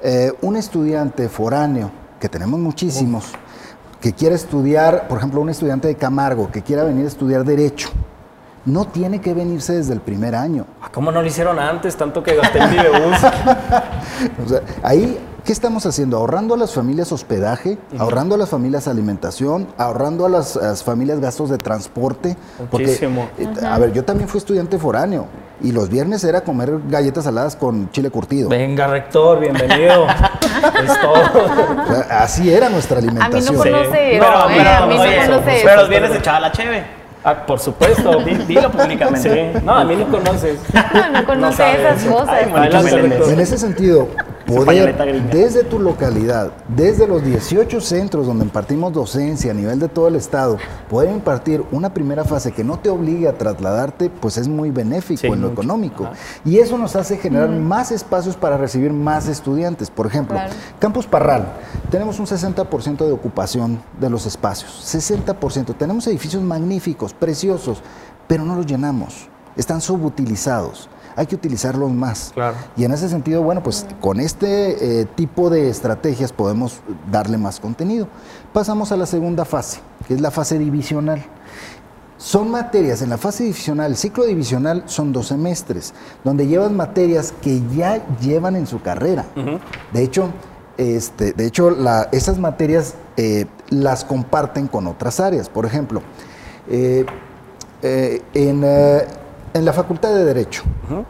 eh, 0.03 0.31
un 0.41 0.57
estudiante 0.57 1.29
foráneo, 1.29 1.89
que 2.19 2.29
tenemos 2.29 2.59
muchísimos, 2.59 3.33
que 4.03 4.11
quiera 4.11 4.35
estudiar, 4.35 5.07
por 5.07 5.17
ejemplo, 5.17 5.39
un 5.39 5.47
estudiante 5.47 5.87
de 5.87 5.95
Camargo 5.95 6.51
que 6.51 6.61
quiera 6.61 6.83
venir 6.83 7.05
a 7.05 7.07
estudiar 7.07 7.45
Derecho, 7.45 7.87
no 8.65 8.83
tiene 8.83 9.21
que 9.21 9.33
venirse 9.33 9.75
desde 9.75 9.93
el 9.93 10.01
primer 10.01 10.35
año. 10.35 10.65
Ah, 10.81 10.89
¿Cómo 10.93 11.09
no 11.09 11.21
lo 11.21 11.27
hicieron 11.27 11.57
antes, 11.57 11.95
tanto 11.95 12.21
que 12.21 12.35
gasté 12.35 12.59
en 12.59 12.69
o 14.45 14.49
sea, 14.49 14.61
ahí 14.83 15.17
¿Qué 15.45 15.51
estamos 15.51 15.85
haciendo? 15.85 16.15
Ahorrando 16.15 16.53
a 16.53 16.57
las 16.57 16.73
familias 16.73 17.11
hospedaje, 17.11 17.77
ahorrando 17.99 18.35
a 18.35 18.37
las 18.37 18.47
familias 18.47 18.87
alimentación, 18.87 19.67
ahorrando 19.77 20.25
a 20.25 20.29
las, 20.29 20.83
familias 20.85 21.19
gastos 21.19 21.49
de 21.49 21.57
transporte. 21.57 22.37
Muchísimo. 22.71 23.27
Porque, 23.35 23.59
eh, 23.59 23.65
a 23.65 23.77
ver, 23.77 23.91
yo 23.91 24.05
también 24.05 24.29
fui 24.29 24.37
estudiante 24.37 24.79
foráneo 24.79 25.27
y 25.63 25.71
los 25.71 25.89
viernes 25.89 26.23
era 26.25 26.41
comer 26.41 26.73
galletas 26.89 27.23
saladas 27.23 27.55
con 27.55 27.89
chile 27.91 28.11
curtido. 28.11 28.49
Venga, 28.49 28.85
rector, 28.87 29.39
bienvenido. 29.39 30.05
es 30.83 31.01
todo. 31.01 31.23
así 32.09 32.53
era 32.53 32.69
nuestra 32.69 32.99
alimentación. 32.99 33.47
A 33.47 33.63
mí 33.63 33.71
no 33.71 33.77
conoce 33.77 34.15
eso, 34.15 34.25
pero, 34.25 34.45
pero, 34.47 34.69
a 34.69 34.85
mí 34.85 34.95
no 34.97 35.25
conoce 35.25 35.61
Pero 35.63 35.75
los 35.77 35.89
viernes 35.89 36.15
echaba 36.15 36.39
la 36.41 36.51
cheve. 36.51 36.83
Ah, 37.23 37.45
por 37.45 37.57
supuesto. 37.59 38.19
Dilo 38.47 38.69
públicamente. 38.69 39.53
Sí. 39.53 39.61
No, 39.63 39.75
a 39.75 39.85
mí 39.85 39.95
no 39.95 40.09
conoces. 40.09 40.59
no 41.13 41.25
conoce 41.25 41.63
esas 41.71 42.03
cosas. 42.03 42.43
en 43.29 43.39
ese 43.39 43.57
sentido, 43.57 44.09
poder 44.45 45.29
desde 45.31 45.63
tu 45.63 45.79
localidad, 45.79 46.51
desde 46.67 47.07
los 47.07 47.23
18 47.23 47.81
centros 47.81 48.27
donde 48.27 48.45
impartimos 48.45 48.93
docencia 48.93 49.51
a 49.51 49.53
nivel 49.53 49.79
de 49.79 49.87
todo 49.87 50.07
el 50.07 50.15
estado, 50.15 50.57
poder 50.89 51.11
impartir 51.11 51.63
una 51.71 51.93
primera 51.93 52.23
fase 52.23 52.51
que 52.51 52.63
no 52.63 52.79
te 52.79 52.89
obligue 52.89 53.27
a 53.27 53.37
trasladarte, 53.37 54.09
pues 54.09 54.37
es 54.37 54.47
muy 54.47 54.71
benéfico 54.71 55.33
en 55.33 55.41
lo 55.41 55.49
económico. 55.49 56.09
Y 56.45 56.59
eso 56.59 56.77
nos 56.77 56.95
hace 56.95 57.17
generar 57.17 57.49
más 57.49 57.91
espacios 57.91 58.35
para 58.35 58.57
recibir 58.57 58.91
más 58.91 59.27
estudiantes. 59.27 59.89
Por 59.89 60.07
ejemplo, 60.07 60.37
Campus 60.79 61.05
Parral, 61.05 61.53
tenemos 61.89 62.19
un 62.19 62.25
60% 62.25 63.05
de 63.05 63.11
ocupación 63.11 63.81
de 63.99 64.09
los 64.09 64.25
espacios, 64.25 64.83
60%. 64.85 65.75
Tenemos 65.75 66.07
edificios 66.07 66.43
magníficos, 66.43 67.13
preciosos, 67.13 67.81
pero 68.27 68.43
no 68.43 68.55
los 68.55 68.65
llenamos, 68.65 69.29
están 69.55 69.81
subutilizados 69.81 70.89
hay 71.15 71.25
que 71.27 71.35
utilizarlos 71.35 71.91
más. 71.91 72.33
Y 72.75 72.83
en 72.83 72.91
ese 72.91 73.09
sentido, 73.09 73.41
bueno, 73.43 73.61
pues 73.63 73.85
con 74.01 74.19
este 74.19 75.01
eh, 75.01 75.05
tipo 75.05 75.49
de 75.49 75.69
estrategias 75.69 76.31
podemos 76.31 76.81
darle 77.11 77.37
más 77.37 77.59
contenido. 77.59 78.07
Pasamos 78.51 78.91
a 78.91 78.97
la 78.97 79.05
segunda 79.05 79.45
fase, 79.45 79.79
que 80.07 80.13
es 80.13 80.21
la 80.21 80.31
fase 80.31 80.57
divisional. 80.57 81.23
Son 82.17 82.49
materias, 82.49 83.01
en 83.01 83.09
la 83.09 83.17
fase 83.17 83.43
divisional, 83.43 83.91
el 83.91 83.97
ciclo 83.97 84.23
divisional 84.23 84.83
son 84.85 85.11
dos 85.11 85.27
semestres, 85.27 85.93
donde 86.23 86.47
llevan 86.47 86.75
materias 86.77 87.33
que 87.41 87.61
ya 87.75 88.05
llevan 88.19 88.55
en 88.55 88.65
su 88.65 88.81
carrera. 88.81 89.25
De 89.91 90.03
hecho, 90.03 90.29
este, 90.77 91.33
de 91.33 91.45
hecho 91.45 91.75
esas 92.11 92.39
materias 92.39 92.95
eh, 93.17 93.45
las 93.69 94.05
comparten 94.05 94.67
con 94.67 94.87
otras 94.87 95.19
áreas. 95.19 95.49
Por 95.49 95.65
ejemplo, 95.65 96.01
eh, 96.69 97.05
en 97.81 98.63
en 99.53 99.65
la 99.65 99.73
Facultad 99.73 100.13
de 100.13 100.25
Derecho, 100.25 100.63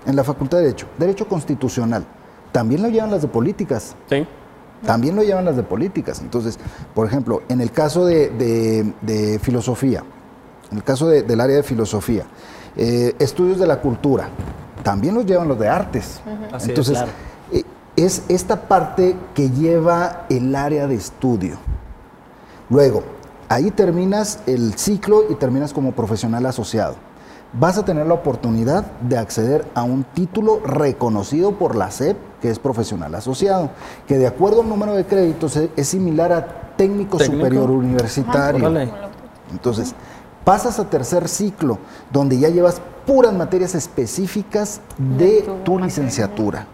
en 0.05 0.15
la 0.15 0.23
Facultad 0.23 0.57
de 0.57 0.65
Derecho, 0.65 0.87
Derecho 0.97 1.27
Constitucional, 1.27 2.05
también 2.51 2.81
lo 2.81 2.89
llevan 2.89 3.11
las 3.11 3.21
de 3.21 3.27
políticas. 3.27 3.95
Sí. 4.09 4.27
También 4.85 5.15
lo 5.15 5.23
llevan 5.23 5.45
las 5.45 5.55
de 5.55 5.63
políticas. 5.63 6.19
Entonces, 6.19 6.59
por 6.93 7.07
ejemplo, 7.07 7.41
en 7.47 7.61
el 7.61 7.71
caso 7.71 8.05
de, 8.05 9.39
filosofía, 9.41 10.03
en 10.71 10.77
el 10.77 10.83
caso 10.83 11.07
del 11.07 11.39
área 11.39 11.55
de 11.55 11.63
filosofía, 11.63 12.25
eh, 12.75 13.15
estudios 13.19 13.59
de 13.59 13.67
la 13.67 13.79
cultura, 13.79 14.27
también 14.83 15.15
los 15.15 15.25
llevan 15.25 15.47
los 15.47 15.57
de 15.57 15.69
artes. 15.69 16.19
Entonces, 16.67 16.99
eh, 17.51 17.63
es 17.95 18.23
esta 18.27 18.67
parte 18.67 19.15
que 19.33 19.49
lleva 19.49 20.25
el 20.29 20.53
área 20.53 20.85
de 20.85 20.95
estudio. 20.95 21.57
Luego, 22.69 23.03
ahí 23.47 23.71
terminas 23.71 24.39
el 24.47 24.73
ciclo 24.73 25.23
y 25.29 25.35
terminas 25.35 25.71
como 25.71 25.93
profesional 25.93 26.45
asociado 26.45 26.95
vas 27.53 27.77
a 27.77 27.85
tener 27.85 28.07
la 28.07 28.15
oportunidad 28.15 28.85
de 29.01 29.17
acceder 29.17 29.65
a 29.75 29.83
un 29.83 30.03
título 30.03 30.59
reconocido 30.65 31.57
por 31.57 31.75
la 31.75 31.91
SEP, 31.91 32.17
que 32.41 32.49
es 32.49 32.59
profesional 32.59 33.13
asociado, 33.15 33.69
que 34.07 34.17
de 34.17 34.27
acuerdo 34.27 34.61
al 34.61 34.69
número 34.69 34.93
de 34.93 35.05
créditos 35.05 35.55
es 35.55 35.87
similar 35.87 36.31
a 36.33 36.75
técnico, 36.75 37.19
superior 37.19 37.69
universitario. 37.69 38.89
Entonces, 39.51 39.93
pasas 40.43 40.79
a 40.79 40.89
tercer 40.89 41.27
ciclo, 41.27 41.77
donde 42.11 42.39
ya 42.39 42.49
llevas 42.49 42.81
puras 43.05 43.33
materias 43.33 43.75
específicas 43.75 44.81
de 44.97 45.47
tu 45.63 45.79
licenciatura. 45.79 46.67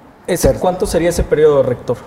¿Cuánto 0.59 0.85
sería 0.85 1.09
ese 1.09 1.23
periodo, 1.23 1.63
rector? 1.63 1.97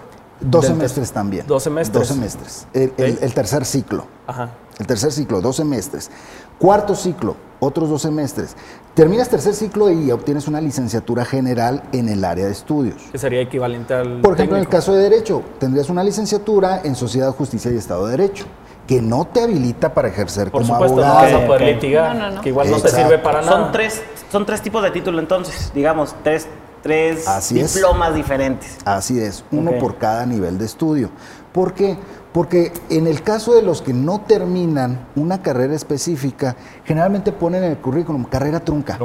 Dos 0.40 0.66
semestres 0.66 1.12
también. 1.12 1.46
Dos 1.46 1.62
semestres. 1.62 2.00
Dos 2.00 2.08
semestres. 2.08 2.66
El, 2.72 2.92
el 2.96 3.34
tercer 3.34 3.64
ciclo. 3.64 4.06
Ajá. 4.26 4.50
El 4.78 4.86
tercer 4.86 5.12
ciclo, 5.12 5.40
dos 5.40 5.56
semestres. 5.56 6.10
Cuarto 6.58 6.96
ciclo, 6.96 7.36
otros 7.62 7.88
dos 7.88 8.02
semestres. 8.02 8.56
Terminas 8.94 9.28
tercer 9.28 9.54
ciclo 9.54 9.88
y 9.90 10.10
obtienes 10.10 10.48
una 10.48 10.60
licenciatura 10.60 11.24
general 11.24 11.84
en 11.92 12.08
el 12.08 12.24
área 12.24 12.46
de 12.46 12.52
estudios. 12.52 12.96
Que 13.12 13.18
sería 13.18 13.40
equivalente 13.40 13.94
al. 13.94 14.20
Por 14.20 14.34
ejemplo, 14.34 14.56
en 14.56 14.62
el 14.62 14.68
caso 14.68 14.92
de 14.92 15.02
Derecho, 15.02 15.42
tendrías 15.60 15.88
una 15.88 16.02
licenciatura 16.02 16.80
en 16.82 16.96
Sociedad, 16.96 17.30
Justicia 17.32 17.70
y 17.70 17.76
Estado 17.76 18.06
de 18.06 18.16
Derecho 18.16 18.46
que 18.86 19.00
no 19.00 19.26
te 19.26 19.40
habilita 19.40 19.94
para 19.94 20.08
ejercer 20.08 20.50
Por 20.50 20.62
como 20.62 20.74
supuesto, 20.74 21.04
abogado. 21.04 21.30
no 21.30 21.36
vas 21.36 21.44
a 21.44 21.46
poder 21.46 21.74
litigar, 21.74 22.40
que 22.40 22.48
igual 22.48 22.68
no 22.68 22.80
te 22.80 22.88
sirve 22.88 23.18
para 23.18 23.40
nada. 23.40 23.52
Son 23.52 23.72
tres, 23.72 24.02
son 24.30 24.44
tres 24.44 24.60
tipos 24.60 24.82
de 24.82 24.90
título 24.90 25.20
entonces, 25.20 25.70
digamos, 25.72 26.16
tres, 26.24 26.48
tres 26.82 27.24
diplomas 27.48 28.12
diferentes. 28.12 28.78
Así 28.84 29.20
es, 29.20 29.44
uno 29.52 29.70
por 29.78 29.98
cada 29.98 30.26
nivel 30.26 30.58
de 30.58 30.64
estudio. 30.64 31.10
¿Por 31.52 31.74
qué? 31.74 31.96
Porque 32.32 32.72
en 32.88 33.06
el 33.06 33.22
caso 33.22 33.54
de 33.54 33.62
los 33.62 33.82
que 33.82 33.92
no 33.92 34.22
terminan 34.22 35.06
una 35.16 35.42
carrera 35.42 35.74
específica, 35.74 36.56
generalmente 36.84 37.30
ponen 37.30 37.62
en 37.64 37.72
el 37.72 37.78
currículum 37.78 38.24
carrera 38.24 38.60
trunca. 38.60 38.98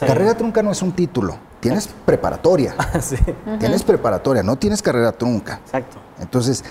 Carrera 0.00 0.36
trunca 0.36 0.62
no 0.62 0.70
es 0.70 0.82
un 0.82 0.92
título, 0.92 1.36
tienes 1.60 1.88
preparatoria. 2.04 2.74
Ah, 2.94 3.00
sí. 3.00 3.16
Tienes 3.58 3.82
preparatoria, 3.82 4.42
no 4.42 4.56
tienes 4.56 4.82
carrera 4.82 5.10
trunca. 5.10 5.60
Exacto. 5.64 5.96
Entonces, 6.20 6.62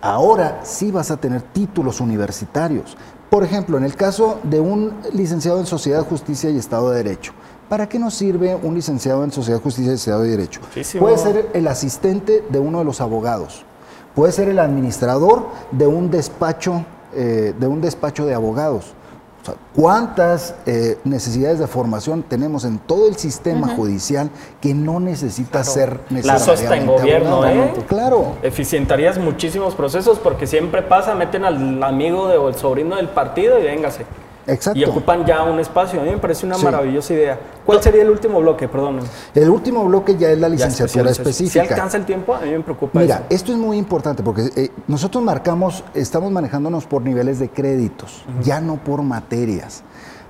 ahora 0.00 0.60
sí 0.62 0.92
vas 0.92 1.10
a 1.10 1.16
tener 1.16 1.42
títulos 1.42 2.00
universitarios. 2.00 2.96
Por 3.30 3.42
ejemplo, 3.42 3.76
en 3.76 3.84
el 3.84 3.96
caso 3.96 4.38
de 4.44 4.60
un 4.60 4.94
licenciado 5.12 5.58
en 5.58 5.66
Sociedad, 5.66 6.04
Justicia 6.06 6.50
y 6.50 6.58
Estado 6.58 6.90
de 6.90 7.02
Derecho, 7.02 7.32
¿Para 7.68 7.88
qué 7.88 7.98
nos 7.98 8.14
sirve 8.14 8.54
un 8.54 8.76
licenciado 8.76 9.24
en 9.24 9.32
Sociedad, 9.32 9.60
Justicia 9.60 9.90
y 9.90 9.96
Estado 9.96 10.22
de 10.22 10.30
Derecho? 10.30 10.60
Puede 11.00 11.18
ser 11.18 11.50
el 11.52 11.66
asistente 11.66 12.44
de 12.48 12.60
uno 12.60 12.78
de 12.78 12.84
los 12.84 13.00
abogados 13.00 13.64
puede 14.16 14.32
ser 14.32 14.48
el 14.48 14.58
administrador 14.58 15.46
de 15.70 15.86
un 15.86 16.10
despacho, 16.10 16.84
eh, 17.14 17.54
de, 17.56 17.66
un 17.68 17.80
despacho 17.80 18.26
de 18.26 18.34
abogados. 18.34 18.94
¿Cuántas 19.76 20.56
eh, 20.66 20.98
necesidades 21.04 21.60
de 21.60 21.68
formación 21.68 22.24
tenemos 22.24 22.64
en 22.64 22.78
todo 22.78 23.06
el 23.06 23.14
sistema 23.14 23.68
judicial 23.68 24.28
que 24.60 24.74
no 24.74 24.98
necesita 24.98 25.62
ser 25.62 26.00
necesariamente 26.10 26.52
Eso 26.52 26.52
está 26.54 26.76
en 26.76 26.86
gobierno, 26.86 27.46
¿eh? 27.46 27.72
Claro. 27.86 28.38
Eficientarías 28.42 29.18
muchísimos 29.18 29.76
procesos 29.76 30.18
porque 30.18 30.48
siempre 30.48 30.82
pasa, 30.82 31.14
meten 31.14 31.44
al 31.44 31.80
amigo 31.80 32.22
o 32.22 32.48
el 32.48 32.56
sobrino 32.56 32.96
del 32.96 33.10
partido 33.10 33.60
y 33.60 33.62
véngase. 33.62 34.04
Exacto. 34.46 34.78
Y 34.78 34.84
ocupan 34.84 35.24
ya 35.24 35.42
un 35.42 35.58
espacio. 35.58 36.00
A 36.00 36.04
mí 36.04 36.10
me 36.10 36.18
parece 36.18 36.46
una 36.46 36.58
maravillosa 36.58 37.14
idea. 37.14 37.38
¿Cuál 37.64 37.82
sería 37.82 38.02
el 38.02 38.10
último 38.10 38.40
bloque? 38.40 38.68
Perdón. 38.68 39.00
El 39.34 39.50
último 39.50 39.84
bloque 39.84 40.16
ya 40.16 40.30
es 40.30 40.38
la 40.38 40.48
licenciatura 40.48 41.10
específica. 41.10 41.64
Si 41.64 41.72
alcanza 41.72 41.96
el 41.96 42.04
tiempo, 42.04 42.34
a 42.34 42.40
mí 42.40 42.50
me 42.50 42.60
preocupa 42.60 43.00
Mira, 43.00 43.24
esto 43.28 43.52
es 43.52 43.58
muy 43.58 43.76
importante 43.76 44.22
porque 44.22 44.50
eh, 44.56 44.70
nosotros 44.86 45.22
marcamos, 45.22 45.84
estamos 45.94 46.30
manejándonos 46.30 46.86
por 46.86 47.02
niveles 47.02 47.38
de 47.38 47.48
créditos, 47.48 48.24
ya 48.42 48.60
no 48.60 48.76
por 48.76 49.02
materias. 49.02 49.82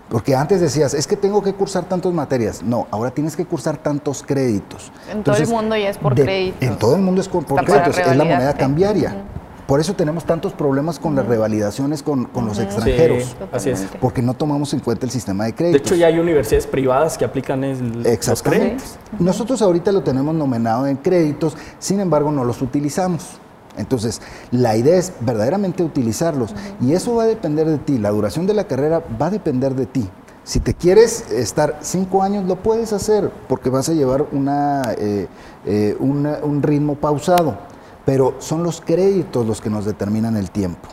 Porque 0.09 0.37
antes 0.37 0.61
decías, 0.61 0.95
es 0.95 1.07
que 1.07 1.17
tengo 1.17 1.43
que 1.43 1.53
cursar 1.53 1.85
tantas 1.85 2.13
materias. 2.13 2.63
No, 2.63 2.87
ahora 2.93 3.11
tienes 3.11 3.35
que 3.35 3.45
cursar 3.45 3.77
tantos 3.77 4.23
créditos. 4.23 4.93
En 5.11 5.25
todo 5.25 5.37
el 5.37 5.49
mundo 5.49 5.77
ya 5.77 5.89
es 5.89 5.99
por 5.99 6.15
créditos. 6.15 6.63
En 6.63 6.79
todo 6.79 6.95
el 6.95 7.03
mundo 7.03 7.21
es 7.21 7.29
por, 7.29 7.45
créditos, 7.45 7.99
es 7.99 8.17
la 8.17 8.25
moneda 8.25 8.55
cambiaria. 8.55 9.25
Por 9.67 9.81
eso 9.81 9.95
tenemos 9.95 10.25
tantos 10.25 10.53
problemas 10.53 11.01
con 11.01 11.17
las 11.17 11.27
revalidaciones 11.27 12.03
con, 12.03 12.29
los 12.35 12.59
extranjeros. 12.61 13.37
así 13.51 13.71
es. 13.71 13.87
Porque 14.01 14.23
no 14.23 14.35
tomamos 14.35 14.73
en 14.75 14.81
cuenta 14.81 15.07
el 15.07 15.11
sistema 15.11 15.45
de 15.45 15.55
créditos. 15.55 15.83
De 15.83 15.87
hecho, 15.89 15.95
ya 15.97 16.07
hay 16.07 16.19
universidades 16.21 16.69
privadas 16.69 17.19
que 17.19 17.25
aplican 17.25 17.65
el, 17.65 18.03
los 18.03 18.43
créditos. 18.43 18.97
Nosotros 19.19 19.63
ahorita 19.63 19.91
lo 19.91 20.03
tenemos 20.03 20.35
nominado 20.35 20.87
en 20.87 20.97
créditos, 20.97 21.57
sin 21.81 21.99
embargo, 21.99 22.31
no 22.31 22.45
los 22.45 22.63
utilizamos. 22.63 23.41
Entonces, 23.77 24.23
la 24.53 24.77
idea 24.77 24.97
es 24.97 25.13
verdaderamente 25.21 25.83
utilizarlos. 25.83 26.55
Y 26.81 26.93
eso 26.93 27.17
va 27.17 27.25
a 27.25 27.27
depender 27.27 27.67
de 27.67 27.79
ti. 27.79 27.99
La 27.99 28.11
duración 28.11 28.47
de 28.47 28.55
la 28.55 28.65
carrera 28.65 29.03
va 29.21 29.27
a 29.27 29.31
depender 29.31 29.75
de 29.75 29.87
ti. 29.87 30.09
Si 30.45 30.61
te 30.61 30.75
quieres 30.75 31.33
estar 31.33 31.79
cinco 31.81 32.23
años, 32.23 32.47
lo 32.47 32.55
puedes 32.55 32.93
hacer 32.93 33.33
porque 33.49 33.69
vas 33.69 33.89
a 33.89 33.95
llevar 33.95 34.27
una, 34.31 34.95
eh, 34.97 35.27
eh, 35.67 35.97
un 35.99 36.63
ritmo 36.63 36.95
pausado 36.95 37.59
pero 38.07 38.37
son 38.39 38.63
los 38.63 38.81
créditos 38.81 39.47
los 39.47 39.61
que 39.61 39.69
nos 39.69 39.85
determinan 39.85 40.37
el 40.37 40.51
tiempo. 40.51 40.89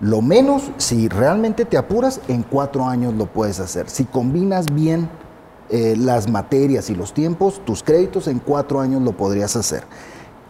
Lo 0.00 0.20
menos, 0.20 0.70
si 0.76 1.08
realmente 1.08 1.64
te 1.64 1.78
apuras, 1.78 2.20
en 2.28 2.42
cuatro 2.42 2.84
años 2.84 3.14
lo 3.14 3.26
puedes 3.26 3.58
hacer. 3.58 3.88
Si 3.88 4.04
combinas 4.04 4.66
bien 4.74 5.08
eh, 5.70 5.94
las 5.96 6.28
materias 6.28 6.90
y 6.90 6.94
los 6.94 7.14
tiempos, 7.14 7.60
tus 7.64 7.82
créditos 7.82 8.28
en 8.28 8.38
cuatro 8.38 8.80
años 8.80 9.02
lo 9.02 9.12
podrías 9.12 9.56
hacer. 9.56 9.84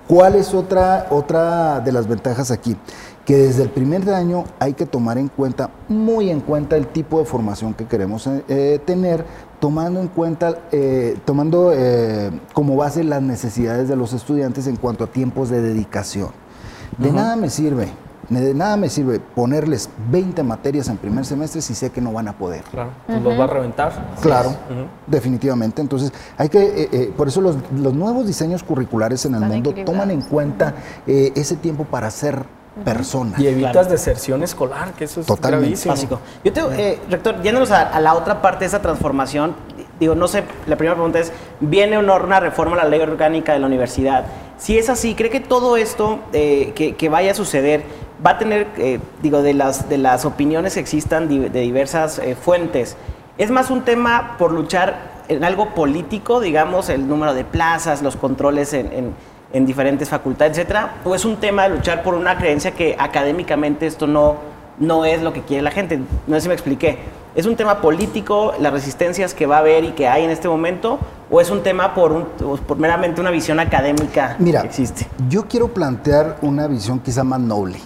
¿Cuál 0.09 0.37
es 0.37 0.55
otra, 0.55 1.07
otra 1.11 1.81
de 1.81 1.93
las 1.93 2.09
ventajas 2.09 2.51
aquí? 2.51 2.77
Que 3.27 3.37
desde 3.37 3.63
el 3.63 3.69
primer 3.69 4.09
año 4.11 4.45
hay 4.59 4.73
que 4.73 4.87
tomar 4.87 5.19
en 5.19 5.29
cuenta, 5.29 5.71
muy 5.89 6.31
en 6.31 6.41
cuenta, 6.41 6.77
el 6.77 6.87
tipo 6.87 7.19
de 7.19 7.27
formación 7.27 7.75
que 7.75 7.85
queremos 7.85 8.27
eh, 8.27 8.81
tener, 8.87 9.25
tomando 9.61 10.01
en 10.01 10.09
cuenta, 10.09 10.59
eh, 10.73 11.19
tomando 11.25 11.73
eh, 11.75 12.31
como 12.53 12.77
base 12.77 13.05
las 13.05 13.23
necesidades 13.23 13.89
de 13.89 13.97
los 13.97 14.13
estudiantes 14.13 14.67
en 14.67 14.77
cuanto 14.77 15.05
a 15.05 15.07
tiempos 15.09 15.49
de 15.51 15.61
dedicación. 15.61 16.31
De 16.97 17.13
nada 17.13 17.37
me 17.37 17.51
sirve 17.51 17.89
De 18.29 18.55
nada 18.55 18.77
me 18.77 18.89
sirve 18.89 19.21
ponerles 19.21 19.89
20 20.11 20.43
materias 20.43 20.89
en 20.89 20.97
primer 20.99 21.25
semestre 21.25 21.63
si 21.63 21.75
sé 21.75 21.91
que 21.91 22.01
no 22.01 22.13
van 22.13 22.29
a 22.29 22.37
poder. 22.37 22.63
Claro, 22.65 22.91
pues 23.07 23.23
los 23.23 23.39
va 23.39 23.45
a 23.45 23.47
reventar. 23.47 23.93
Claro, 24.21 24.55
definitivamente. 25.07 25.81
Entonces, 25.81 26.13
hay 26.37 26.51
que, 26.51 26.59
eh, 26.59 26.89
eh, 26.93 27.15
por 27.17 27.29
eso 27.29 27.41
los, 27.41 27.57
los, 27.73 27.95
nuevos 27.95 28.27
diseños 28.27 28.63
curriculares 28.63 29.25
en 29.25 29.35
el 29.35 29.41
mundo 29.41 29.73
toman 29.87 30.11
en 30.11 30.21
cuenta 30.21 30.75
eh, 31.07 31.33
ese 31.37 31.57
tiempo 31.57 31.85
para 31.85 32.11
ser 32.11 32.45
persona. 32.85 33.37
Y 33.39 33.47
evitas 33.47 33.89
deserción 33.89 34.43
escolar, 34.43 34.93
que 34.93 35.05
eso 35.05 35.21
es 35.21 35.27
Totalmente. 35.27 35.89
básico. 35.89 36.21
Yo 36.45 36.53
tengo, 36.53 36.71
rector, 37.11 37.43
yéndonos 37.43 37.71
a, 37.71 37.83
a, 37.83 38.01
la 38.01 38.15
otra 38.15 38.43
parte 38.43 38.61
de 38.61 38.67
esa 38.67 38.81
transformación, 38.83 39.55
digo, 40.01 40.15
no 40.15 40.29
sé, 40.29 40.45
la 40.67 40.77
primera 40.77 40.95
pregunta 40.95 41.19
es, 41.19 41.33
¿viene 41.61 41.99
o 41.99 42.03
no 42.03 42.17
una 42.17 42.41
reforma 42.41 42.75
a 42.77 42.85
la 42.85 42.89
ley 42.89 43.01
orgánica 43.01 43.53
de 43.53 43.59
la 43.59 43.67
universidad? 43.67 44.25
Si 44.59 44.77
es 44.77 44.89
así, 44.89 45.15
¿cree 45.15 45.31
que 45.31 45.41
todo 45.41 45.77
esto 45.77 46.19
que, 46.33 46.95
que, 46.99 47.09
vaya 47.09 47.31
a 47.31 47.35
suceder 47.35 47.85
va 48.25 48.33
a 48.33 48.39
tener, 48.39 48.67
eh, 48.77 48.99
digo, 49.23 49.43
de 49.43 49.55
las, 49.55 49.89
de 49.89 49.99
las 49.99 50.25
opiniones 50.25 50.75
que 50.75 50.81
existan 50.81 51.29
de 51.29 51.61
diversas 51.61 52.19
eh, 52.19 52.35
fuentes, 52.35 52.97
es 53.39 53.51
más 53.51 53.71
un 53.71 53.83
tema 53.83 54.37
por 54.39 54.53
luchar 54.53 55.19
en 55.29 55.45
algo 55.45 55.75
político, 55.75 56.41
digamos, 56.41 56.89
el 56.89 57.07
número 57.07 57.35
de 57.35 57.45
plazas, 57.45 58.03
los 58.03 58.17
controles 58.17 58.73
en, 58.73 58.93
en, 58.93 59.15
diferentes 59.53 60.09
facultades, 60.09 60.59
etcétera, 60.59 60.97
o 61.05 61.15
es 61.15 61.25
un 61.25 61.37
tema 61.37 61.65
de 61.65 61.71
luchar 61.71 62.03
por 62.03 62.15
una 62.15 62.37
creencia 62.37 62.73
que 62.73 62.97
académicamente 62.99 63.87
esto 63.87 64.07
no, 64.07 64.37
no 64.79 65.05
es 65.05 65.23
lo 65.23 65.33
que 65.33 65.43
quiere 65.43 65.63
la 65.63 65.71
gente. 65.71 65.99
No 66.27 66.35
sé 66.37 66.43
si 66.43 66.49
me 66.49 66.55
expliqué. 66.55 66.99
¿Es 67.35 67.47
un 67.47 67.57
tema 67.57 67.81
político, 67.81 68.53
las 68.59 68.73
resistencias 68.73 69.33
que 69.33 69.47
va 69.47 69.57
a 69.57 69.59
haber 69.61 69.85
y 69.85 69.93
que 69.93 70.09
hay 70.09 70.25
en 70.25 70.31
este 70.31 70.49
momento? 70.49 70.99
¿O 71.31 71.41
es 71.41 71.51
un 71.51 71.63
tema 71.63 71.95
por, 71.95 72.11
un, 72.11 72.25
por 72.67 72.79
meramente 72.79 73.21
una 73.21 73.31
visión 73.31 73.61
académica 73.61 74.37
Mira, 74.39 74.63
que 74.63 74.69
existe? 74.69 75.07
Yo 75.29 75.47
quiero 75.47 75.69
plantear 75.69 76.39
una 76.43 76.67
visión 76.67 76.99
quizá 76.99 77.23
más 77.25 77.41
noble 77.41 77.79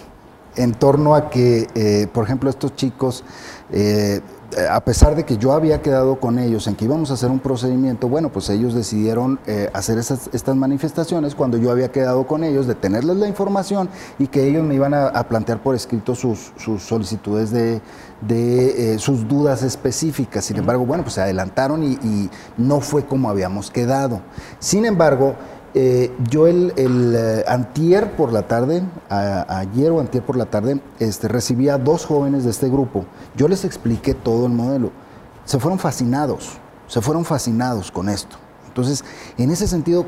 en 0.55 0.73
torno 0.73 1.15
a 1.15 1.29
que, 1.29 1.67
eh, 1.75 2.07
por 2.11 2.23
ejemplo, 2.23 2.49
estos 2.49 2.75
chicos, 2.75 3.23
eh, 3.71 4.21
a 4.69 4.83
pesar 4.83 5.15
de 5.15 5.23
que 5.23 5.37
yo 5.37 5.53
había 5.53 5.81
quedado 5.81 6.19
con 6.19 6.39
ellos 6.39 6.67
en 6.67 6.75
que 6.75 6.85
íbamos 6.85 7.11
a 7.11 7.15
hacer 7.15 7.29
un 7.29 7.39
procedimiento, 7.39 8.07
bueno, 8.07 8.29
pues 8.29 8.49
ellos 8.49 8.73
decidieron 8.73 9.39
eh, 9.47 9.69
hacer 9.73 9.97
estas 9.97 10.55
manifestaciones 10.55 11.35
cuando 11.35 11.57
yo 11.57 11.71
había 11.71 11.91
quedado 11.91 12.25
con 12.27 12.43
ellos, 12.43 12.67
de 12.67 12.75
tenerles 12.75 13.17
la 13.17 13.27
información 13.27 13.89
y 14.19 14.27
que 14.27 14.47
ellos 14.47 14.63
me 14.63 14.75
iban 14.75 14.93
a, 14.93 15.11
plantear 15.27 15.61
por 15.61 15.75
escrito 15.75 16.15
sus, 16.15 16.53
solicitudes 16.79 17.51
de, 17.51 17.81
sus 18.99 19.27
dudas 19.27 19.63
específicas. 19.63 20.45
Sin 20.45 20.57
embargo, 20.57 20.85
bueno, 20.85 21.03
pues 21.03 21.15
se 21.15 21.21
adelantaron 21.21 21.83
y, 21.83 21.93
y 22.03 22.29
no 22.57 22.81
fue 22.81 23.05
como 23.05 23.29
habíamos 23.29 23.71
quedado. 23.71 24.21
Sin 24.59 24.85
embargo, 24.85 25.35
eh, 25.75 26.15
yo 26.29 26.45
el, 26.47 26.73
eh, 26.77 27.43
antier 27.47 28.11
por 28.11 28.31
la 28.31 28.47
tarde, 28.47 28.83
ayer 29.09 29.91
o 29.91 29.99
antier 29.99 30.23
por 30.23 30.37
la 30.37 30.45
tarde, 30.45 30.79
este, 30.99 31.27
recibí 31.27 31.69
a 31.69 31.77
dos 31.77 32.05
jóvenes 32.05 32.43
de 32.43 32.51
este 32.51 32.69
grupo. 32.69 33.05
Yo 33.35 33.47
les 33.47 33.65
expliqué 33.65 34.13
todo 34.13 34.45
el 34.45 34.51
modelo. 34.51 34.91
Se 35.45 35.59
fueron 35.59 35.79
fascinados, 35.79 36.57
se 36.87 37.01
fueron 37.01 37.25
fascinados 37.25 37.91
con 37.91 38.07
esto. 38.07 38.37
Entonces, 38.67 39.03
en 39.37 39.51
ese 39.51 39.67
sentido, 39.67 40.05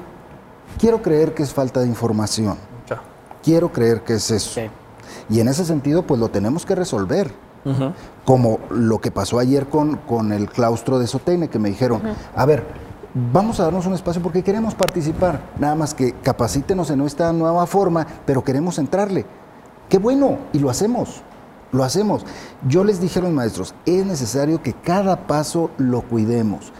quiero 0.80 1.02
creer 1.02 1.34
que 1.34 1.44
es 1.44 1.54
falta 1.54 1.80
de 1.82 1.88
información. 1.88 2.58
Quiero 3.44 3.72
creer 3.72 4.02
que 4.02 4.16
es 4.16 4.32
eso. 4.32 4.60
Y 5.30 5.40
en 5.40 5.48
ese 5.48 5.66
sentido, 5.66 6.02
pues 6.02 6.20
lo 6.20 6.30
tenemos 6.30 6.66
que 6.66 6.76
resolver. 6.76 7.32
Como 8.26 8.60
lo 8.70 9.02
que 9.02 9.10
pasó 9.10 9.40
ayer 9.40 9.68
con, 9.68 9.98
con 9.98 10.32
el 10.32 10.50
claustro 10.50 11.00
de 11.00 11.08
Sotene, 11.08 11.48
que 11.48 11.58
me 11.58 11.70
dijeron, 11.70 12.02
a 12.36 12.46
ver, 12.46 12.64
vamos 13.16 13.60
a 13.60 13.64
darnos 13.64 13.86
un 13.86 13.94
espacio 13.94 14.22
porque 14.22 14.44
queremos 14.44 14.76
participar, 14.76 15.42
nada 15.58 15.74
más 15.74 15.94
que 15.94 16.12
capacítenos 16.12 16.90
en 16.90 17.02
esta 17.02 17.32
nueva 17.32 17.66
forma, 17.66 18.06
pero 18.26 18.44
queremos 18.44 18.78
entrarle. 18.78 19.26
Qué 19.90 19.98
bueno, 19.98 20.38
y 20.52 20.60
lo 20.60 20.70
hacemos, 20.70 21.22
lo 21.72 21.84
hacemos. 21.84 22.26
Yo 22.68 22.84
les 22.84 23.00
dije 23.00 23.20
a 23.20 23.24
los 23.24 23.32
maestros, 23.32 23.74
es 23.86 24.06
necesario 24.06 24.62
que 24.62 24.74
cada 24.74 25.28
paso 25.28 25.72
lo 25.78 26.02
cuidemos, 26.02 26.74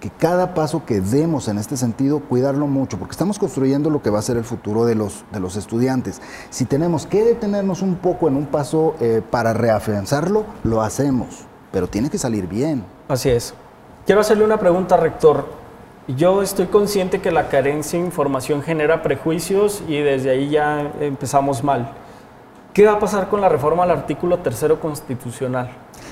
que 0.00 0.08
cada 0.08 0.54
paso 0.54 0.86
que 0.86 1.02
demos 1.02 1.48
en 1.48 1.58
este 1.58 1.76
sentido, 1.76 2.20
cuidarlo 2.20 2.66
mucho, 2.66 2.98
porque 2.98 3.12
estamos 3.12 3.38
construyendo 3.38 3.90
lo 3.90 4.00
que 4.00 4.10
va 4.10 4.20
a 4.20 4.22
ser 4.22 4.38
el 4.38 4.44
futuro 4.44 4.86
de 4.86 4.94
los, 4.94 5.24
de 5.32 5.40
los 5.40 5.56
estudiantes. 5.56 6.22
Si 6.48 6.64
tenemos 6.64 7.06
que 7.06 7.24
detenernos 7.24 7.82
un 7.82 7.96
poco 7.96 8.28
en 8.28 8.36
un 8.36 8.46
paso 8.46 8.94
eh, 9.00 9.20
para 9.30 9.52
reafianzarlo, 9.52 10.46
lo 10.62 10.80
hacemos, 10.80 11.44
pero 11.72 11.88
tiene 11.88 12.08
que 12.08 12.16
salir 12.18 12.46
bien. 12.46 12.84
Así 13.08 13.28
es. 13.28 13.52
Quiero 14.06 14.22
hacerle 14.22 14.44
una 14.44 14.58
pregunta, 14.58 14.96
rector. 14.96 15.63
Yo 16.06 16.42
estoy 16.42 16.66
consciente 16.66 17.20
que 17.20 17.30
la 17.30 17.48
carencia 17.48 17.98
de 17.98 18.04
información 18.04 18.62
genera 18.62 19.02
prejuicios 19.02 19.82
y 19.88 19.98
desde 19.98 20.30
ahí 20.30 20.50
ya 20.50 20.92
empezamos 21.00 21.64
mal. 21.64 21.92
¿Qué 22.74 22.84
va 22.86 22.94
a 22.94 22.98
pasar 22.98 23.28
con 23.28 23.40
la 23.40 23.48
reforma 23.48 23.84
al 23.84 23.90
artículo 23.90 24.38
tercero 24.40 24.80
constitucional? 24.80 25.70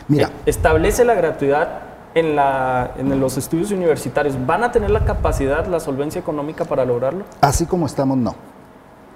Mira. 0.09 0.30
Establece 0.47 1.05
la 1.05 1.14
gratuidad 1.14 1.80
en, 2.14 2.36
la, 2.36 2.93
en 2.97 3.20
los 3.20 3.36
estudios 3.36 3.70
universitarios. 3.70 4.34
¿Van 4.47 4.64
a 4.64 4.72
tener 4.72 4.90
la 4.90 5.05
capacidad, 5.05 5.66
la 5.66 5.80
solvencia 5.80 6.20
económica 6.20 6.64
para 6.64 6.84
lograrlo? 6.84 7.24
Así 7.40 7.66
como 7.66 7.84
estamos, 7.84 8.16
no 8.16 8.51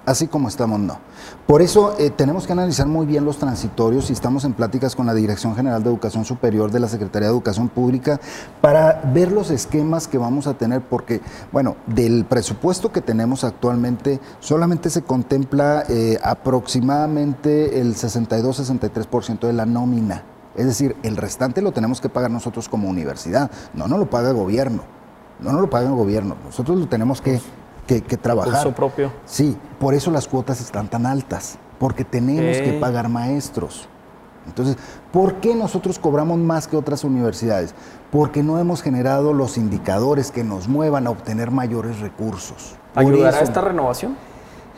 así 0.07 0.27
como 0.27 0.47
estamos 0.47 0.79
no. 0.79 0.99
Por 1.45 1.61
eso 1.61 1.95
eh, 1.99 2.09
tenemos 2.09 2.47
que 2.47 2.53
analizar 2.53 2.87
muy 2.87 3.05
bien 3.05 3.25
los 3.25 3.37
transitorios 3.37 4.09
y 4.09 4.13
estamos 4.13 4.45
en 4.45 4.53
pláticas 4.53 4.95
con 4.95 5.05
la 5.05 5.13
Dirección 5.13 5.53
General 5.53 5.83
de 5.83 5.89
Educación 5.89 6.23
Superior 6.23 6.71
de 6.71 6.79
la 6.79 6.87
Secretaría 6.87 7.27
de 7.27 7.33
Educación 7.33 7.67
Pública 7.67 8.19
para 8.61 9.01
ver 9.13 9.33
los 9.33 9.51
esquemas 9.51 10.07
que 10.07 10.17
vamos 10.17 10.47
a 10.47 10.53
tener, 10.53 10.81
porque, 10.81 11.21
bueno, 11.51 11.75
del 11.87 12.23
presupuesto 12.23 12.91
que 12.91 13.01
tenemos 13.01 13.43
actualmente 13.43 14.21
solamente 14.39 14.89
se 14.89 15.01
contempla 15.01 15.83
eh, 15.89 16.17
aproximadamente 16.23 17.81
el 17.81 17.95
62-63% 17.95 19.39
de 19.41 19.53
la 19.53 19.65
nómina. 19.65 20.23
Es 20.55 20.65
decir, 20.65 20.95
el 21.03 21.17
restante 21.17 21.61
lo 21.61 21.73
tenemos 21.73 21.99
que 21.99 22.07
pagar 22.07 22.31
nosotros 22.31 22.69
como 22.69 22.89
universidad, 22.89 23.51
no 23.73 23.87
no 23.89 23.97
lo 23.97 24.09
paga 24.09 24.29
el 24.29 24.35
gobierno, 24.35 24.83
no 25.41 25.51
nos 25.51 25.61
lo 25.61 25.69
paga 25.69 25.89
el 25.89 25.95
gobierno, 25.95 26.37
nosotros 26.45 26.79
lo 26.79 26.87
tenemos 26.87 27.21
que 27.21 27.41
que, 27.87 28.01
que 28.01 28.17
trabajar. 28.17 28.75
propio. 28.75 29.11
Sí, 29.25 29.57
por 29.79 29.93
eso 29.95 30.11
las 30.11 30.27
cuotas 30.27 30.61
están 30.61 30.87
tan 30.89 31.05
altas, 31.05 31.57
porque 31.79 32.03
tenemos 32.03 32.57
que 32.57 32.73
pagar 32.73 33.09
maestros. 33.09 33.87
Entonces, 34.45 34.77
¿por 35.11 35.35
qué 35.35 35.55
nosotros 35.55 35.99
cobramos 35.99 36.37
más 36.37 36.67
que 36.67 36.77
otras 36.77 37.03
universidades? 37.03 37.73
Porque 38.11 38.43
no 38.43 38.59
hemos 38.59 38.81
generado 38.81 39.33
los 39.33 39.57
indicadores 39.57 40.31
que 40.31 40.43
nos 40.43 40.67
muevan 40.67 41.07
a 41.07 41.09
obtener 41.09 41.51
mayores 41.51 41.99
recursos. 41.99 42.75
¿Ayudará 42.95 43.41
esta 43.41 43.61
renovación 43.61 44.15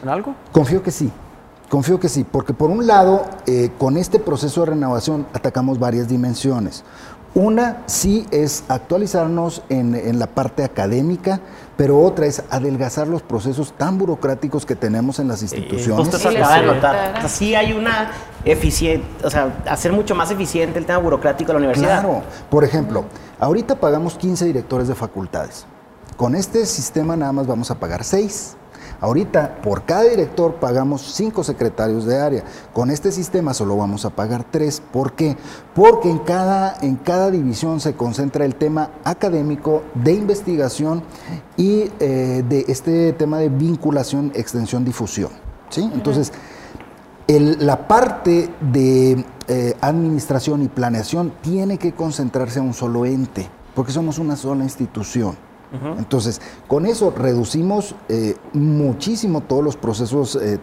en 0.02 0.10
algo? 0.10 0.36
Confío 0.52 0.82
que 0.82 0.92
sí. 0.92 1.12
Confío 1.70 2.00
que 2.00 2.10
sí, 2.10 2.26
porque 2.30 2.52
por 2.52 2.72
un 2.72 2.88
lado, 2.88 3.26
eh, 3.46 3.70
con 3.78 3.96
este 3.96 4.18
proceso 4.18 4.62
de 4.62 4.72
renovación 4.72 5.28
atacamos 5.34 5.78
varias 5.78 6.08
dimensiones. 6.08 6.84
Una 7.36 7.84
sí 7.86 8.26
es 8.32 8.64
actualizarnos 8.70 9.62
en, 9.70 10.18
la 10.18 10.28
parte 10.28 10.64
académica, 10.64 11.40
pero 11.78 12.00
otra 12.00 12.26
es 12.26 12.44
adelgazar 12.50 13.08
los 13.08 13.22
procesos 13.22 13.74
tan 13.78 13.98
burocráticos 13.98 14.66
que 14.66 14.76
tenemos 14.76 15.20
en 15.20 15.28
las 15.28 15.44
instituciones. 15.44 16.08
Sí, 16.08 16.28
de 16.28 16.66
notar. 16.66 17.30
sí 17.30 17.54
hay 17.54 17.74
una 17.74 18.12
eficiente, 18.44 19.06
o 19.24 19.30
sea, 19.30 19.62
hacer 19.70 19.92
mucho 19.94 20.16
más 20.16 20.32
eficiente 20.32 20.80
el 20.80 20.86
tema 20.86 21.00
burocrático 21.00 21.50
de 21.50 21.54
la 21.54 21.58
universidad. 21.60 22.02
Claro. 22.02 22.24
Por 22.50 22.64
ejemplo, 22.64 23.06
ahorita 23.40 23.76
pagamos 23.76 24.16
15 24.16 24.46
directores 24.46 24.88
de 24.88 24.96
facultades. 24.96 25.66
Con 26.18 26.36
este 26.36 26.66
sistema 26.66 27.16
nada 27.16 27.32
más 27.32 27.46
vamos 27.46 27.70
a 27.70 27.76
pagar 27.76 28.04
6. 28.04 28.58
Ahorita, 29.02 29.62
por 29.62 29.84
cada 29.84 30.04
director 30.04 30.56
pagamos 30.56 31.02
cinco 31.14 31.44
secretarios 31.44 32.06
de 32.06 32.18
área. 32.18 32.44
Con 32.74 32.92
este 32.92 33.12
sistema 33.12 33.54
solo 33.54 33.78
vamos 33.78 34.06
a 34.06 34.10
pagar 34.10 34.46
tres. 34.50 34.82
¿Por 34.92 35.14
qué? 35.14 35.38
Porque 35.74 36.10
en 36.10 36.20
cada, 36.20 36.78
en 36.82 36.96
cada 36.96 37.32
división 37.32 37.80
se 37.80 37.94
concentra 37.94 38.46
el 38.46 38.56
tema 38.56 38.92
académico, 39.04 39.84
de 39.94 40.14
investigación 40.14 41.04
y 41.56 41.92
eh, 42.00 42.44
de 42.48 42.66
este 42.68 43.14
tema 43.14 43.40
de 43.40 43.50
vinculación, 43.50 44.32
extensión, 44.36 44.84
difusión. 44.84 45.32
¿sí? 45.70 45.90
Entonces, 45.94 46.32
la 47.28 47.88
parte 47.88 48.50
de 48.60 49.24
eh, 49.48 49.76
administración 49.82 50.64
y 50.64 50.68
planeación 50.68 51.32
tiene 51.42 51.78
que 51.78 51.94
concentrarse 51.94 52.60
a 52.60 52.64
un 52.64 52.74
solo 52.74 53.06
ente, 53.06 53.48
porque 53.76 53.92
somos 53.92 54.18
una 54.18 54.36
sola 54.36 54.64
institución. 54.64 55.49
Entonces, 55.98 56.42
con 56.68 56.86
eso 56.86 57.12
reducimos 57.12 57.96
eh, 58.08 58.36
muchísimo 58.54 59.42
todos 59.42 59.64
los 59.64 59.78
procesos 59.78 60.36
eh, 60.36 60.60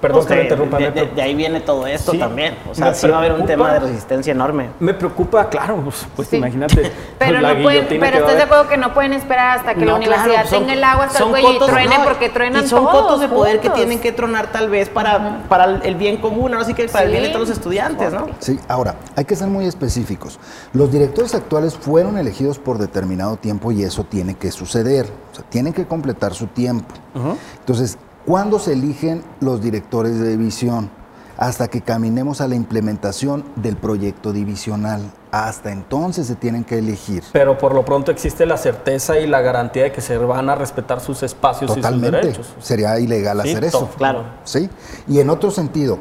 perdón 0.00 0.26
que 0.26 0.34
me 0.34 0.42
interrumpa. 0.42 0.78
De, 0.78 1.22
ahí 1.22 1.34
viene 1.34 1.60
todo 1.60 1.86
esto 1.86 2.12
también. 2.12 2.56
O 2.70 2.74
sea, 2.74 2.94
sí 2.94 3.08
va 3.08 3.16
a 3.16 3.18
haber 3.18 3.32
un 3.32 3.46
tema 3.46 3.72
de 3.72 3.80
resistencia 3.80 4.32
enorme. 4.32 4.70
Me 4.80 4.94
preocupa, 4.94 5.48
claro, 5.48 5.80
pues, 5.84 6.06
pues 6.14 6.32
imagínate. 6.32 6.92
pero 7.18 7.40
no 7.40 7.62
pueden, 7.62 7.86
pero 7.88 8.18
estás 8.18 8.36
de 8.36 8.42
acuerdo 8.42 8.68
que 8.68 8.76
no 8.76 8.92
pueden 8.94 9.12
esperar 9.12 9.58
hasta 9.58 9.74
que 9.74 9.84
la 9.84 9.94
universidad 9.94 10.48
tenga 10.48 10.72
el 10.72 10.84
agua 10.84 11.04
hasta 11.04 11.24
el 11.24 11.30
cuello 11.30 11.52
y 11.52 11.58
truene 11.58 11.96
porque 12.04 12.28
truenan 12.28 12.64
y 12.64 12.68
son 12.68 12.84
cotos 12.84 13.20
de 13.20 13.28
poder 13.28 13.60
que 13.60 13.70
tienen 13.70 14.00
que 14.00 14.12
tronar 14.12 14.50
tal 14.52 14.68
vez 14.68 14.88
para, 14.88 15.42
para 15.48 15.64
el 15.64 15.94
bien 15.94 16.18
común, 16.18 16.52
ahora 16.54 16.66
sí 16.66 16.74
que 16.74 16.86
para 16.88 17.04
el 17.04 17.10
bien 17.10 17.22
de 17.22 17.28
todos 17.28 17.48
los 17.48 17.56
estudiantes, 17.56 18.12
¿no? 18.12 18.26
Sí, 18.38 18.58
ahora, 18.68 18.96
hay 19.16 19.24
que 19.24 19.36
ser 19.36 19.48
muy 19.48 19.66
específicos. 19.66 20.38
Los 20.72 20.90
directores 20.90 21.34
actuales 21.34 21.76
fueron 21.76 22.18
elegidos 22.18 22.58
por 22.58 22.78
determinado 22.78 23.36
tiempo 23.36 23.72
y 23.72 23.82
eso 23.82 24.04
tiene 24.04 24.34
que 24.34 24.50
suceder. 24.50 25.06
O 25.32 25.34
sea, 25.34 25.44
tienen 25.48 25.72
que 25.72 25.86
completar 25.86 26.34
su 26.34 26.46
tiempo. 26.48 26.94
Entonces, 27.60 27.98
¿Cuándo 28.24 28.60
se 28.60 28.74
eligen 28.74 29.24
los 29.40 29.60
directores 29.60 30.20
de 30.20 30.30
división? 30.30 30.90
Hasta 31.38 31.66
que 31.66 31.80
caminemos 31.80 32.40
a 32.40 32.46
la 32.46 32.54
implementación 32.54 33.44
del 33.56 33.76
proyecto 33.76 34.32
divisional. 34.32 35.00
Hasta 35.32 35.72
entonces 35.72 36.28
se 36.28 36.36
tienen 36.36 36.62
que 36.62 36.78
elegir. 36.78 37.24
Pero 37.32 37.58
por 37.58 37.74
lo 37.74 37.84
pronto 37.84 38.12
existe 38.12 38.46
la 38.46 38.56
certeza 38.58 39.18
y 39.18 39.26
la 39.26 39.40
garantía 39.40 39.84
de 39.84 39.92
que 39.92 40.00
se 40.00 40.18
van 40.18 40.48
a 40.50 40.54
respetar 40.54 41.00
sus 41.00 41.24
espacios 41.24 41.76
y 41.76 41.82
sus 41.82 42.00
derechos. 42.00 42.54
Sería 42.60 42.96
ilegal 43.00 43.40
hacer 43.40 43.64
eso. 43.64 43.90
Claro. 43.98 44.24
¿Sí? 44.44 44.70
Y 45.08 45.18
en 45.18 45.28
otro 45.28 45.50
sentido, 45.50 45.98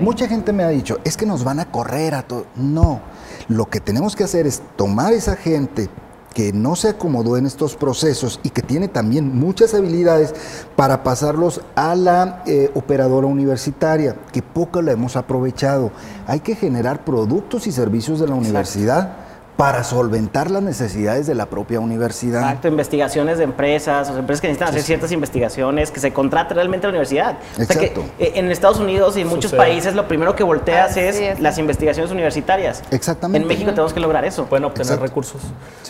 mucha 0.00 0.26
gente 0.26 0.52
me 0.52 0.64
ha 0.64 0.68
dicho, 0.70 0.98
es 1.04 1.16
que 1.16 1.24
nos 1.24 1.44
van 1.44 1.60
a 1.60 1.70
correr 1.70 2.16
a 2.16 2.22
todo. 2.22 2.46
No. 2.56 3.00
Lo 3.46 3.66
que 3.66 3.78
tenemos 3.78 4.16
que 4.16 4.24
hacer 4.24 4.44
es 4.44 4.60
tomar 4.74 5.12
esa 5.12 5.36
gente 5.36 5.88
que 6.34 6.52
no 6.52 6.76
se 6.76 6.88
acomodó 6.88 7.36
en 7.36 7.46
estos 7.46 7.76
procesos 7.76 8.40
y 8.42 8.50
que 8.50 8.62
tiene 8.62 8.88
también 8.88 9.38
muchas 9.38 9.74
habilidades 9.74 10.34
para 10.76 11.02
pasarlos 11.02 11.60
a 11.74 11.94
la 11.94 12.42
eh, 12.46 12.70
operadora 12.74 13.26
universitaria, 13.26 14.16
que 14.32 14.42
poco 14.42 14.82
la 14.82 14.92
hemos 14.92 15.16
aprovechado. 15.16 15.90
Hay 16.26 16.40
que 16.40 16.54
generar 16.54 17.04
productos 17.04 17.66
y 17.66 17.72
servicios 17.72 18.20
de 18.20 18.28
la 18.28 18.34
universidad 18.34 19.29
para 19.60 19.84
solventar 19.84 20.50
las 20.50 20.62
necesidades 20.62 21.26
de 21.26 21.34
la 21.34 21.44
propia 21.44 21.80
universidad. 21.80 22.40
Exacto, 22.40 22.68
investigaciones 22.68 23.36
de 23.36 23.44
empresas, 23.44 24.08
o 24.08 24.16
empresas 24.16 24.40
que 24.40 24.46
necesitan 24.46 24.68
hacer 24.70 24.80
ciertas 24.80 25.12
investigaciones, 25.12 25.90
que 25.90 26.00
se 26.00 26.14
contrate 26.14 26.54
realmente 26.54 26.86
la 26.86 26.92
universidad. 26.92 27.36
Exacto. 27.58 28.06
Eh, 28.18 28.32
en 28.36 28.50
Estados 28.50 28.78
Unidos 28.78 29.18
y 29.18 29.20
en 29.20 29.26
muchos 29.28 29.52
países 29.52 29.94
lo 29.94 30.08
primero 30.08 30.34
que 30.34 30.44
volteas 30.44 30.96
es, 30.96 31.38
las 31.40 31.58
investigaciones 31.58 32.10
universitarias. 32.10 32.82
Exactamente. 32.90 33.42
En 33.42 33.46
México 33.46 33.68
tenemos 33.72 33.92
que 33.92 34.00
lograr 34.00 34.24
eso. 34.24 34.46
Pueden 34.46 34.64
obtener 34.64 34.98
recursos. 34.98 35.42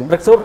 Rector, 0.08 0.44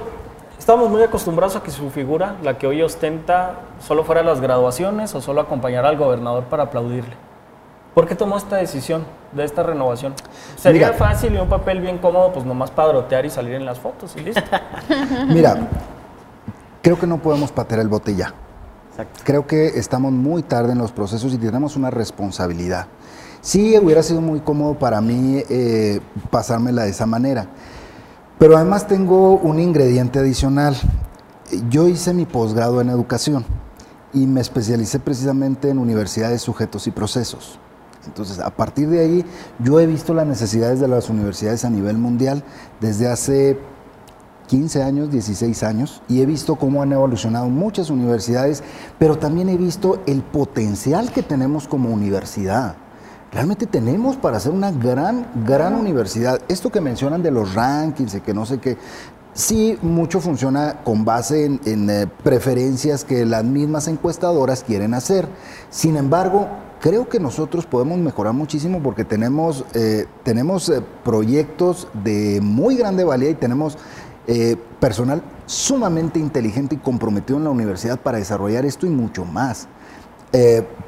estamos 0.60 0.88
muy 0.92 1.02
acostumbrados 1.02 1.56
a 1.56 1.64
que 1.64 1.72
su 1.72 1.90
figura, 1.90 2.36
la 2.44 2.60
que 2.60 2.68
hoy 2.68 2.84
ostenta, 2.84 3.54
solo 3.80 4.04
fuera 4.04 4.22
las 4.22 4.40
graduaciones 4.40 5.16
o 5.16 5.22
solo 5.22 5.42
acompañar 5.42 5.84
al 5.88 5.98
gobernador 5.98 6.44
para 6.44 6.66
aplaudirle. 6.66 7.25
¿Por 7.96 8.10
qué 8.10 8.14
tomó 8.14 8.38
esta 8.38 8.58
decisión 8.58 9.06
de 9.32 9.46
esta 9.46 9.64
renovación? 9.64 10.14
Sería 10.58 10.92
fácil 10.92 11.34
y 11.34 11.38
un 11.38 11.48
papel 11.48 11.80
bien 11.80 11.98
cómodo, 11.98 12.34
pues 12.34 12.46
nomás 12.46 12.70
padrotear 12.70 13.26
y 13.26 13.30
salir 13.30 13.54
en 13.54 13.66
las 13.66 13.80
fotos 13.80 14.14
y 14.18 14.20
listo. 14.20 14.42
Mira, 15.30 15.70
creo 16.82 17.00
que 17.00 17.08
no 17.08 17.22
podemos 17.22 17.54
patear 17.54 17.80
el 17.80 17.88
bote 17.88 18.14
ya. 18.14 18.34
Creo 19.24 19.48
que 19.48 19.68
estamos 19.80 20.12
muy 20.12 20.44
tarde 20.44 20.74
en 20.74 20.78
los 20.78 20.92
procesos 20.92 21.34
y 21.34 21.38
tenemos 21.38 21.78
una 21.78 21.90
responsabilidad. 21.90 22.88
Sí, 23.40 23.78
hubiera 23.78 24.04
sido 24.04 24.20
muy 24.20 24.42
cómodo 24.42 24.78
para 24.78 25.00
mí 25.00 25.42
eh, 25.50 26.02
pasármela 26.30 26.84
de 26.84 26.90
esa 26.90 27.06
manera. 27.06 27.48
Pero 28.38 28.58
además 28.58 28.88
tengo 28.88 29.38
un 29.38 29.58
ingrediente 29.58 30.20
adicional. 30.20 30.76
Yo 31.70 31.88
hice 31.88 32.14
mi 32.14 32.26
posgrado 32.26 32.82
en 32.82 32.90
educación 32.90 33.46
y 34.14 34.28
me 34.28 34.42
especialicé 34.42 35.00
precisamente 35.00 35.70
en 35.70 35.78
universidades, 35.78 36.42
sujetos 36.42 36.88
y 36.88 36.92
procesos. 36.92 37.58
Entonces, 38.08 38.40
a 38.40 38.50
partir 38.50 38.90
de 38.90 39.00
ahí, 39.00 39.26
yo 39.60 39.80
he 39.80 39.88
visto 39.88 40.14
las 40.14 40.28
necesidades 40.28 40.80
de 40.80 40.88
las 40.88 41.10
universidades 41.10 41.66
a 41.66 41.70
nivel 41.70 41.98
mundial 41.98 42.44
desde 42.80 43.08
hace 43.08 43.58
15 44.48 44.84
años, 44.84 45.12
16 45.12 45.64
años, 45.64 46.02
y 46.08 46.22
he 46.22 46.26
visto 46.26 46.56
cómo 46.56 46.82
han 46.82 46.92
evolucionado 46.94 47.50
muchas 47.50 47.90
universidades, 47.90 48.64
pero 49.00 49.18
también 49.18 49.50
he 49.50 49.58
visto 49.58 50.02
el 50.06 50.22
potencial 50.22 51.12
que 51.12 51.24
tenemos 51.24 51.68
como 51.68 51.90
universidad. 51.90 52.76
Realmente 53.32 53.66
tenemos 53.66 54.16
para 54.16 54.40
ser 54.40 54.54
una 54.54 54.72
gran, 54.72 55.28
gran 55.46 55.76
universidad. 55.76 56.40
Esto 56.48 56.72
que 56.72 56.80
mencionan 56.80 57.22
de 57.22 57.32
los 57.32 57.54
rankings 57.54 58.16
y 58.16 58.22
que 58.22 58.34
no 58.34 58.46
sé 58.46 58.60
qué, 58.60 58.78
sí 59.34 59.78
mucho 59.82 60.22
funciona 60.22 60.78
con 60.84 61.04
base 61.04 61.46
en, 61.46 61.60
en 61.66 61.90
eh, 61.90 62.08
preferencias 62.24 63.04
que 63.04 63.26
las 63.26 63.44
mismas 63.44 63.90
encuestadoras 63.90 64.64
quieren 64.64 64.94
hacer. 64.94 65.28
Sin 65.70 65.98
embargo, 65.98 66.48
creo 66.80 67.10
que 67.10 67.20
nosotros 67.20 67.66
podemos 67.66 67.98
mejorar 67.98 68.34
muchísimo 68.34 68.82
porque 68.82 69.06
tenemos, 69.06 69.66
eh, 69.74 70.06
tenemos 70.24 70.70
eh, 70.70 70.82
proyectos 71.04 71.88
de 72.04 72.40
muy 72.42 72.76
grande 72.76 73.04
valía 73.04 73.30
y 73.30 73.36
tenemos 73.36 73.78
eh, 74.28 74.56
personal 74.80 75.22
sumamente 75.46 76.20
inteligente 76.20 76.76
y 76.76 76.78
comprometido 76.80 77.38
en 77.38 77.46
la 77.46 77.52
universidad 77.52 78.00
para 78.00 78.18
desarrollar 78.18 78.66
esto 78.66 78.86
y 78.86 78.90
mucho 78.90 79.26
más. 79.26 79.68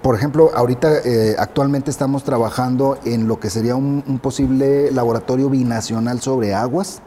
por 0.01 0.15
ejemplo, 0.15 0.51
ahorita 0.53 0.89
actualmente 1.37 1.89
estamos 1.89 2.25
trabajando 2.25 2.97
en 3.05 3.29
lo 3.29 3.39
que 3.39 3.49
sería 3.49 3.77
un 3.77 4.19
posible 4.21 4.91
laboratorio 4.91 5.49
binacional 5.49 6.19
sobre 6.19 6.53
aguas 6.53 7.01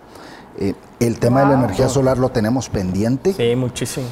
eh, 0.58 0.74
el 0.98 1.18
tema 1.18 1.40
de 1.40 1.46
la 1.46 1.54
energía 1.54 1.88
solar 1.88 2.18
lo 2.18 2.30
tenemos 2.30 2.68
pendiente. 2.68 3.32
Sí, 3.32 3.56
muchísimo. 3.56 4.06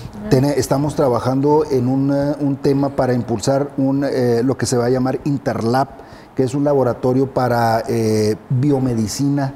estamos 0.57 0.95
trabajando 0.95 1.65
en 1.71 1.89
un 1.89 2.57
tema 2.63 2.91
para 2.91 3.13
impulsar 3.13 3.71
un, 3.77 4.05
eh, 4.05 4.43
lo 4.43 4.57
que 4.57 4.67
se 4.67 4.77
va 4.77 4.87
a 4.87 4.91
llamar 4.91 5.21
Interlab, 5.25 5.89
que 6.35 6.45
es 6.45 6.55
un 6.55 6.65
laboratorio 6.65 7.27
para 7.27 7.83
eh, 7.89 8.37
biomedicina 8.49 9.55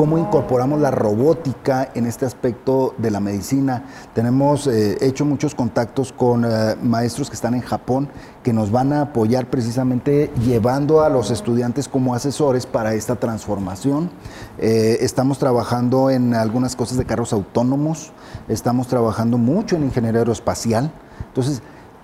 cómo 0.00 0.16
incorporamos 0.16 0.80
la 0.80 0.90
robótica 0.90 1.90
en 1.94 2.06
este 2.06 2.24
aspecto 2.24 2.94
de 2.96 3.10
la 3.10 3.20
medicina. 3.20 3.84
Tenemos 4.14 4.66
eh, 4.66 4.96
hecho 5.02 5.26
muchos 5.26 5.54
contactos 5.54 6.10
con 6.10 6.46
eh, 6.46 6.74
maestros 6.82 7.28
que 7.28 7.34
están 7.34 7.52
en 7.52 7.60
Japón 7.60 8.08
que 8.42 8.54
nos 8.54 8.70
van 8.70 8.94
a 8.94 9.02
apoyar 9.02 9.50
precisamente 9.50 10.30
llevando 10.42 11.02
a 11.02 11.10
los 11.10 11.30
estudiantes 11.30 11.86
como 11.86 12.14
asesores 12.14 12.64
para 12.64 12.94
esta 12.94 13.16
transformación. 13.16 14.10
Eh, 14.56 14.96
estamos 15.02 15.38
trabajando 15.38 16.08
en 16.08 16.32
algunas 16.32 16.76
cosas 16.76 16.96
de 16.96 17.04
carros 17.04 17.34
autónomos, 17.34 18.12
estamos 18.48 18.86
trabajando 18.86 19.36
mucho 19.36 19.76
en 19.76 19.84
ingeniería 19.84 20.20
aeroespacial. 20.20 20.90
Entonces, 21.28 21.60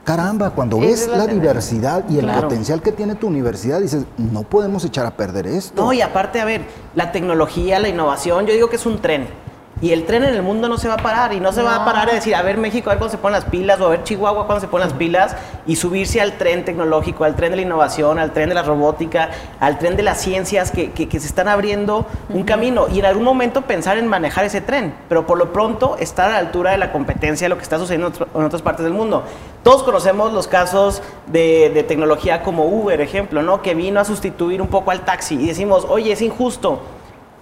caramba, 0.07 0.51
cuando 0.51 0.79
ves 0.79 1.09
la 1.09 1.27
diversidad 1.27 2.09
y 2.09 2.19
el 2.19 2.31
potencial 2.31 2.81
que 2.81 2.93
tiene 2.93 3.17
tu 3.17 3.27
universidad, 3.27 3.81
dices, 3.81 4.05
no 4.17 4.45
podemos 4.45 4.85
echar 4.85 5.05
a 5.05 5.17
perder 5.17 5.49
esto. 5.49 5.83
No, 5.83 5.93
y 5.93 6.01
aparte, 6.01 6.41
a 6.41 6.45
ver, 6.45 6.63
la 6.95 7.11
tecnología, 7.11 7.81
la 7.81 7.89
innovación, 7.89 8.47
yo 8.47 8.55
digo 8.55 8.71
que 8.71 8.77
es 8.77 8.87
un 8.87 9.01
tren. 9.03 9.27
Y 9.83 9.93
el 9.93 10.07
tren 10.07 10.25
en 10.25 10.35
el 10.35 10.41
mundo 10.41 10.71
no 10.71 10.79
se 10.79 10.89
va 10.89 10.95
a 10.95 11.03
parar 11.03 11.35
y 11.35 11.41
no 11.41 11.53
se 11.53 11.63
va 11.63 11.77
a 11.77 11.85
parar 11.85 12.09
a 12.09 12.15
decir, 12.15 12.35
a 12.35 12.41
ver 12.41 12.57
México, 12.57 12.89
a 12.89 12.95
ver 12.95 12.99
cuándo 12.99 13.15
se 13.15 13.19
ponen 13.19 13.39
las 13.39 13.45
pilas, 13.45 13.79
o 13.79 13.85
a 13.85 13.89
ver 13.91 14.05
Chihuahua 14.05 14.47
cuándo 14.47 14.63
se 14.63 14.69
ponen 14.69 14.89
las 14.89 14.97
pilas, 14.97 15.37
y 15.67 15.77
subirse 15.77 16.19
al 16.23 16.39
tren 16.39 16.65
tecnológico, 16.65 17.25
al 17.25 17.37
tren 17.37 17.51
de 17.51 17.57
la 17.57 17.63
innovación, 17.63 18.19
al 18.19 18.33
tren 18.33 18.49
de 18.49 18.55
la 18.55 18.63
robótica, 18.63 19.29
al 19.61 19.79
tren 19.79 19.95
de 19.95 20.03
las 20.03 20.19
ciencias 20.19 20.71
que, 20.71 20.93
que, 20.93 21.21
se 21.21 21.27
están 21.27 21.47
abriendo 21.47 22.07
un 22.31 22.45
camino. 22.45 22.87
Y 22.91 23.01
en 23.01 23.05
algún 23.05 23.25
momento 23.25 23.63
pensar 23.63 23.99
en 23.99 24.07
manejar 24.07 24.47
ese 24.47 24.63
tren, 24.63 24.95
pero 25.11 25.27
por 25.27 25.37
lo 25.37 25.53
pronto 25.53 25.99
estar 25.99 26.31
a 26.31 26.33
la 26.33 26.39
altura 26.39 26.71
de 26.71 26.79
la 26.79 26.91
competencia 26.91 27.45
de 27.45 27.51
lo 27.51 27.59
que 27.59 27.65
está 27.65 27.79
sucediendo 27.79 28.11
en 28.35 28.45
otras 28.45 28.63
partes 28.63 28.83
del 28.83 28.95
mundo. 28.95 29.25
Todos 29.63 29.83
conocemos 29.83 30.33
los 30.33 30.49
casos 30.49 31.03
de, 31.27 31.69
de 31.69 31.83
tecnología 31.83 32.43
como 32.43 32.65
Uber, 32.65 32.99
ejemplo, 33.03 33.43
¿no? 33.43 33.61
Que 33.61 33.75
vino 33.75 34.01
a 34.01 34.07
sustituir 34.07 34.63
un 34.63 34.69
poco 34.69 34.91
al 34.91 35.05
taxi 35.05 35.35
y 35.35 35.49
decimos, 35.49 35.85
oye, 35.87 36.13
es 36.13 36.23
injusto. 36.23 36.81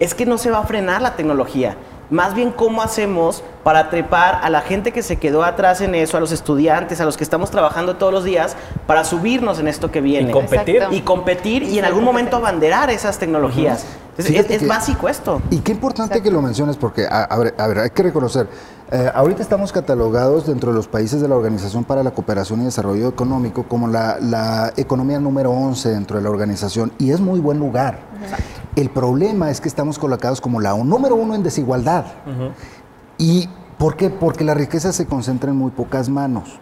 Es 0.00 0.16
que 0.16 0.26
no 0.26 0.38
se 0.38 0.50
va 0.50 0.58
a 0.58 0.64
frenar 0.64 1.00
la 1.00 1.14
tecnología 1.14 1.76
más 2.10 2.34
bien 2.34 2.50
cómo 2.50 2.82
hacemos 2.82 3.42
para 3.62 3.90
trepar 3.90 4.40
a 4.42 4.50
la 4.50 4.60
gente 4.60 4.92
que 4.92 5.02
se 5.02 5.16
quedó 5.16 5.42
atrás 5.42 5.80
en 5.80 5.94
eso, 5.94 6.16
a 6.16 6.20
los 6.20 6.32
estudiantes, 6.32 7.00
a 7.00 7.04
los 7.04 7.16
que 7.16 7.24
estamos 7.24 7.50
trabajando 7.50 7.96
todos 7.96 8.12
los 8.12 8.24
días, 8.24 8.56
para 8.86 9.04
subirnos 9.04 9.58
en 9.58 9.68
esto 9.68 9.90
que 9.90 10.00
viene. 10.00 10.30
Y 10.30 10.32
competir. 10.32 10.82
Y 10.90 11.00
competir 11.00 11.62
y, 11.62 11.78
en 11.78 11.84
algún 11.84 12.04
momento 12.04 12.36
abanderar 12.36 12.90
esas 12.90 13.18
tecnologías. 13.18 13.86
es, 14.18 14.68
básico 14.68 15.08
esto. 15.08 15.40
Y 15.50 15.58
qué 15.60 15.72
importante 15.72 16.22
que 16.22 16.30
lo 16.30 16.42
menciones 16.42 16.76
porque, 16.76 17.06
a, 17.10 17.36
ver, 17.38 17.54
a 17.56 17.66
ver, 17.66 17.78
hay 17.78 17.90
que 17.90 18.02
reconocer, 18.02 18.48
eh, 18.92 19.10
ahorita 19.14 19.42
estamos 19.42 19.72
catalogados 19.72 20.46
dentro 20.46 20.70
de 20.70 20.76
los 20.76 20.88
países 20.88 21.20
de 21.20 21.28
la 21.28 21.36
Organización 21.36 21.84
para 21.84 22.02
la 22.02 22.10
Cooperación 22.10 22.60
y 22.60 22.64
Desarrollo 22.64 23.08
Económico 23.08 23.64
como 23.64 23.88
la, 23.88 24.18
la 24.20 24.72
economía 24.76 25.18
número 25.18 25.50
11 25.50 25.88
dentro 25.90 26.18
de 26.18 26.22
la 26.22 26.30
organización 26.30 26.92
y 26.98 27.10
es 27.10 27.20
muy 27.20 27.40
buen 27.40 27.58
lugar. 27.58 28.00
El 28.76 28.90
problema 28.90 29.50
es 29.50 29.60
que 29.60 29.68
estamos 29.68 29.98
colocados 29.98 30.40
como 30.40 30.60
la 30.60 30.76
número 30.76 31.14
uno 31.14 31.34
en 31.34 31.42
desigualdad. 31.42 32.04
¿Y 33.16 33.48
por 33.78 33.96
qué? 33.96 34.10
Porque 34.10 34.44
la 34.44 34.54
riqueza 34.54 34.92
se 34.92 35.06
concentra 35.06 35.50
en 35.50 35.56
muy 35.56 35.70
pocas 35.70 36.08
manos. 36.08 36.60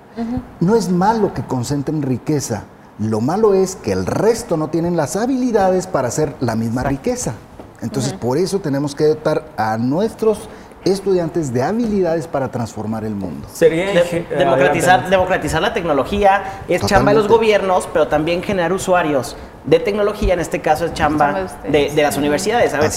No 0.61 0.77
es 0.77 0.91
malo 0.91 1.35
que 1.35 1.43
concentren 1.43 2.03
riqueza. 2.03 2.64
Lo 2.99 3.20
malo 3.20 3.55
es 3.55 3.77
que 3.77 3.93
el 3.93 4.07
resto 4.07 4.57
no 4.57 4.68
tienen 4.68 4.97
las 4.97 5.16
habilidades 5.16 5.87
para 5.87 6.09
hacer 6.09 6.37
la 6.41 6.55
misma 6.55 6.83
riqueza. 6.85 7.35
Entonces, 7.81 8.12
por 8.12 8.39
eso 8.39 8.61
tenemos 8.61 8.95
que 8.95 9.07
dotar 9.07 9.51
a 9.57 9.77
nuestros 9.77 10.49
estudiantes 10.85 11.53
de 11.53 11.62
habilidades 11.62 12.26
para 12.26 12.49
transformar 12.49 13.05
el 13.05 13.14
mundo. 13.14 13.49
Sería 13.53 14.05
democratizar, 14.37 15.09
democratizar 15.09 15.62
la 15.62 15.72
tecnología, 15.72 16.62
es 16.68 16.85
chamba 16.87 17.12
de 17.12 17.18
los 17.18 17.28
gobiernos, 17.28 17.89
pero 17.93 18.09
también 18.09 18.43
generar 18.43 18.72
usuarios 18.72 19.37
de 19.64 19.78
tecnología, 19.78 20.35
en 20.35 20.41
este 20.41 20.61
caso 20.61 20.87
es 20.87 20.95
chamba 20.95 21.47
de, 21.68 21.93
las 21.97 22.16
universidades. 22.16 22.74
A 22.74 22.80
ver, 22.80 22.91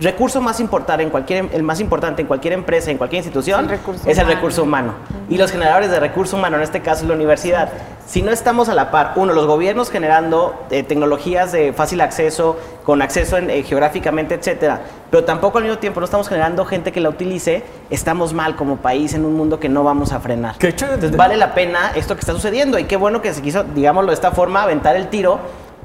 recurso 0.00 0.40
más 0.40 0.60
importante 0.60 1.02
en 1.02 1.10
cualquier, 1.10 1.46
el 1.52 1.62
más 1.62 1.80
importante 1.80 2.22
en 2.22 2.28
cualquier 2.28 2.52
empresa, 2.54 2.90
en 2.90 2.98
cualquier 2.98 3.18
institución, 3.24 3.64
Es 3.64 3.70
el 3.72 3.78
recurso 3.78 4.02
es 4.08 4.18
el 4.18 4.24
humano. 4.24 4.34
recurso 4.36 4.62
humano. 4.62 4.94
Y 5.28 5.38
los 5.38 5.50
generadores 5.50 5.90
de 5.90 5.98
recurso 6.00 6.36
humano, 6.36 6.56
en 6.56 6.62
este 6.62 6.80
caso 6.80 7.04
la 7.06 7.14
universidad, 7.14 7.70
si 8.06 8.22
no 8.22 8.30
estamos 8.30 8.68
a 8.68 8.74
la 8.74 8.90
par, 8.90 9.12
uno, 9.16 9.32
los 9.32 9.46
gobiernos 9.46 9.90
generando 9.90 10.54
eh, 10.70 10.82
tecnologías 10.82 11.52
de 11.52 11.72
fácil 11.72 12.00
acceso, 12.00 12.56
con 12.84 13.02
acceso 13.02 13.36
en, 13.36 13.50
eh, 13.50 13.62
geográficamente, 13.64 14.34
etcétera, 14.34 14.80
pero 15.10 15.24
tampoco 15.24 15.58
al 15.58 15.64
mismo 15.64 15.78
tiempo 15.78 16.00
no 16.00 16.04
estamos 16.04 16.28
generando 16.28 16.64
gente 16.64 16.92
que 16.92 17.00
la 17.00 17.08
utilice, 17.10 17.64
estamos 17.90 18.32
mal 18.32 18.56
como 18.56 18.76
país 18.76 19.12
en 19.14 19.24
un 19.24 19.34
mundo 19.34 19.58
que 19.60 19.68
no 19.68 19.82
vamos 19.84 20.12
a 20.12 20.20
frenar. 20.20 20.56
Desde- 20.58 21.16
Vale 21.16 21.36
la 21.36 21.54
pena 21.54 21.92
esto 21.96 22.14
que 22.14 22.20
está 22.20 22.32
sucediendo 22.32 22.78
y 22.78 22.84
qué 22.84 22.96
bueno 22.96 23.20
que 23.20 23.34
se 23.34 23.42
quiso, 23.42 23.64
digámoslo 23.64 24.10
de 24.10 24.14
esta 24.14 24.30
forma, 24.30 24.62
aventar 24.62 24.96
el 24.96 25.08
tiro, 25.08 25.38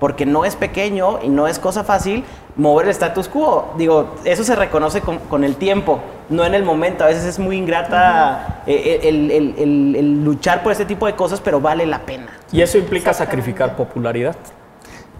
porque 0.03 0.25
no 0.25 0.43
es 0.43 0.57
pequeño 0.57 1.19
y 1.23 1.29
no 1.29 1.47
es 1.47 1.59
cosa 1.59 1.85
fácil 1.85 2.25
mover 2.57 2.87
el 2.87 2.91
status 2.91 3.29
quo. 3.29 3.73
Digo, 3.77 4.15
eso 4.25 4.43
se 4.43 4.53
reconoce 4.53 4.99
con, 4.99 5.17
con 5.17 5.45
el 5.45 5.55
tiempo, 5.55 6.01
no 6.27 6.43
en 6.43 6.53
el 6.55 6.63
momento. 6.65 7.05
A 7.05 7.07
veces 7.07 7.23
es 7.23 7.39
muy 7.39 7.55
ingrata 7.55 8.63
eh, 8.67 8.99
el, 9.03 9.31
el- 9.31 9.55
el- 9.57 9.95
el 9.95 10.23
luchar 10.25 10.61
por 10.61 10.73
este 10.73 10.83
tipo 10.83 11.05
de 11.05 11.15
cosas, 11.15 11.39
pero 11.39 11.61
vale 11.61 11.85
la 11.85 11.99
pena. 11.99 12.27
Y 12.51 12.59
eso 12.61 12.77
implica 12.77 13.13
sacrificar 13.13 13.77
popularidad. 13.77 14.35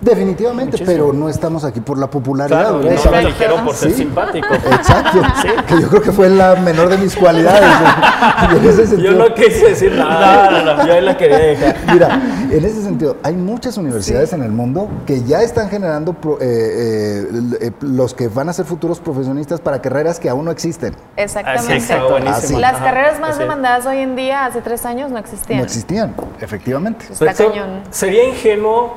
Definitivamente, 0.04 0.72
Muchísimo. 0.78 0.92
pero 0.92 1.14
no 1.14 1.30
estamos 1.30 1.64
aquí 1.64 1.80
por 1.80 1.98
la 1.98 2.08
popularidad. 2.10 2.60
Claro, 2.60 2.80
no 2.80 3.12
me 3.12 3.26
dijeron 3.26 3.66
por 3.66 3.76
ser 3.76 3.92
Sí. 3.92 3.98
simpático. 3.98 4.48
Exacto, 4.54 5.22
que 5.68 5.82
yo 5.82 5.88
creo 5.90 6.02
que 6.02 6.12
fue 6.12 6.30
la 6.30 6.56
menor 6.56 6.90
de 6.90 6.98
mis 6.98 7.16
cualidades. 7.16 7.64
Y 8.54 8.58
en 8.58 8.66
ese 8.66 9.02
Yo 9.02 9.12
no 9.14 9.34
quise 9.34 9.70
decir 9.70 9.94
nada. 9.94 10.50
No, 10.52 10.64
no, 10.64 10.76
no. 10.78 10.86
Yo 10.88 10.94
ahí 10.94 11.02
la 11.02 11.16
quería 11.18 11.38
dejar. 11.38 11.76
Mira, 11.94 12.22
en 12.52 12.66
ese 12.66 12.82
sentido, 12.82 13.18
hay 13.24 13.34
muchas 13.36 13.78
universidades 13.78 14.34
en 14.34 14.44
el 14.44 14.52
mundo 14.52 14.90
que 15.06 15.24
ya 15.24 15.42
están 15.42 15.70
generando 15.70 16.14
pro- 16.14 16.38
eh, 16.42 16.46
eh, 16.46 17.28
eh, 17.62 17.72
los 17.82 18.14
que 18.14 18.28
van 18.28 18.50
a 18.50 18.54
ser 18.54 18.66
futuros 18.66 19.00
profesionistas 19.00 19.60
para 19.62 19.82
carreras 19.82 20.20
que 20.20 20.30
aún 20.30 20.46
no 20.46 20.52
existen. 20.52 20.96
Exactamente. 21.16 21.76
Exacto, 21.76 22.10
buenísimo. 22.10 22.36
Así. 22.38 22.56
Las 22.56 22.76
Ajá, 22.76 22.86
carreras 22.86 23.20
más 23.20 23.30
así 23.32 23.40
es. 23.42 23.48
demandadas 23.48 23.86
hoy 23.86 23.98
en 24.00 24.16
día, 24.16 24.46
hace 24.46 24.62
tres 24.62 24.86
años, 24.86 25.12
no 25.12 25.18
existían. 25.20 25.60
No 25.60 25.66
existían, 25.66 26.16
efectivamente. 26.42 27.06
Está 27.12 27.34
cañón. 27.34 27.82
Sería 27.92 28.26
ingenuo 28.28 28.96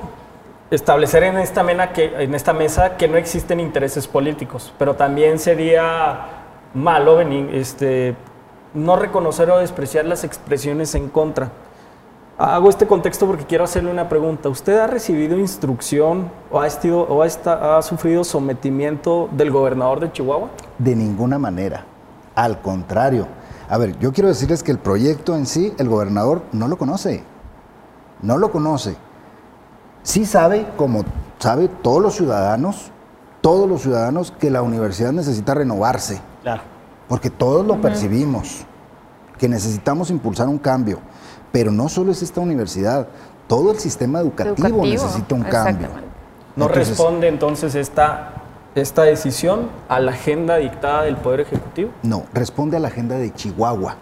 establecer 0.71 1.23
en 1.23 1.39
esta, 1.39 1.93
que, 1.93 2.23
en 2.23 2.35
esta 2.35 2.53
mesa 2.53 2.97
que 2.97 3.09
no 3.09 3.17
existen 3.17 3.61
intereses 3.61 4.07
políticos, 4.07 4.73
pero 4.79 4.95
también 4.95 5.39
sería 5.39 6.27
malo 6.75 7.21
este, 7.21 8.17
no 8.75 8.97
reconocer 8.97 9.51
o 9.51 9.59
despreciar 9.59 10.05
las 10.05 10.25
expresiones 10.25 10.95
en 10.95 11.09
contra. 11.09 11.51
Hago 12.39 12.69
este 12.69 12.87
contexto 12.87 13.27
porque 13.27 13.47
quiero 13.47 13.65
hacerle 13.65 13.91
una 13.91 14.11
pregunta. 14.11 14.51
¿Usted 14.51 14.79
ha 14.79 14.87
recibido 14.87 15.39
instrucción 15.39 16.31
o 16.51 16.61
ha, 16.61 16.67
estido, 16.67 17.01
o 17.01 17.23
ha, 17.23 17.79
ha 17.79 17.83
sufrido 17.83 18.25
sometimiento 18.25 19.31
del 19.33 19.51
gobernador 19.51 20.01
de 20.01 20.13
Chihuahua? 20.13 20.51
De 20.79 20.95
ninguna 20.95 21.39
manera. 21.39 21.87
Al 22.35 22.61
contrario. 22.61 23.27
A 23.71 23.79
ver, 23.79 23.99
yo 23.99 24.13
quiero 24.13 24.29
decirles 24.29 24.63
que 24.63 24.71
el 24.71 24.79
proyecto 24.79 25.35
en 25.35 25.47
sí, 25.47 25.73
el 25.79 25.89
gobernador 25.89 26.43
no 26.53 26.69
lo 26.69 26.77
conoce. 26.77 27.25
No 28.21 28.37
lo 28.37 28.53
conoce. 28.53 28.97
Sí 30.07 30.25
sabe, 30.25 30.69
como 30.77 31.05
sabe 31.41 31.67
todos 31.67 32.01
los 32.01 32.15
ciudadanos, 32.15 32.93
todos 33.41 33.69
los 33.69 33.83
ciudadanos, 33.83 34.33
que 34.39 34.51
la 34.51 34.63
universidad 34.63 35.11
necesita 35.11 35.53
renovarse. 35.53 36.21
Claro. 36.43 36.63
Porque 37.09 37.29
todos 37.29 37.67
lo 37.67 37.81
percibimos, 37.81 38.65
que 39.37 39.49
necesitamos 39.49 40.11
impulsar 40.11 40.47
un 40.47 40.59
cambio. 40.59 41.01
Pero 41.51 41.73
no 41.73 41.89
solo 41.89 42.13
es 42.13 42.23
esta 42.23 42.41
universidad, 42.41 43.09
todo 43.49 43.73
el 43.73 43.81
sistema 43.81 44.21
educativo, 44.21 44.69
Educativo, 44.69 44.87
necesita 44.87 45.35
un 45.35 45.43
cambio. 45.43 45.89
¿No 46.55 46.67
Entonces, 46.67 46.89
responde 46.91 47.27
entonces 47.27 47.75
esta, 47.75 48.31
esta 48.77 49.03
decisión 49.03 49.71
a 49.89 49.99
la 49.99 50.13
agenda 50.13 50.59
dictada 50.59 51.03
del 51.03 51.17
Poder 51.17 51.41
Ejecutivo? 51.41 51.91
No, 52.05 52.27
responde 52.33 52.77
a 52.77 52.81
la 52.81 52.87
agenda 52.87 53.17
de 53.17 53.35
Chihuahua. 53.35 53.97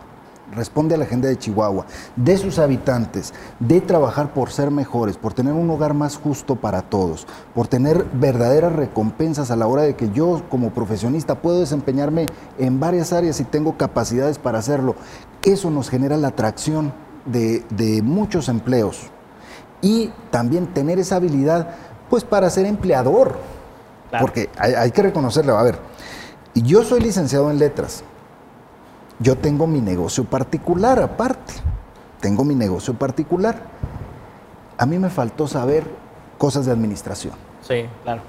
Responde 0.53 0.95
a 0.95 0.99
la 0.99 1.05
agenda 1.05 1.29
de 1.29 1.39
Chihuahua, 1.39 1.87
de 2.17 2.37
sus 2.37 2.59
habitantes, 2.59 3.33
de 3.59 3.81
trabajar 3.81 4.35
por 4.35 4.51
ser 4.51 4.71
mejores, 4.71 5.17
por 5.17 5.33
tener 5.33 5.55
un 5.55 5.71
hogar 5.71 5.95
más 5.95 6.17
justo 6.17 6.57
para 6.57 6.83
todos, 6.83 7.27
por 7.55 7.67
tener 7.67 8.05
verdaderas 8.13 8.73
recompensas 8.73 9.51
a 9.51 9.57
la 9.57 9.67
hora 9.67 9.83
de 9.83 9.97
que 9.97 10.11
yo 10.11 10.43
como 10.51 10.71
profesionista 10.71 11.41
puedo 11.41 11.61
desempeñarme 11.61 12.27
en 12.59 12.79
varias 12.79 13.13
áreas 13.13 13.41
y 13.41 13.45
tengo 13.45 13.77
capacidades 13.77 14.39
para 14.39 14.59
hacerlo. 14.59 14.97
Eso 15.43 15.71
nos 15.71 15.89
genera 15.89 16.17
la 16.17 16.29
atracción 16.29 16.93
de, 17.25 17.65
de 17.71 18.03
muchos 18.03 18.49
empleos 18.49 19.11
y 19.81 20.13
también 20.31 20.67
tener 20.69 20.99
esa 20.99 21.17
habilidad 21.17 21.71
pues 22.11 22.23
para 22.23 22.51
ser 22.51 22.67
empleador. 22.67 23.39
Claro. 24.11 24.27
Porque 24.27 24.51
hay, 24.59 24.75
hay 24.75 24.91
que 24.91 25.03
reconocerlo. 25.03 25.59
A 25.59 25.63
ver, 25.63 25.79
yo 26.55 26.85
soy 26.85 27.01
licenciado 27.01 27.51
en 27.51 27.59
letras. 27.59 28.05
Yo 29.21 29.37
tengo 29.37 29.67
mi 29.67 29.81
negocio 29.81 30.25
particular 30.25 30.99
aparte. 31.01 31.55
Tengo 32.21 32.45
mi 32.45 32.55
negocio 32.55 32.95
particular. 32.95 33.57
A 34.77 34.87
mí 34.87 34.99
me 34.99 35.11
faltó 35.11 35.47
saber 35.47 35.85
cosas 36.39 36.67
de 36.67 36.73
administración. 36.73 37.35
Sí. 37.63 37.87
Claro. 38.03 38.23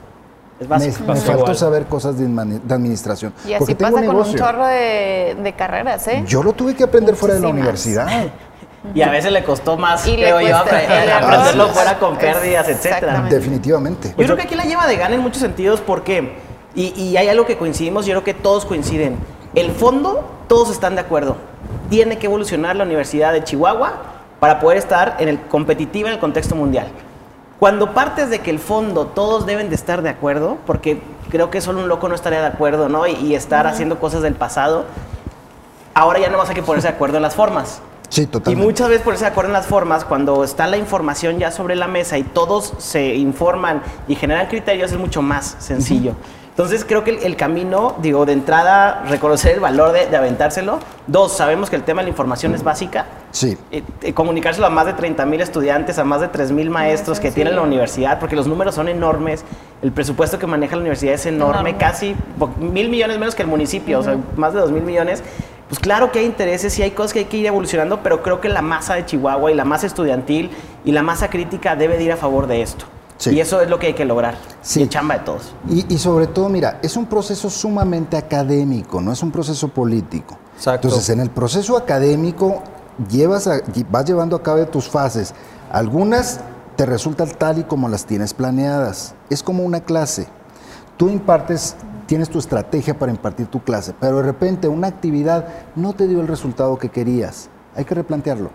Es 0.59 0.67
Me, 0.67 0.67
básico. 0.67 0.99
me 1.01 1.07
Pasa 1.07 1.21
faltó 1.25 1.41
igual. 1.41 1.55
saber 1.57 1.85
cosas 1.85 2.17
de, 2.17 2.25
administración. 2.25 3.33
Y 3.45 3.53
así 3.53 3.59
porque 3.59 3.75
tengo 3.75 3.95
pasa 3.95 4.05
con 4.05 4.15
un 4.15 4.35
chorro 4.35 4.65
de, 4.67 5.37
de 5.41 5.53
carreras, 5.53 6.07
¿eh? 6.07 6.23
Yo 6.27 6.43
lo 6.43 6.53
tuve 6.53 6.75
que 6.75 6.83
aprender 6.83 7.15
fuera 7.15 7.35
de 7.35 7.41
la 7.41 7.47
universidad. 7.49 8.07
Y 8.93 9.01
a 9.01 9.09
veces 9.09 9.31
le 9.31 9.43
costó 9.43 9.77
más, 9.77 10.05
Y 10.07 10.11
le 10.15 10.23
creo 10.31 10.41
yo, 10.41 10.55
aprenderlo 10.57 11.69
fuera 11.69 11.97
con 11.97 12.17
pérdidas, 12.17 12.69
etcétera. 12.69 13.21
Definitivamente. 13.29 14.09
Yo 14.09 14.25
creo 14.25 14.35
que 14.37 14.43
aquí 14.43 14.55
la 14.55 14.65
lleva 14.65 14.85
de 14.87 14.95
gana 14.95 15.15
en 15.15 15.21
muchos 15.21 15.41
sentidos 15.41 15.81
porque, 15.81 16.37
y, 16.75 16.93
y 17.01 17.17
hay 17.17 17.27
algo 17.27 17.45
que 17.47 17.57
coincidimos, 17.57 18.05
yo 18.05 18.13
creo 18.13 18.23
que 18.23 18.35
todos 18.35 18.63
coinciden. 18.65 19.17
El 19.55 19.71
fondo, 19.71 20.23
todos 20.47 20.69
están 20.69 20.95
de 20.95 21.01
acuerdo. 21.01 21.37
Tiene 21.89 22.17
que 22.17 22.25
evolucionar 22.27 22.75
la 22.75 22.83
Universidad 22.83 23.31
de 23.31 23.43
Chihuahua 23.43 23.93
para 24.39 24.59
poder 24.59 24.77
estar 24.77 25.15
en 25.19 25.29
el 25.29 25.39
competitiva 25.41 26.09
en 26.09 26.15
el 26.15 26.19
contexto 26.19 26.55
mundial. 26.55 26.87
Cuando 27.57 27.93
partes 27.93 28.29
de 28.29 28.39
que 28.39 28.51
el 28.51 28.59
fondo 28.59 29.07
todos 29.07 29.45
deben 29.45 29.69
de 29.69 29.75
estar 29.75 30.01
de 30.01 30.09
acuerdo, 30.09 30.57
porque 30.65 31.01
creo 31.29 31.49
que 31.49 31.61
solo 31.61 31.79
un 31.79 31.87
loco 31.87 32.09
no 32.09 32.15
estaría 32.15 32.41
de 32.41 32.47
acuerdo, 32.47 32.89
¿no? 32.89 33.07
Y, 33.07 33.13
y 33.13 33.33
estar 33.35 33.65
haciendo 33.65 33.97
cosas 33.97 34.21
del 34.21 34.33
pasado, 34.35 34.83
ahora 35.93 36.19
ya 36.19 36.29
no 36.29 36.37
vas 36.37 36.49
a 36.49 36.53
que 36.53 36.61
ponerse 36.61 36.89
de 36.89 36.93
acuerdo 36.93 37.15
en 37.17 37.23
las 37.23 37.33
formas. 37.35 37.81
Sí, 38.09 38.23
Y 38.23 38.25
totalmente. 38.27 38.65
muchas 38.65 38.89
veces 38.89 39.03
ponerse 39.03 39.23
de 39.23 39.31
acuerdo 39.31 39.49
en 39.49 39.53
las 39.53 39.67
formas, 39.67 40.03
cuando 40.03 40.43
está 40.43 40.67
la 40.67 40.77
información 40.77 41.39
ya 41.39 41.49
sobre 41.51 41.75
la 41.75 41.87
mesa 41.87 42.17
y 42.17 42.23
todos 42.23 42.73
se 42.77 43.15
informan 43.15 43.81
y 44.07 44.15
generan 44.15 44.47
criterios, 44.47 44.91
es 44.91 44.97
mucho 44.99 45.21
más 45.21 45.55
sencillo. 45.59 46.13
Entonces 46.55 46.85
creo 46.87 47.03
que 47.03 47.11
el, 47.11 47.17
el 47.23 47.35
camino, 47.35 47.95
digo, 48.01 48.25
de 48.25 48.31
entrada, 48.31 49.03
reconocer 49.09 49.55
el 49.55 49.59
valor 49.59 49.91
de, 49.91 50.05
de 50.07 50.15
aventárselo. 50.15 50.79
Dos, 51.05 51.35
sabemos 51.35 51.69
que 51.69 51.75
el 51.75 51.83
tema 51.83 51.99
de 51.99 52.05
la 52.05 52.09
información 52.11 52.55
es 52.55 52.63
básica. 52.63 53.07
Sí. 53.31 53.57
Eh, 53.71 53.83
eh, 54.01 54.13
comunicárselo 54.13 54.65
a 54.65 54.69
más 54.69 54.85
de 54.85 54.93
30 54.93 55.25
mil 55.25 55.41
estudiantes, 55.41 55.99
a 55.99 56.05
más 56.05 56.21
de 56.21 56.29
3 56.29 56.53
mil 56.53 56.69
maestros 56.69 57.19
que 57.19 57.29
tiene 57.29 57.51
la 57.51 57.61
universidad, 57.61 58.19
porque 58.19 58.37
los 58.37 58.47
números 58.47 58.73
son 58.73 58.87
enormes, 58.87 59.43
el 59.81 59.91
presupuesto 59.91 60.39
que 60.39 60.47
maneja 60.47 60.77
la 60.77 60.81
universidad 60.83 61.15
es 61.15 61.25
enorme, 61.25 61.71
Enorme. 61.71 61.77
casi 61.77 62.15
mil 62.57 62.87
millones 62.89 63.19
menos 63.19 63.35
que 63.35 63.41
el 63.41 63.49
municipio, 63.49 63.99
o 63.99 64.03
sea, 64.03 64.17
más 64.37 64.53
de 64.53 64.61
dos 64.61 64.71
mil 64.71 64.83
millones. 64.83 65.23
Pues 65.67 65.79
claro 65.79 66.09
que 66.13 66.19
hay 66.19 66.25
intereses 66.25 66.79
y 66.79 66.83
hay 66.83 66.91
cosas 66.91 67.11
que 67.11 67.19
hay 67.19 67.25
que 67.25 67.35
ir 67.35 67.47
evolucionando, 67.47 67.99
pero 68.01 68.23
creo 68.23 68.39
que 68.39 68.47
la 68.47 68.61
masa 68.61 68.93
de 68.93 69.05
Chihuahua 69.05 69.51
y 69.51 69.55
la 69.55 69.65
masa 69.65 69.87
estudiantil 69.87 70.51
y 70.85 70.93
la 70.93 71.01
masa 71.01 71.29
crítica 71.29 71.75
debe 71.75 71.97
de 71.97 72.03
ir 72.05 72.11
a 72.13 72.17
favor 72.17 72.47
de 72.47 72.61
esto. 72.61 72.85
Sí. 73.17 73.31
Y 73.31 73.39
eso 73.39 73.61
es 73.61 73.69
lo 73.69 73.79
que 73.79 73.87
hay 73.87 73.93
que 73.93 74.03
lograr. 74.05 74.35
Sí. 74.61 74.81
Y 74.83 74.87
chamba 74.89 75.17
de 75.17 75.23
todos. 75.23 75.53
Y, 75.69 75.93
y 75.93 75.97
sobre 75.97 76.27
todo, 76.27 76.49
mira, 76.49 76.79
es 76.81 76.97
un 76.97 77.05
proceso 77.05 77.49
sumamente 77.49 78.17
académico, 78.17 78.99
no 79.01 79.11
es 79.13 79.23
un 79.23 79.31
proceso 79.31 79.69
político. 79.69 80.37
Exacto. 80.57 80.87
Entonces, 80.87 81.09
en 81.09 81.19
el 81.21 81.29
proceso 81.29 81.77
académico 81.77 82.61
llevas 83.09 83.47
a- 83.47 83.61
vas 83.89 84.05
llevando 84.05 84.35
a 84.35 84.43
cabo 84.43 84.65
tus 84.67 84.89
fases. 84.89 85.33
Algunas 85.71 86.39
te 86.75 86.85
resultan 86.85 87.29
tal 87.37 87.59
y 87.59 87.63
como 87.63 87.87
las 87.87 88.05
tienes 88.05 88.33
planeadas. 88.33 89.15
Es 89.29 89.43
como 89.43 89.63
una 89.63 89.79
clase. 89.81 90.27
Tú 90.97 91.09
impartes, 91.09 91.75
tienes 92.05 92.29
tu 92.29 92.39
estrategia 92.39 92.97
para 92.99 93.11
impartir 93.11 93.47
tu 93.47 93.61
clase, 93.63 93.93
pero 93.99 94.17
de 94.17 94.23
repente 94.23 94.67
una 94.67 94.87
actividad 94.87 95.47
no 95.75 95.93
te 95.93 96.07
dio 96.07 96.19
el 96.21 96.27
resultado 96.27 96.77
que 96.77 96.89
querías. 96.89 97.49
Hay 97.75 97.85
que 97.85 97.95
replantearlo. 97.95 98.49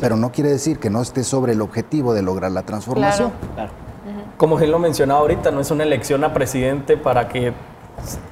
Pero 0.00 0.16
no 0.16 0.30
quiere 0.32 0.50
decir 0.50 0.78
que 0.78 0.88
no 0.90 1.00
estés 1.02 1.26
sobre 1.26 1.52
el 1.52 1.60
objetivo 1.60 2.14
de 2.14 2.22
lograr 2.22 2.52
la 2.52 2.62
transformación. 2.62 3.32
Claro. 3.54 3.70
Como 4.40 4.58
él 4.58 4.70
lo 4.70 4.78
mencionaba 4.78 5.20
ahorita, 5.20 5.50
no 5.50 5.60
es 5.60 5.70
una 5.70 5.84
elección 5.84 6.24
a 6.24 6.32
presidente 6.32 6.96
para 6.96 7.28
que 7.28 7.52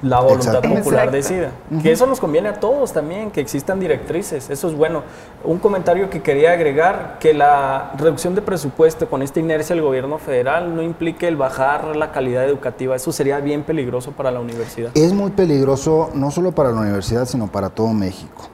la 0.01 0.19
voluntad 0.21 0.55
Exacto. 0.55 0.69
popular 0.69 1.13
Exacto. 1.13 1.15
decida. 1.15 1.51
Que 1.83 1.91
eso 1.91 2.07
nos 2.07 2.19
conviene 2.19 2.49
a 2.49 2.59
todos 2.59 2.93
también, 2.93 3.29
que 3.29 3.39
existan 3.39 3.79
directrices, 3.79 4.49
eso 4.49 4.69
es 4.69 4.73
bueno. 4.73 5.03
Un 5.43 5.59
comentario 5.59 6.09
que 6.09 6.23
quería 6.23 6.53
agregar, 6.53 7.17
que 7.19 7.35
la 7.35 7.91
reducción 7.95 8.33
de 8.33 8.41
presupuesto 8.41 9.07
con 9.07 9.21
esta 9.21 9.39
inercia 9.39 9.75
del 9.75 9.85
gobierno 9.85 10.17
federal 10.17 10.75
no 10.75 10.81
implique 10.81 11.27
el 11.27 11.35
bajar 11.35 11.95
la 11.95 12.11
calidad 12.11 12.43
educativa, 12.43 12.95
eso 12.95 13.11
sería 13.11 13.39
bien 13.39 13.61
peligroso 13.61 14.11
para 14.11 14.31
la 14.31 14.39
universidad. 14.39 14.89
Es 14.95 15.13
muy 15.13 15.29
peligroso 15.29 16.09
no 16.15 16.31
solo 16.31 16.53
para 16.53 16.71
la 16.71 16.81
universidad, 16.81 17.25
sino 17.27 17.45
para 17.51 17.69
todo 17.69 17.89
México. 17.89 18.49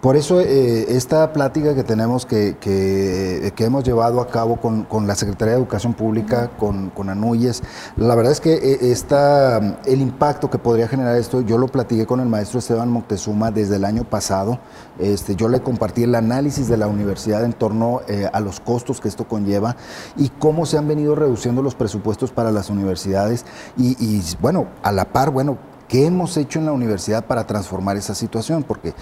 Por 0.00 0.14
eso 0.14 0.40
eh, 0.40 0.96
esta 0.96 1.32
plática 1.32 1.74
que 1.74 1.82
tenemos 1.82 2.24
que, 2.24 2.56
que, 2.60 3.52
hemos 3.64 3.82
llevado 3.82 4.20
a 4.20 4.28
cabo 4.28 4.56
con, 4.56 4.84
con, 4.84 5.08
la 5.08 5.16
Secretaría 5.16 5.54
de 5.54 5.58
Educación 5.58 5.92
Pública, 5.92 6.52
con, 6.56 6.90
con 6.90 7.08
Anuyes, 7.08 7.64
la 7.96 8.14
verdad 8.14 8.30
es 8.30 8.40
que 8.40 8.54
eh, 8.54 8.78
esta, 8.92 9.58
el 9.86 10.00
impacto 10.00 10.50
que 10.50 10.58
podría 10.58 10.86
generar 10.86 11.16
esto, 11.16 11.40
yo 11.40 11.58
lo 11.58 11.66
platiqué 11.66 12.06
con 12.06 12.20
el 12.20 12.28
maestro 12.28 12.60
Esteban 12.60 12.90
Moctezuma 12.90 13.50
desde 13.50 13.74
el 13.74 13.84
año 13.84 14.04
pasado. 14.04 14.60
Este, 15.00 15.34
yo 15.34 15.48
le 15.48 15.60
compartí 15.62 16.04
el 16.04 16.14
análisis 16.14 16.68
de 16.68 16.76
la 16.76 16.86
universidad 16.86 17.44
en 17.44 17.52
torno 17.52 18.02
eh, 18.06 18.30
a 18.32 18.38
los 18.38 18.60
costos 18.60 19.00
que 19.00 19.08
esto 19.08 19.26
conlleva 19.26 19.74
y 20.16 20.28
cómo 20.28 20.64
se 20.64 20.78
han 20.78 20.86
venido 20.86 21.16
reduciendo 21.16 21.60
los 21.60 21.74
presupuestos 21.74 22.30
para 22.30 22.52
las 22.52 22.70
universidades. 22.70 23.44
Y, 23.76 23.96
y 23.98 24.22
bueno, 24.40 24.68
a 24.84 24.92
la 24.92 25.06
par, 25.06 25.30
bueno, 25.30 25.58
¿Qué 25.88 26.04
hemos 26.04 26.36
hecho 26.36 26.58
en 26.58 26.66
la 26.66 26.72
universidad 26.72 27.24
para 27.24 27.46
transformar 27.46 27.96
esa 27.96 28.14
situación? 28.14 28.62
Porque 28.62 28.92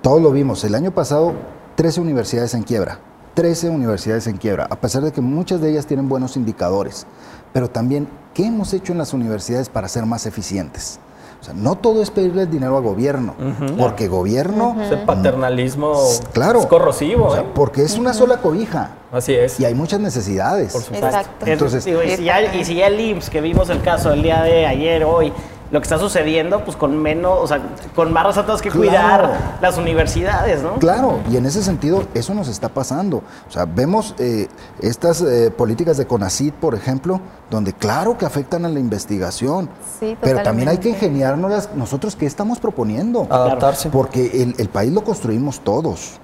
todos 0.00 0.20
lo 0.22 0.30
vimos, 0.30 0.64
el 0.64 0.74
año 0.74 0.90
pasado 0.90 1.32
13 1.76 2.00
universidades 2.00 2.54
en 2.54 2.62
quiebra, 2.62 2.98
13 3.34 3.70
universidades 3.70 4.26
en 4.26 4.36
quiebra, 4.36 4.66
a 4.70 4.76
pesar 4.80 5.02
de 5.02 5.12
que 5.12 5.20
muchas 5.20 5.60
de 5.60 5.70
ellas 5.70 5.86
tienen 5.86 6.08
buenos 6.08 6.36
indicadores, 6.36 7.06
pero 7.52 7.70
también, 7.70 8.08
¿qué 8.34 8.46
hemos 8.46 8.72
hecho 8.74 8.92
en 8.92 8.98
las 8.98 9.12
universidades 9.12 9.68
para 9.68 9.88
ser 9.88 10.06
más 10.06 10.26
eficientes? 10.26 11.00
O 11.40 11.44
sea, 11.44 11.54
no 11.54 11.76
todo 11.76 12.02
es 12.02 12.10
pedirle 12.10 12.46
dinero 12.46 12.76
al 12.76 12.82
gobierno, 12.82 13.34
porque 13.78 14.08
gobierno... 14.08 14.76
Ese 14.82 14.96
paternalismo 14.96 15.94
claro, 16.32 16.58
es 16.58 16.66
corrosivo. 16.66 17.36
¿eh? 17.36 17.44
Porque 17.54 17.82
es 17.82 17.96
una 17.96 18.12
sola 18.12 18.38
cobija. 18.38 18.90
Así 19.12 19.34
es. 19.34 19.60
Y 19.60 19.64
hay 19.64 19.74
muchas 19.74 20.00
necesidades. 20.00 20.72
Por 20.72 20.82
supuesto. 20.82 21.06
Exacto. 21.06 21.46
Entonces, 21.46 21.86
y, 21.86 22.16
si 22.16 22.24
ya, 22.24 22.42
y 22.42 22.64
si 22.64 22.74
ya 22.74 22.88
el 22.88 22.98
IMSS, 22.98 23.30
que 23.30 23.40
vimos 23.40 23.70
el 23.70 23.82
caso 23.82 24.12
el 24.12 24.22
día 24.22 24.42
de 24.42 24.66
ayer, 24.66 25.04
hoy, 25.04 25.32
lo 25.70 25.80
que 25.80 25.84
está 25.84 25.98
sucediendo, 25.98 26.64
pues 26.64 26.76
con 26.76 26.96
menos, 26.96 27.38
o 27.40 27.46
sea, 27.46 27.60
con 27.94 28.12
más 28.12 28.24
razones 28.24 28.62
que 28.62 28.70
cuidar 28.70 29.58
las 29.60 29.76
universidades, 29.76 30.62
¿no? 30.62 30.74
Claro, 30.74 31.20
y 31.30 31.36
en 31.36 31.46
ese 31.46 31.62
sentido, 31.62 32.04
eso 32.14 32.34
nos 32.34 32.48
está 32.48 32.68
pasando. 32.68 33.18
O 33.48 33.50
sea, 33.50 33.66
vemos 33.66 34.14
eh, 34.18 34.48
estas 34.80 35.20
eh, 35.22 35.50
políticas 35.50 35.96
de 35.96 36.06
CONACID, 36.06 36.54
por 36.54 36.74
ejemplo, 36.74 37.20
donde 37.50 37.72
claro 37.72 38.16
que 38.16 38.24
afectan 38.24 38.64
a 38.64 38.68
la 38.68 38.80
investigación, 38.80 39.68
sí, 40.00 40.16
pero 40.20 40.42
también 40.42 40.68
hay 40.68 40.78
que 40.78 40.88
ingeniarnos 40.88 41.68
nosotros 41.74 42.16
qué 42.16 42.26
estamos 42.26 42.58
proponiendo. 42.58 43.26
Adaptarse. 43.30 43.90
Porque 43.90 44.42
el, 44.42 44.54
el 44.58 44.68
país 44.68 44.92
lo 44.92 45.04
construimos 45.04 45.60
todos. 45.60 46.20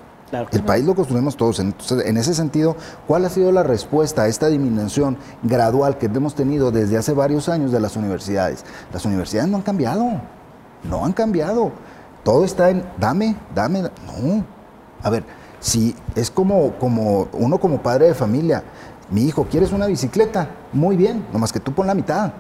El 0.51 0.63
país 0.63 0.85
lo 0.85 0.95
construimos 0.95 1.37
todos. 1.37 1.61
Entonces, 1.61 2.07
en 2.07 2.17
ese 2.17 2.35
sentido, 2.35 2.77
¿cuál 3.07 3.25
ha 3.25 3.29
sido 3.29 3.53
la 3.53 3.63
respuesta 3.63 4.23
a 4.23 4.29
esta 4.29 4.49
disminución 4.49 5.17
gradual 5.43 5.99
que 5.99 6.07
hemos 6.07 6.35
tenido 6.35 6.71
desde 6.71 6.97
hace 6.97 7.13
varios 7.13 7.49
años 7.49 7.73
de 7.73 7.81
las 7.81 7.97
universidades? 7.97 8.65
Las 8.93 9.05
universidades 9.05 9.51
no 9.51 9.59
han 9.59 9.63
cambiado. 9.63 10.21
No 10.83 11.05
han 11.05 11.13
cambiado. 11.13 11.73
Todo 12.23 12.45
está 12.45 12.71
en 12.71 12.85
dame, 12.99 13.37
dame. 13.55 13.83
No. 13.83 14.45
A 15.03 15.11
ver, 15.11 15.25
si 15.61 15.95
es 16.15 16.31
como, 16.31 16.73
como 16.79 17.29
uno 17.33 17.59
como 17.59 17.83
padre 17.83 18.07
de 18.07 18.15
familia, 18.15 18.63
mi 19.11 19.23
hijo, 19.23 19.47
¿quieres 19.51 19.73
una 19.73 19.87
bicicleta? 19.87 20.49
Muy 20.73 20.97
bien, 20.97 21.27
nomás 21.33 21.53
que 21.53 21.61
tú 21.61 21.73
pon 21.73 21.87
la 21.87 21.95
mitad. 21.95 22.33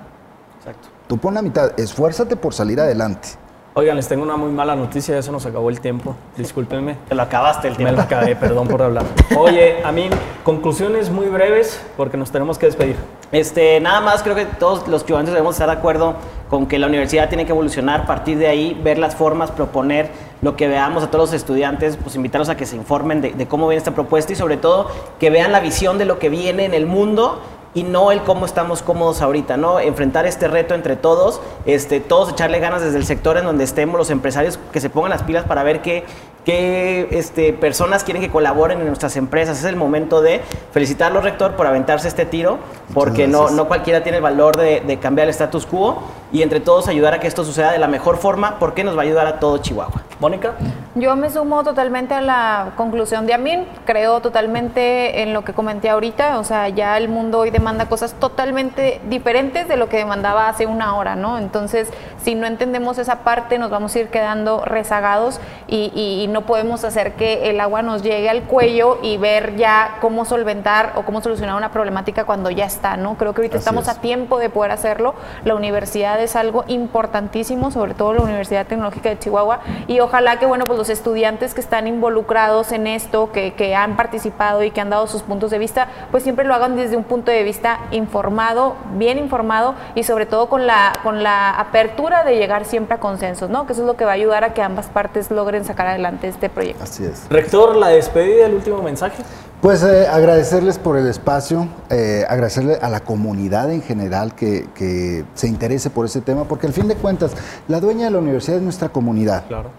Exacto. 0.59 0.89
Tú 1.07 1.19
pon 1.19 1.35
la 1.35 1.43
mitad, 1.43 1.79
esfuérzate 1.79 2.37
por 2.37 2.55
salir 2.55 2.81
adelante. 2.81 3.29
Oigan, 3.77 3.97
les 3.97 4.07
tengo 4.07 4.23
una 4.23 4.37
muy 4.37 4.53
mala 4.53 4.77
noticia, 4.77 5.19
eso 5.19 5.33
nos 5.33 5.47
acabó 5.47 5.69
el 5.69 5.81
tiempo. 5.81 6.15
Discúlpenme. 6.37 6.97
Te 7.09 7.15
lo 7.17 7.23
acabaste 7.23 7.67
el 7.67 7.77
tiempo. 7.77 7.91
Me 7.91 7.97
lo 7.97 8.05
acabé, 8.05 8.37
perdón 8.37 8.69
por 8.69 8.81
hablar. 8.81 9.05
Oye, 9.37 9.83
a 9.83 9.91
mí, 9.91 10.09
conclusiones 10.45 11.11
muy 11.11 11.27
breves 11.27 11.85
porque 11.97 12.17
nos 12.17 12.31
tenemos 12.31 12.57
que 12.57 12.67
despedir. 12.67 12.95
Este, 13.33 13.81
nada 13.81 14.01
más 14.01 14.23
creo 14.23 14.37
que 14.37 14.45
todos 14.45 14.87
los 14.87 15.05
ciudadanos 15.05 15.33
debemos 15.33 15.57
estar 15.57 15.67
de 15.67 15.73
acuerdo 15.73 16.15
con 16.49 16.67
que 16.67 16.79
la 16.79 16.87
universidad 16.87 17.29
tiene 17.29 17.47
que 17.47 17.51
evolucionar, 17.51 18.07
partir 18.07 18.39
de 18.39 18.47
ahí 18.47 18.81
ver 18.81 18.99
las 18.99 19.17
formas, 19.17 19.51
proponer 19.51 20.09
lo 20.41 20.55
que 20.55 20.69
veamos 20.69 21.03
a 21.03 21.11
todos 21.11 21.31
los 21.31 21.33
estudiantes, 21.33 21.97
pues 21.97 22.15
invitarlos 22.15 22.51
a 22.51 22.57
que 22.57 22.67
se 22.67 22.77
informen 22.77 23.21
de, 23.23 23.33
de 23.33 23.49
cómo 23.49 23.67
viene 23.67 23.79
esta 23.79 23.93
propuesta 23.93 24.33
y 24.33 24.37
sobre 24.37 24.57
todo 24.57 24.89
que 25.19 25.31
vean 25.31 25.51
la 25.51 25.59
visión 25.59 25.99
de 25.99 26.05
lo 26.05 26.21
que 26.21 26.29
viene 26.29 26.65
en 26.65 26.75
el 26.75 26.87
mundo 26.87 27.41
y 27.75 27.83
no 27.83 28.13
el 28.13 28.23
cómo 28.23 28.47
estamos 28.47 28.83
cómodos 28.83 29.21
ahorita, 29.21 29.57
¿no? 29.57 29.81
Enfrentar 29.81 30.27
este 30.27 30.49
reto 30.49 30.75
entre 30.75 30.97
todos, 30.97 31.41
este, 31.67 32.01
todos 32.01 32.31
echarle 32.31 32.61
ganas 32.61 32.83
desde 32.83 32.97
el 32.97 33.05
sector 33.05 33.37
en 33.37 33.45
donde 33.45 33.65
estemos, 33.65 33.99
los 33.99 34.11
empresarios 34.11 34.59
que 34.73 34.81
se 34.81 34.91
pongan 34.91 35.11
las 35.11 35.25
pilas 35.25 35.45
para 35.45 35.63
ver 35.65 35.83
qué, 35.83 36.05
qué 36.45 37.09
este, 37.11 37.53
personas 37.53 38.05
quieren 38.05 38.23
que 38.23 38.31
colaboren 38.31 38.81
en 38.81 38.87
nuestras 38.87 39.17
empresas. 39.17 39.59
Es 39.59 39.65
el 39.65 39.77
momento 39.77 40.21
de 40.21 40.41
felicitarlo, 40.73 41.21
rector, 41.21 41.57
por 41.57 41.67
aventarse 41.67 42.09
este 42.09 42.27
tiro, 42.27 42.59
porque 42.93 43.27
no, 43.27 43.51
no 43.51 43.67
cualquiera 43.67 44.03
tiene 44.03 44.19
el 44.19 44.23
valor 44.23 44.57
de, 44.57 44.81
de, 44.81 44.99
cambiar 44.99 45.27
el 45.27 45.31
status 45.31 45.67
quo 45.67 46.03
y 46.33 46.43
entre 46.43 46.61
todos 46.61 46.89
ayudar 46.89 47.15
a 47.15 47.21
que 47.21 47.27
esto 47.27 47.45
suceda 47.45 47.73
de 47.73 47.79
la 47.79 47.89
mejor 47.89 48.19
forma, 48.19 48.59
porque 48.59 48.85
nos 48.85 48.97
va 48.97 49.01
a 49.01 49.05
ayudar 49.05 49.27
a 49.27 49.41
todo 49.41 49.59
Chihuahua. 49.59 50.03
Mónica. 50.21 50.53
Yo 50.95 51.17
me 51.17 51.29
sumo 51.29 51.65
totalmente 51.65 52.15
a 52.15 52.21
la 52.21 52.73
conclusión 52.77 53.27
de 53.27 53.35
Amin, 53.35 53.67
creo 53.85 54.21
totalmente 54.21 55.23
en 55.23 55.33
lo 55.33 55.45
que 55.45 55.53
comenté 55.53 55.91
ahorita, 55.91 56.39
o 56.39 56.45
sea, 56.45 56.69
ya 56.69 56.97
el 56.97 57.09
mundo 57.09 57.41
hoy 57.41 57.51
demanda 57.51 57.89
cosas 57.89 58.15
totalmente 58.15 59.01
diferentes 59.09 59.69
de 59.69 59.77
lo 59.77 59.89
que 59.89 59.97
demandaba 59.97 60.49
hace 60.49 60.67
una 60.67 60.97
hora, 60.97 61.17
¿no? 61.17 61.39
Entonces, 61.39 61.89
si 62.25 62.35
no 62.35 62.47
entendemos 62.47 62.97
esa 62.99 63.21
parte, 63.21 63.59
nos 63.59 63.71
vamos 63.71 63.95
a 63.95 63.99
ir 64.01 64.09
quedando 64.09 64.65
rezagados 64.65 65.41
y, 65.69 65.93
y 65.95 66.27
no 66.29 66.43
podemos 66.47 66.83
hacer 66.85 67.13
que 67.13 67.51
el 67.51 67.61
agua 67.61 67.83
nos 67.83 68.03
llegue 68.03 68.31
al 68.31 68.45
cuello 68.45 68.99
y 69.03 69.19
ver 69.19 69.57
ya 69.57 69.99
cómo 70.01 70.25
solventar 70.25 70.93
o 70.97 71.03
cómo 71.03 71.21
solucionar 71.21 71.55
una 71.57 71.71
problemática 71.71 72.25
cuando 72.25 72.51
ya 72.51 72.65
está, 72.65 72.97
¿no? 72.97 73.17
Creo 73.17 73.35
que 73.35 73.43
ahorita 73.43 73.59
estamos 73.59 73.89
a 73.89 74.01
tiempo 74.01 74.39
de 74.39 74.49
poder 74.49 74.71
hacerlo. 74.71 75.15
La 75.45 75.55
universidad 75.55 76.21
es 76.21 76.35
algo 76.35 76.65
importantísimo, 76.67 77.71
sobre 77.71 77.93
todo 77.93 78.15
la 78.15 78.23
Universidad 78.23 78.67
Tecnológica 78.67 79.11
de 79.11 79.19
Chihuahua, 79.19 79.61
y 79.87 80.01
ojalá 80.01 80.39
que, 80.39 80.47
bueno, 80.47 80.65
pues 80.65 80.79
los 80.79 80.89
estudiantes 80.89 81.53
que 81.53 81.61
están 81.61 81.87
involucrados 81.87 82.73
en 82.73 82.87
esto, 82.87 83.33
que, 83.33 83.53
que 83.53 83.75
han 83.75 83.97
participado 83.97 84.63
y 84.63 84.71
que 84.71 84.81
han 84.81 84.89
dado 84.89 85.07
sus 85.07 85.23
puntos 85.23 85.51
de 85.51 85.59
vista, 85.59 85.89
pues 86.11 86.23
siempre 86.23 86.47
lo 86.47 86.55
hagan 86.55 86.77
desde 86.77 86.97
un 86.97 87.05
punto 87.05 87.31
de 87.31 87.43
vista 87.43 87.81
informado, 87.91 88.77
bien 88.95 89.19
informado 89.19 89.75
y 89.95 90.05
sobre 90.05 90.25
todo 90.25 90.49
con 90.49 90.67
la, 90.67 90.93
con 91.03 91.23
la 91.23 91.51
apertura 91.51 92.14
de 92.23 92.37
llegar 92.37 92.65
siempre 92.65 92.95
a 92.95 93.01
consensos, 93.01 93.51
¿no? 93.51 93.67
Que 93.67 93.73
eso 93.73 93.83
es 93.83 93.87
lo 93.87 93.97
que 93.97 94.05
va 94.05 94.13
a 94.13 94.15
ayudar 94.15 94.45
a 94.45 94.55
que 94.55 94.63
ambas 94.63 94.87
partes 94.87 95.31
logren 95.31 95.65
sacar 95.65 95.89
adelante 95.89 96.29
este 96.29 96.49
proyecto. 96.49 96.85
Así 96.85 97.05
es. 97.05 97.27
Rector, 97.31 97.75
la 97.75 97.89
despedida, 97.89 98.47
el 98.47 98.55
último 98.55 98.83
mensaje. 98.83 99.23
Pues 99.61 99.83
eh, 99.83 100.07
agradecerles 100.07 100.79
por 100.79 100.99
el 100.99 101.09
espacio, 101.09 101.67
eh, 101.89 102.27
agradecerle 102.29 102.75
a 102.83 102.91
la 102.91 103.01
comunidad 103.01 103.73
en 103.73 103.81
general 103.81 104.35
que, 104.35 104.69
que, 104.75 105.25
se 105.33 105.49
interese 105.49 105.89
por 105.89 106.05
ese 106.05 106.21
tema, 106.21 106.45
porque 106.45 106.67
al 106.67 106.75
fin 106.75 106.87
de 106.87 106.97
cuentas, 106.97 107.33
la 107.67 107.81
dueña 107.81 108.05
de 108.05 108.11
la 108.11 108.19
universidad 108.19 108.59
es 108.59 108.63
nuestra 108.63 108.91
comunidad. 108.91 109.47
Claro. 109.49 109.71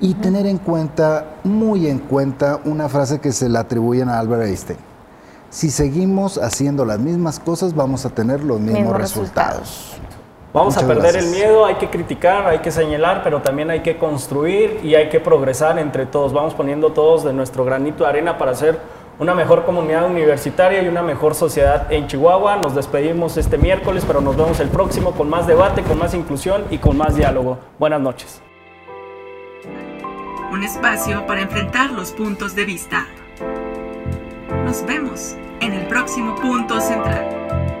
Y 0.00 0.14
tener 0.14 0.46
en 0.46 0.56
cuenta, 0.56 1.36
muy 1.44 1.86
en 1.86 1.98
cuenta, 1.98 2.60
una 2.64 2.88
frase 2.88 3.20
que 3.20 3.30
se 3.30 3.50
le 3.50 3.58
atribuyen 3.58 4.08
a 4.08 4.18
Albert 4.18 4.44
Einstein. 4.44 4.78
Si 5.50 5.70
seguimos 5.70 6.38
haciendo 6.38 6.84
las 6.84 6.98
mismas 6.98 7.38
cosas, 7.38 7.74
vamos 7.74 8.04
a 8.04 8.10
tener 8.10 8.42
los 8.42 8.58
mismos, 8.58 8.80
mismos 8.80 8.96
resultados. 8.96 9.60
resultados. 9.60 9.95
Vamos 10.56 10.78
a 10.78 10.86
perder 10.86 11.16
el 11.16 11.26
miedo, 11.26 11.66
hay 11.66 11.74
que 11.74 11.90
criticar, 11.90 12.46
hay 12.46 12.60
que 12.60 12.70
señalar, 12.70 13.20
pero 13.22 13.42
también 13.42 13.68
hay 13.68 13.80
que 13.80 13.98
construir 13.98 14.80
y 14.82 14.94
hay 14.94 15.10
que 15.10 15.20
progresar 15.20 15.78
entre 15.78 16.06
todos. 16.06 16.32
Vamos 16.32 16.54
poniendo 16.54 16.92
todos 16.92 17.24
de 17.24 17.34
nuestro 17.34 17.62
granito 17.66 18.04
de 18.04 18.08
arena 18.08 18.38
para 18.38 18.52
hacer 18.52 18.78
una 19.18 19.34
mejor 19.34 19.66
comunidad 19.66 20.06
universitaria 20.06 20.82
y 20.82 20.88
una 20.88 21.02
mejor 21.02 21.34
sociedad 21.34 21.92
en 21.92 22.06
Chihuahua. 22.06 22.56
Nos 22.56 22.74
despedimos 22.74 23.36
este 23.36 23.58
miércoles, 23.58 24.04
pero 24.06 24.22
nos 24.22 24.34
vemos 24.34 24.58
el 24.58 24.70
próximo 24.70 25.10
con 25.10 25.28
más 25.28 25.46
debate, 25.46 25.82
con 25.82 25.98
más 25.98 26.14
inclusión 26.14 26.64
y 26.70 26.78
con 26.78 26.96
más 26.96 27.16
diálogo. 27.16 27.58
Buenas 27.78 28.00
noches. 28.00 28.40
Un 30.50 30.64
espacio 30.64 31.26
para 31.26 31.42
enfrentar 31.42 31.90
los 31.90 32.12
puntos 32.12 32.54
de 32.54 32.64
vista. 32.64 33.06
Nos 34.64 34.86
vemos 34.86 35.36
en 35.60 35.74
el 35.74 35.86
próximo 35.86 36.34
punto 36.36 36.80
central. 36.80 37.75